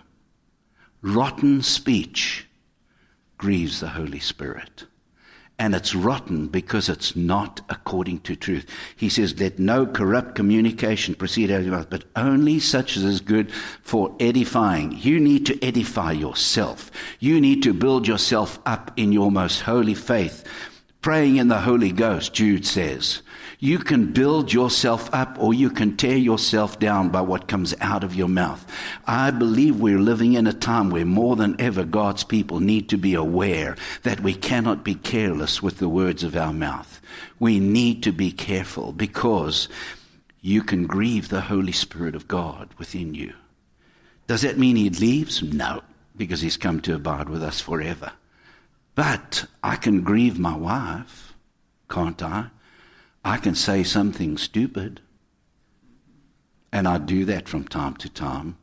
Rotten 1.03 1.63
speech 1.63 2.49
grieves 3.37 3.81
the 3.81 3.89
Holy 3.89 4.21
Spirit 4.21 4.85
and 5.59 5.75
it's 5.75 5.95
rotten 5.95 6.47
because 6.47 6.89
it's 6.89 7.17
not 7.17 7.61
according 7.69 8.21
to 8.21 8.37
truth. 8.37 8.65
He 8.97 9.09
says, 9.09 9.39
let 9.41 9.59
no 9.59 9.87
corrupt 9.87 10.37
communication 10.37 11.15
proceed 11.15 11.51
out 11.51 11.61
of 11.61 11.67
your 11.67 11.75
mouth, 11.75 11.91
but 11.91 12.05
only 12.15 12.61
such 12.61 12.97
as 12.97 13.03
is 13.03 13.21
good 13.21 13.51
for 13.83 14.15
edifying. 14.21 14.93
You 14.93 15.19
need 15.19 15.47
to 15.47 15.65
edify 15.65 16.13
yourself. 16.13 16.93
You 17.19 17.41
need 17.41 17.63
to 17.65 17.75
build 17.75 18.07
yourself 18.07 18.61
up 18.67 18.93
in 18.97 19.11
your 19.11 19.33
most 19.33 19.63
holy 19.63 19.95
faith. 19.95 20.45
Praying 21.01 21.37
in 21.37 21.49
the 21.49 21.61
Holy 21.61 21.91
Ghost, 21.91 22.35
Jude 22.35 22.65
says. 22.67 23.23
You 23.61 23.81
can 23.81 24.13
build 24.13 24.53
yourself 24.53 25.13
up 25.13 25.37
or 25.41 25.53
you 25.53 25.69
can 25.69 25.97
tear 25.97 26.17
yourself 26.17 26.79
down 26.79 27.09
by 27.09 27.23
what 27.23 27.49
comes 27.49 27.75
out 27.81 28.05
of 28.05 28.15
your 28.15 28.29
mouth. 28.29 28.65
I 29.05 29.33
believe 29.33 29.81
we're 29.81 29.99
living 29.99 30.35
in 30.35 30.47
a 30.47 30.53
time 30.53 30.91
where 30.91 31.05
more 31.05 31.35
than 31.35 31.61
ever 31.61 31.85
God's 31.85 32.23
people 32.23 32.61
need 32.61 32.89
to 32.91 32.97
be 32.97 33.15
aware 33.15 33.77
that 34.05 34.21
we 34.21 34.35
cannot 34.35 34.85
be 34.85 34.95
careless 34.95 35.61
with 35.61 35.79
the 35.79 35.89
words 35.89 36.23
of 36.23 36.37
our 36.37 36.53
mouth. 36.53 37.01
We 37.41 37.59
need 37.59 38.05
to 38.05 38.13
be 38.13 38.31
careful 38.31 38.93
because 38.93 39.69
you 40.41 40.63
can 40.63 40.87
grieve 40.87 41.29
the 41.29 41.41
Holy 41.41 41.73
Spirit 41.73 42.15
of 42.15 42.29
God 42.29 42.69
within 42.79 43.15
you. 43.15 43.33
Does 44.29 44.43
that 44.43 44.59
mean 44.59 44.77
he 44.77 44.89
leaves? 44.89 45.43
No, 45.43 45.83
because 46.17 46.43
he's 46.43 46.57
come 46.57 46.81
to 46.83 46.95
abide 46.95 47.29
with 47.29 47.43
us 47.43 47.61
forever. 47.61 48.13
But 48.95 49.47
I 49.65 49.75
can 49.75 50.03
grieve 50.03 50.39
my 50.39 50.57
wife, 50.57 51.35
can't 51.89 52.23
I? 52.23 52.51
I 53.29 53.37
can 53.37 53.55
say 53.55 53.85
something 53.85 54.39
stupid, 54.39 55.03
and 56.73 56.89
I 56.89 56.97
do 56.97 57.27
that 57.27 57.47
from 57.47 57.69
time 57.69 57.95
to 57.97 58.09
time, 58.09 58.57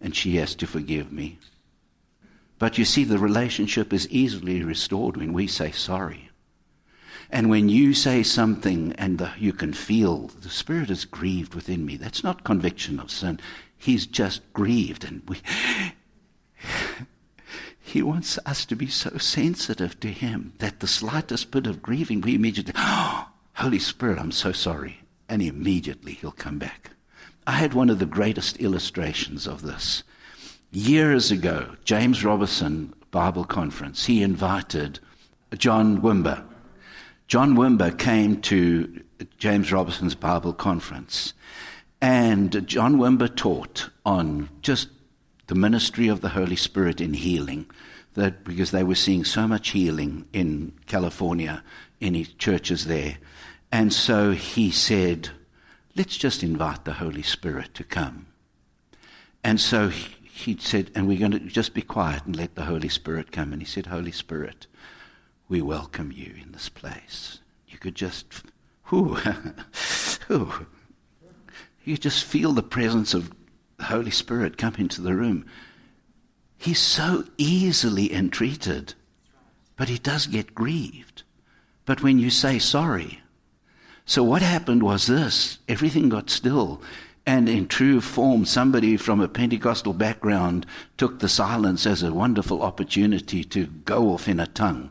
and 0.00 0.14
she 0.14 0.36
has 0.36 0.54
to 0.54 0.66
forgive 0.68 1.10
me. 1.10 1.40
But 2.60 2.78
you 2.78 2.84
see, 2.84 3.02
the 3.02 3.18
relationship 3.18 3.92
is 3.92 4.08
easily 4.08 4.62
restored 4.62 5.16
when 5.16 5.32
we 5.32 5.48
say 5.48 5.72
sorry. 5.72 6.30
And 7.30 7.50
when 7.50 7.68
you 7.68 7.94
say 7.94 8.22
something 8.22 8.92
and 8.92 9.18
the, 9.18 9.32
you 9.40 9.52
can 9.52 9.72
feel 9.72 10.28
the 10.28 10.50
Spirit 10.50 10.88
is 10.88 11.04
grieved 11.04 11.56
within 11.56 11.84
me, 11.84 11.96
that's 11.96 12.22
not 12.22 12.44
conviction 12.44 13.00
of 13.00 13.10
sin. 13.10 13.40
He's 13.76 14.06
just 14.06 14.40
grieved. 14.52 15.02
And 15.02 15.22
we, 15.26 15.38
He 17.80 18.02
wants 18.02 18.38
us 18.46 18.64
to 18.66 18.76
be 18.76 18.86
so 18.86 19.18
sensitive 19.18 19.98
to 19.98 20.12
Him 20.12 20.52
that 20.58 20.78
the 20.78 20.86
slightest 20.86 21.50
bit 21.50 21.66
of 21.66 21.82
grieving, 21.82 22.20
we 22.20 22.36
immediately, 22.36 22.74
oh, 22.76 23.30
Holy 23.56 23.78
Spirit, 23.78 24.18
I'm 24.18 24.32
so 24.32 24.52
sorry. 24.52 25.00
And 25.28 25.42
immediately 25.42 26.12
he'll 26.12 26.30
come 26.30 26.58
back. 26.58 26.90
I 27.46 27.52
had 27.52 27.74
one 27.74 27.90
of 27.90 27.98
the 27.98 28.06
greatest 28.06 28.58
illustrations 28.58 29.46
of 29.46 29.62
this. 29.62 30.02
Years 30.70 31.30
ago, 31.30 31.76
James 31.84 32.24
Robison 32.24 32.92
Bible 33.10 33.44
Conference, 33.44 34.06
he 34.06 34.22
invited 34.22 35.00
John 35.56 36.02
Wimber. 36.02 36.44
John 37.28 37.56
Wimber 37.56 37.96
came 37.98 38.40
to 38.42 39.02
James 39.38 39.72
Robison's 39.72 40.14
Bible 40.14 40.52
Conference, 40.52 41.32
and 42.00 42.66
John 42.68 42.96
Wimber 42.96 43.34
taught 43.34 43.88
on 44.04 44.50
just 44.60 44.88
the 45.46 45.54
ministry 45.54 46.08
of 46.08 46.20
the 46.20 46.30
Holy 46.30 46.56
Spirit 46.56 47.00
in 47.00 47.14
healing, 47.14 47.66
that 48.14 48.44
because 48.44 48.70
they 48.70 48.84
were 48.84 48.94
seeing 48.94 49.24
so 49.24 49.48
much 49.48 49.70
healing 49.70 50.26
in 50.32 50.72
California 50.86 51.62
in 52.00 52.14
his 52.14 52.28
churches 52.34 52.84
there. 52.84 53.16
And 53.72 53.92
so 53.92 54.32
he 54.32 54.70
said, 54.70 55.30
let's 55.96 56.16
just 56.16 56.42
invite 56.42 56.84
the 56.84 56.94
Holy 56.94 57.22
Spirit 57.22 57.74
to 57.74 57.84
come. 57.84 58.26
And 59.42 59.60
so 59.60 59.88
he, 59.88 60.56
said, 60.58 60.90
and 60.94 61.06
we're 61.08 61.18
going 61.18 61.32
to 61.32 61.40
just 61.40 61.74
be 61.74 61.82
quiet 61.82 62.26
and 62.26 62.36
let 62.36 62.54
the 62.54 62.64
Holy 62.64 62.88
Spirit 62.88 63.32
come. 63.32 63.52
And 63.52 63.62
he 63.62 63.66
said, 63.66 63.86
Holy 63.86 64.12
Spirit, 64.12 64.66
we 65.48 65.62
welcome 65.62 66.12
you 66.12 66.34
in 66.42 66.52
this 66.52 66.68
place. 66.68 67.40
You 67.68 67.78
could 67.78 67.94
just, 67.94 68.26
whoo, 68.90 69.18
whoo. 70.28 70.66
You 71.84 71.96
just 71.96 72.24
feel 72.24 72.52
the 72.52 72.62
presence 72.62 73.14
of 73.14 73.32
the 73.78 73.84
Holy 73.84 74.10
Spirit 74.10 74.58
come 74.58 74.74
into 74.78 75.00
the 75.00 75.14
room. 75.14 75.46
He's 76.58 76.80
so 76.80 77.24
easily 77.38 78.12
entreated, 78.12 78.94
but 79.76 79.88
he 79.88 79.98
does 79.98 80.26
get 80.26 80.54
grieved. 80.54 81.22
But 81.84 82.02
when 82.02 82.18
you 82.18 82.30
say 82.30 82.58
sorry, 82.58 83.20
so 84.06 84.22
what 84.22 84.40
happened 84.40 84.84
was 84.84 85.06
this 85.06 85.58
everything 85.68 86.08
got 86.08 86.30
still, 86.30 86.80
And 87.26 87.48
in 87.48 87.66
true 87.66 88.00
form, 88.00 88.44
somebody 88.44 88.96
from 88.96 89.20
a 89.20 89.26
Pentecostal 89.26 89.92
background 89.92 90.64
took 90.96 91.18
the 91.18 91.28
silence 91.28 91.84
as 91.84 92.04
a 92.04 92.14
wonderful 92.14 92.62
opportunity 92.62 93.42
to 93.42 93.66
go 93.66 94.10
off 94.12 94.28
in 94.28 94.38
a 94.38 94.46
tongue. 94.46 94.90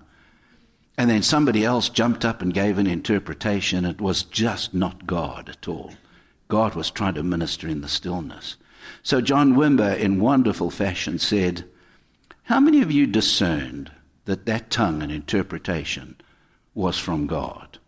And 0.97 1.09
then 1.09 1.23
somebody 1.23 1.63
else 1.63 1.87
jumped 1.87 2.25
up 2.25 2.41
and 2.41 2.53
gave 2.53 2.77
an 2.77 2.87
interpretation. 2.87 3.85
It 3.85 4.01
was 4.01 4.23
just 4.23 4.73
not 4.73 5.07
God 5.07 5.47
at 5.47 5.65
all. 5.65 5.93
God 6.49 6.75
was 6.75 6.91
trying 6.91 7.13
to 7.13 7.23
minister 7.23 7.69
in 7.69 7.79
the 7.79 7.87
stillness. 7.87 8.57
So 9.01 9.21
John 9.21 9.55
Wimber, 9.55 9.97
in 9.97 10.19
wonderful 10.19 10.71
fashion, 10.71 11.19
said, 11.19 11.63
How 12.43 12.59
many 12.59 12.81
of 12.81 12.91
you 12.91 13.07
discerned 13.07 13.91
that 14.25 14.45
that 14.45 14.69
tongue 14.69 15.01
and 15.01 15.11
interpretation 15.11 16.17
was 16.73 16.99
from 16.99 17.27
God? 17.27 17.79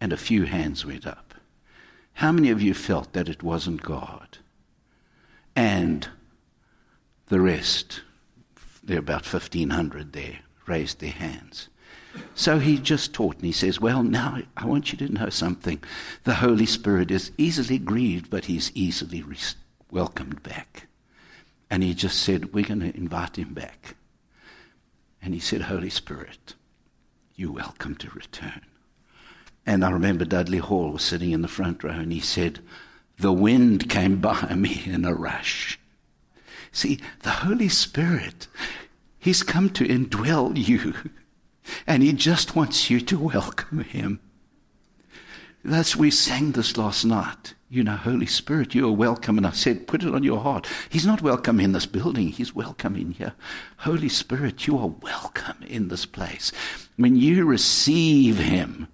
And 0.00 0.12
a 0.12 0.16
few 0.16 0.44
hands 0.44 0.84
went 0.84 1.06
up. 1.06 1.34
How 2.14 2.32
many 2.32 2.50
of 2.50 2.62
you 2.62 2.74
felt 2.74 3.12
that 3.12 3.28
it 3.28 3.42
wasn't 3.42 3.82
God? 3.82 4.38
And 5.54 6.08
the 7.26 7.40
rest, 7.40 8.02
there 8.82 8.96
are 8.96 9.00
about 9.00 9.30
1,500 9.30 10.12
there, 10.12 10.40
raised 10.66 11.00
their 11.00 11.10
hands. 11.10 11.68
So 12.34 12.58
he 12.58 12.78
just 12.78 13.12
taught, 13.12 13.36
and 13.36 13.44
he 13.44 13.52
says, 13.52 13.80
Well, 13.80 14.02
now 14.02 14.38
I 14.56 14.66
want 14.66 14.92
you 14.92 14.98
to 14.98 15.12
know 15.12 15.28
something. 15.28 15.82
The 16.24 16.36
Holy 16.36 16.66
Spirit 16.66 17.10
is 17.10 17.32
easily 17.36 17.78
grieved, 17.78 18.30
but 18.30 18.46
he's 18.46 18.72
easily 18.74 19.22
re- 19.22 19.36
welcomed 19.90 20.42
back. 20.42 20.86
And 21.70 21.82
he 21.82 21.94
just 21.94 22.20
said, 22.20 22.54
We're 22.54 22.64
going 22.64 22.80
to 22.80 22.96
invite 22.96 23.36
him 23.36 23.54
back. 23.54 23.96
And 25.20 25.34
he 25.34 25.40
said, 25.40 25.62
Holy 25.62 25.90
Spirit, 25.90 26.54
you're 27.34 27.52
welcome 27.52 27.96
to 27.96 28.10
return. 28.10 28.62
And 29.66 29.84
I 29.84 29.90
remember 29.90 30.24
Dudley 30.24 30.58
Hall 30.58 30.92
was 30.92 31.02
sitting 31.02 31.32
in 31.32 31.42
the 31.42 31.48
front 31.48 31.82
row 31.82 31.90
and 31.90 32.12
he 32.12 32.20
said, 32.20 32.60
The 33.18 33.32
wind 33.32 33.90
came 33.90 34.16
by 34.20 34.54
me 34.54 34.82
in 34.86 35.04
a 35.04 35.12
rush. 35.12 35.78
See, 36.70 37.00
the 37.22 37.30
Holy 37.30 37.68
Spirit, 37.68 38.46
He's 39.18 39.42
come 39.42 39.70
to 39.70 39.84
indwell 39.84 40.56
you. 40.56 40.94
And 41.84 42.00
He 42.00 42.12
just 42.12 42.54
wants 42.54 42.90
you 42.90 43.00
to 43.00 43.18
welcome 43.18 43.80
Him. 43.80 44.20
That's 45.64 45.96
we 45.96 46.12
sang 46.12 46.52
this 46.52 46.76
last 46.76 47.04
night. 47.04 47.54
You 47.68 47.82
know, 47.82 47.96
Holy 47.96 48.26
Spirit, 48.26 48.72
you 48.72 48.86
are 48.86 48.92
welcome. 48.92 49.36
And 49.36 49.44
I 49.44 49.50
said, 49.50 49.88
put 49.88 50.04
it 50.04 50.14
on 50.14 50.22
your 50.22 50.38
heart. 50.38 50.68
He's 50.88 51.04
not 51.04 51.22
welcome 51.22 51.58
in 51.58 51.72
this 51.72 51.86
building. 51.86 52.28
He's 52.28 52.54
welcome 52.54 52.94
in 52.94 53.10
here. 53.10 53.32
Holy 53.78 54.08
Spirit, 54.08 54.68
you 54.68 54.78
are 54.78 54.86
welcome 54.86 55.60
in 55.66 55.88
this 55.88 56.06
place. 56.06 56.52
When 56.94 57.16
you 57.16 57.44
receive 57.44 58.38
Him, 58.38 58.86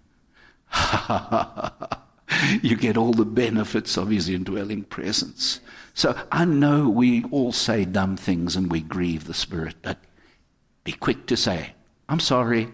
you 2.63 2.77
get 2.77 2.97
all 2.97 3.13
the 3.13 3.25
benefits 3.25 3.97
of 3.97 4.11
his 4.11 4.29
indwelling 4.29 4.85
presence. 4.85 5.61
So 5.95 6.19
I 6.31 6.45
know 6.45 6.89
we 6.89 7.25
all 7.25 7.53
say 7.53 7.85
dumb 7.85 8.17
things 8.17 8.57
and 8.57 8.71
we 8.71 8.81
grieve 8.81 9.25
the 9.25 9.35
Spirit, 9.35 9.77
but 9.83 9.99
be 10.85 10.93
quick 10.93 11.27
to 11.27 11.37
say, 11.37 11.75
I'm 12.09 12.21
sorry. 12.21 12.69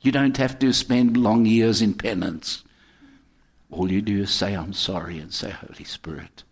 You 0.00 0.12
don't 0.12 0.36
have 0.36 0.58
to 0.60 0.72
spend 0.72 1.16
long 1.16 1.46
years 1.46 1.82
in 1.82 1.94
penance. 1.94 2.62
All 3.70 3.90
you 3.90 4.00
do 4.00 4.22
is 4.22 4.30
say, 4.30 4.54
I'm 4.54 4.72
sorry, 4.72 5.18
and 5.18 5.32
say, 5.32 5.50
Holy 5.50 5.84
Spirit, 5.84 6.44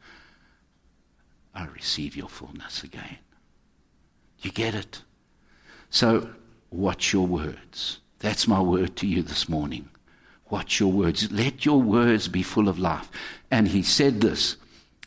I 1.54 1.66
receive 1.66 2.16
your 2.16 2.28
fullness 2.28 2.82
again. 2.82 3.18
You 4.40 4.50
get 4.50 4.74
it? 4.74 5.02
So, 5.88 6.30
watch 6.70 7.12
your 7.12 7.26
words. 7.26 8.00
That's 8.18 8.48
my 8.48 8.60
word 8.60 8.96
to 8.96 9.06
you 9.06 9.22
this 9.22 9.48
morning. 9.48 9.88
Watch 10.50 10.80
your 10.80 10.92
words. 10.92 11.30
Let 11.32 11.64
your 11.64 11.80
words 11.80 12.28
be 12.28 12.42
full 12.42 12.68
of 12.68 12.78
life. 12.78 13.10
And 13.50 13.68
he 13.68 13.82
said 13.82 14.20
this. 14.20 14.56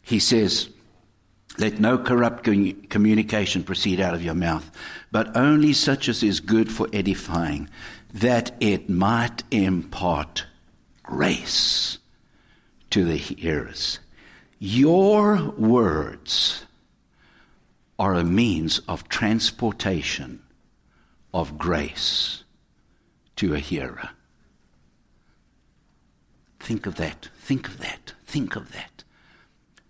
He 0.02 0.20
says, 0.20 0.70
let 1.58 1.80
no 1.80 1.98
corrupt 1.98 2.44
communication 2.44 3.64
proceed 3.64 4.00
out 4.00 4.14
of 4.14 4.24
your 4.24 4.34
mouth, 4.34 4.72
but 5.12 5.36
only 5.36 5.74
such 5.74 6.08
as 6.08 6.24
is 6.24 6.40
good 6.40 6.72
for 6.72 6.88
edifying, 6.94 7.70
that 8.14 8.52
it 8.62 8.90
might 8.90 9.44
impart 9.52 10.46
grace 11.04 11.98
to 12.92 13.04
the 13.04 13.18
hearers. 13.18 14.00
Your 14.58 15.54
words 15.58 16.66
are 17.98 18.14
a 18.14 18.24
means 18.24 18.80
of 18.88 19.10
transportation 19.10 20.42
of 21.34 21.58
grace 21.58 22.46
to 23.36 23.54
a 23.54 23.60
hearer. 23.60 24.10
Think 26.60 26.86
of 26.86 26.96
that. 26.96 27.30
Think 27.40 27.68
of 27.68 27.80
that. 27.80 28.14
Think 28.26 28.56
of 28.56 28.72
that. 28.74 29.04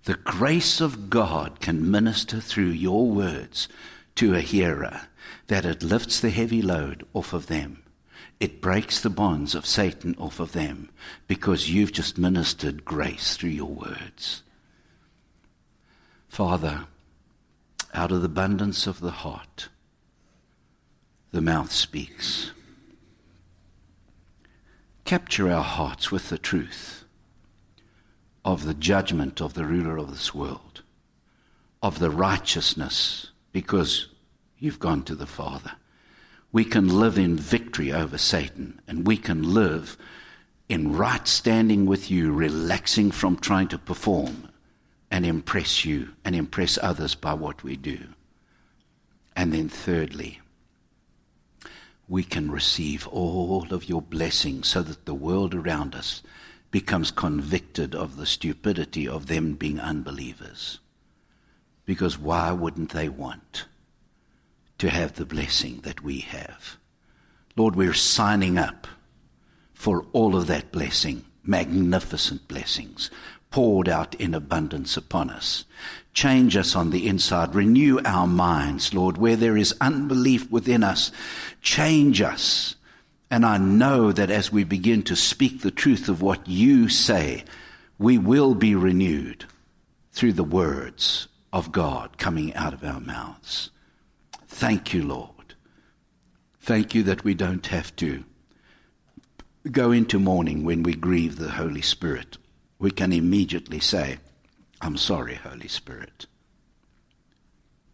The 0.04 0.16
grace 0.16 0.80
of 0.82 1.10
God 1.10 1.60
can 1.60 1.92
minister 1.92 2.40
through 2.40 2.70
your 2.70 3.10
words 3.10 3.68
to 4.16 4.34
a 4.34 4.42
hearer 4.42 5.02
that 5.48 5.66
it 5.66 5.84
lifts 5.84 6.20
the 6.20 6.30
heavy 6.30 6.62
load 6.62 7.06
off 7.14 7.34
of 7.34 7.48
them. 7.48 7.84
It 8.40 8.62
breaks 8.62 9.00
the 9.00 9.10
bonds 9.10 9.54
of 9.54 9.66
Satan 9.66 10.16
off 10.18 10.40
of 10.40 10.54
them 10.54 10.90
because 11.28 11.70
you've 11.70 11.92
just 11.92 12.18
ministered 12.18 12.86
grace 12.86 13.36
through 13.36 13.50
your 13.50 13.70
words. 13.70 14.44
Father, 16.30 16.86
out 17.94 18.12
of 18.12 18.22
the 18.22 18.28
abundance 18.28 18.88
of 18.88 19.02
the 19.02 19.12
heart, 19.12 19.68
the 21.32 21.42
mouth 21.42 21.72
speaks 21.72 22.52
capture 25.10 25.52
our 25.52 25.64
hearts 25.64 26.12
with 26.12 26.30
the 26.30 26.38
truth 26.38 27.04
of 28.46 28.68
the 28.68 28.76
judgment 28.76 29.42
of 29.42 29.56
the 29.56 29.66
ruler 29.66 29.98
of 29.98 30.12
this 30.12 30.36
world, 30.36 30.84
of 31.82 31.98
the 31.98 32.12
righteousness, 32.12 33.32
because 33.52 34.10
you've 34.60 34.78
gone 34.78 35.02
to 35.02 35.16
the 35.16 35.26
Father. 35.26 35.72
We 36.52 36.64
can 36.64 37.00
live 37.00 37.18
in 37.18 37.38
victory 37.38 37.92
over 37.92 38.20
Satan, 38.20 38.82
and 38.88 39.08
we 39.08 39.18
can 39.18 39.52
live 39.52 39.98
in 40.70 40.96
right 40.96 41.28
standing 41.28 41.88
with 41.88 42.12
you, 42.12 42.32
relaxing 42.32 43.10
from 43.10 43.36
trying 43.36 43.70
to 43.70 43.80
perform 43.80 44.50
and 45.10 45.26
impress 45.26 45.84
you 45.84 46.10
and 46.24 46.36
impress 46.36 46.78
others 46.84 47.16
by 47.16 47.34
what 47.34 47.64
we 47.64 47.76
do. 47.76 48.10
And 49.36 49.52
then, 49.52 49.70
thirdly, 49.70 50.40
we 52.10 52.24
can 52.24 52.52
receive 52.52 53.08
all 53.08 53.68
of 53.70 53.88
your 53.88 54.02
blessings 54.02 54.68
so 54.68 54.82
that 54.82 55.06
the 55.06 55.14
world 55.14 55.54
around 55.54 55.94
us 55.94 56.24
becomes 56.72 57.12
convicted 57.12 57.94
of 57.94 58.18
the 58.18 58.26
stupidity 58.26 59.08
of 59.08 59.28
them 59.28 59.54
being 59.54 59.80
unbelievers. 59.80 60.80
Because 61.86 62.18
why 62.18 62.52
wouldn't 62.52 62.92
they 62.92 63.10
want 63.10 63.66
to 64.80 64.90
have 64.90 65.14
the 65.14 65.26
blessing 65.26 65.82
that 65.82 66.02
we 66.02 66.20
have? 66.20 66.78
Lord, 67.56 67.76
we're 67.76 67.94
signing 67.94 68.58
up 68.58 68.88
for 69.74 70.06
all 70.12 70.36
of 70.36 70.48
that 70.48 70.72
blessing, 70.72 71.26
magnificent 71.44 72.48
blessings 72.48 73.12
poured 73.52 73.90
out 73.90 74.16
in 74.16 74.34
abundance 74.34 74.96
upon 74.98 75.30
us. 75.30 75.66
Change 76.14 76.56
us 76.58 76.76
on 76.76 76.90
the 76.90 77.08
inside. 77.08 77.56
Renew 77.56 78.00
our 78.06 78.28
minds, 78.28 78.94
Lord. 78.94 79.18
Where 79.18 79.36
there 79.36 79.58
is 79.58 79.76
unbelief 79.82 80.50
within 80.52 80.84
us, 80.84 81.12
change 81.62 82.22
us. 82.22 82.76
And 83.32 83.46
I 83.46 83.58
know 83.58 84.12
that 84.12 84.32
as 84.32 84.52
we 84.52 84.64
begin 84.64 85.04
to 85.04 85.16
speak 85.16 85.62
the 85.62 85.72
truth 85.72 86.10
of 86.10 86.22
what 86.22 86.48
you 86.48 86.90
say, 86.90 87.44
we 87.98 88.18
will 88.18 88.56
be 88.56 88.76
renewed 88.76 89.46
through 90.12 90.34
the 90.34 90.44
words 90.44 91.28
of 91.54 91.72
God 91.72 92.18
coming 92.18 92.54
out 92.56 92.74
of 92.74 92.84
our 92.84 93.00
mouths. 93.00 93.70
Thank 94.48 94.94
you, 94.94 95.04
Lord. 95.04 95.30
Thank 96.60 96.94
you 96.94 97.04
that 97.04 97.24
we 97.24 97.34
don't 97.34 97.66
have 97.68 97.96
to 97.98 98.24
go 99.72 99.92
into 99.92 100.20
mourning 100.20 100.64
when 100.64 100.84
we 100.84 100.94
grieve 100.94 101.38
the 101.38 101.52
Holy 101.52 101.82
Spirit 101.82 102.38
we 102.80 102.90
can 102.90 103.12
immediately 103.12 103.80
say, 103.80 104.18
I'm 104.82 104.96
sorry, 104.96 105.36
Holy 105.36 105.68
Spirit. 105.68 106.26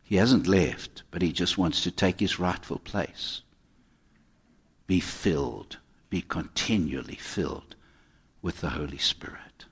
He 0.04 0.18
hasn't 0.18 0.46
left, 0.46 1.02
but 1.10 1.24
he 1.24 1.32
just 1.32 1.58
wants 1.58 1.82
to 1.82 1.92
take 1.92 2.20
his 2.20 2.40
rightful 2.40 2.78
place. 2.78 3.42
Be 4.86 5.00
filled, 5.00 5.80
be 6.12 6.22
continually 6.22 7.16
filled 7.16 7.76
with 8.44 8.62
the 8.62 8.70
Holy 8.70 9.00
Spirit. 9.00 9.66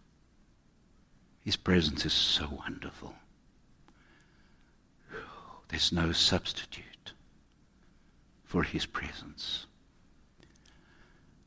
His 1.42 1.56
presence 1.56 2.04
is 2.06 2.14
so 2.14 2.50
wonderful. 2.52 3.14
There's 5.68 5.92
no 5.92 6.12
substitute 6.12 7.14
for 8.44 8.64
his 8.64 8.88
presence. 8.88 9.68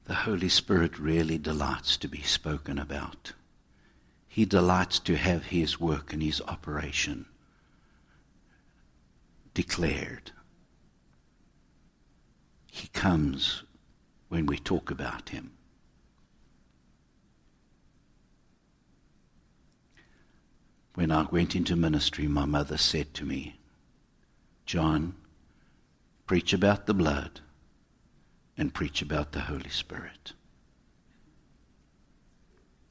The 0.04 0.14
Holy 0.14 0.48
Spirit 0.48 0.98
really 0.98 1.38
delights 1.38 1.96
to 1.96 2.08
be 2.08 2.22
spoken 2.22 2.78
about. 2.78 3.32
He 4.36 4.44
delights 4.44 4.98
to 4.98 5.16
have 5.16 5.46
his 5.46 5.80
work 5.80 6.12
and 6.12 6.22
his 6.22 6.42
operation 6.42 7.24
declared. 9.54 10.32
He 12.70 12.88
comes 12.88 13.62
when 14.28 14.44
we 14.44 14.58
talk 14.58 14.90
about 14.90 15.30
him. 15.30 15.52
when 20.92 21.10
I 21.10 21.22
went 21.30 21.56
into 21.56 21.74
ministry, 21.74 22.28
my 22.28 22.44
mother 22.44 22.76
said 22.76 23.14
to 23.14 23.24
me, 23.24 23.58
John, 24.66 25.14
preach 26.26 26.52
about 26.52 26.84
the 26.84 26.92
blood 26.92 27.40
and 28.58 28.74
preach 28.74 29.00
about 29.00 29.32
the 29.32 29.40
Holy 29.40 29.70
Spirit. 29.70 30.34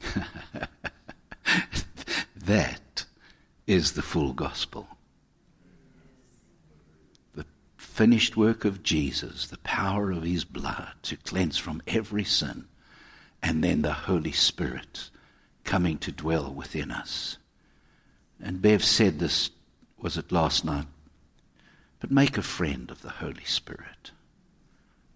that 2.36 3.06
is 3.68 3.94
the 3.94 4.02
full 4.02 4.34
gospel. 4.34 4.88
The 7.34 7.46
finished 7.78 8.38
work 8.38 8.66
of 8.66 8.84
Jesus, 8.84 9.48
the 9.48 9.58
power 9.60 10.12
of 10.12 10.24
his 10.24 10.46
blood 10.46 10.94
to 11.04 11.18
cleanse 11.18 11.58
from 11.58 11.82
every 11.88 12.24
sin, 12.24 12.66
and 13.42 13.64
then 13.64 13.82
the 13.82 13.94
Holy 13.94 14.32
Spirit 14.32 15.10
coming 15.64 15.98
to 16.00 16.12
dwell 16.12 16.54
within 16.54 16.92
us. 16.92 17.38
And 18.42 18.62
Bev 18.62 18.84
said 18.84 19.20
this, 19.20 19.50
was 19.98 20.18
it 20.18 20.32
last 20.32 20.64
night? 20.64 20.88
But 22.00 22.12
make 22.12 22.38
a 22.38 22.44
friend 22.44 22.92
of 22.92 23.02
the 23.02 23.10
Holy 23.10 23.46
Spirit. 23.46 24.12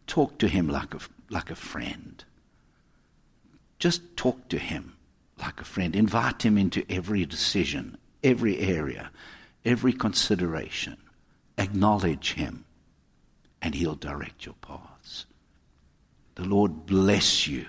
Talk 0.08 0.40
to 0.40 0.48
him 0.48 0.68
like 0.68 0.96
a, 0.96 1.00
like 1.30 1.52
a 1.52 1.56
friend. 1.56 2.24
Just 3.78 4.18
talk 4.18 4.50
to 4.50 4.58
him 4.58 4.96
like 5.40 5.62
a 5.62 5.66
friend. 5.66 5.96
Invite 5.96 6.44
him 6.44 6.58
into 6.58 6.84
every 6.90 7.26
decision, 7.26 7.98
every 8.24 8.60
area, 8.60 9.12
every 9.66 9.94
consideration. 9.94 10.98
Acknowledge 11.58 12.34
him, 12.34 12.66
and 13.62 13.76
he'll 13.76 13.96
direct 13.96 14.46
your 14.46 14.56
paths. 14.62 15.26
The 16.36 16.46
Lord 16.46 16.86
bless 16.86 17.48
you 17.48 17.66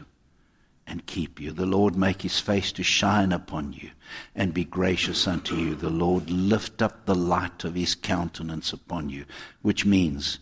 and 0.87 1.07
keep 1.07 1.41
you. 1.41 1.53
The 1.53 1.67
Lord 1.67 1.97
make 1.97 2.23
his 2.23 2.41
face 2.41 2.73
to 2.73 2.83
shine 2.83 3.33
upon 3.33 3.73
you 3.73 3.91
and 4.35 4.53
be 4.53 4.65
gracious 4.65 5.27
unto 5.27 5.55
you. 5.57 5.75
The 5.75 5.91
Lord 5.91 6.31
lift 6.31 6.83
up 6.83 7.07
the 7.07 7.15
light 7.15 7.65
of 7.65 7.75
his 7.75 7.95
countenance 7.95 8.73
upon 8.73 9.09
you, 9.09 9.25
which 9.63 9.87
means 9.87 10.39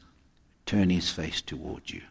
turn 0.67 0.91
his 0.91 1.11
face 1.11 1.41
toward 1.41 1.91
you 1.91 2.03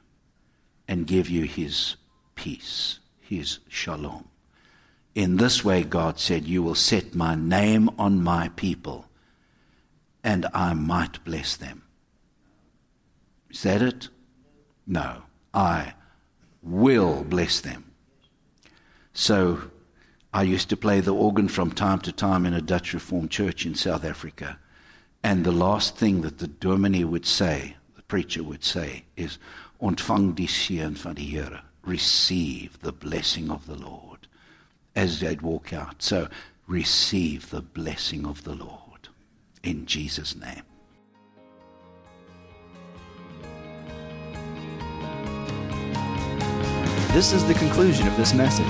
and 0.88 1.06
give 1.08 1.30
you 1.30 1.44
his 1.44 1.96
peace, 2.36 3.00
his 3.20 3.60
shalom. 3.68 4.28
In 5.18 5.38
this 5.38 5.66
way, 5.66 5.82
God 5.84 6.20
said, 6.20 6.46
You 6.46 6.62
will 6.62 6.76
set 6.76 7.16
my 7.16 7.34
name 7.34 7.90
on 7.98 8.22
my 8.24 8.50
people, 8.50 9.08
and 10.24 10.46
I 10.54 10.76
might 10.76 11.24
bless 11.26 11.56
them. 11.56 11.82
Is 13.50 13.64
that 13.64 13.82
it? 13.82 14.10
No. 14.86 15.24
I 15.56 15.96
will 16.62 17.24
bless 17.24 17.62
them. 17.62 17.86
So 19.12 19.72
I 20.32 20.44
used 20.44 20.70
to 20.70 20.78
play 20.78 21.00
the 21.00 21.16
organ 21.16 21.48
from 21.48 21.72
time 21.72 22.00
to 22.02 22.12
time 22.12 22.46
in 22.46 22.54
a 22.54 22.62
Dutch 22.62 22.94
Reformed 22.94 23.32
church 23.32 23.66
in 23.66 23.74
South 23.74 24.06
Africa. 24.06 24.60
And 25.24 25.44
the 25.44 25.52
last 25.52 25.98
thing 25.98 26.22
that 26.22 26.38
the 26.38 26.48
dominee 26.48 27.06
would 27.06 27.26
say, 27.26 27.76
the 27.96 28.04
preacher 28.04 28.44
would 28.44 28.64
say, 28.64 29.06
is, 29.16 29.40
Ontvang 29.82 30.36
die 30.36 30.46
seën 30.46 30.96
van 30.96 31.16
die 31.16 31.24
Here. 31.24 31.62
Receive 31.82 32.80
the 32.82 32.94
blessing 32.94 33.50
of 33.50 33.66
the 33.66 33.74
Lord. 33.74 34.07
As 34.98 35.20
they'd 35.20 35.44
walk 35.44 35.72
out. 35.72 36.02
So 36.02 36.28
receive 36.66 37.52
the 37.52 37.62
blessing 37.62 38.26
of 38.26 38.44
the 38.44 38.56
Lord. 38.56 39.10
In 39.64 39.86
Jesus' 39.86 40.36
name. 40.36 40.64
This 47.14 47.32
is 47.32 47.46
the 47.46 47.54
conclusion 47.54 48.08
of 48.08 48.18
this 48.18 48.34
message. 48.34 48.66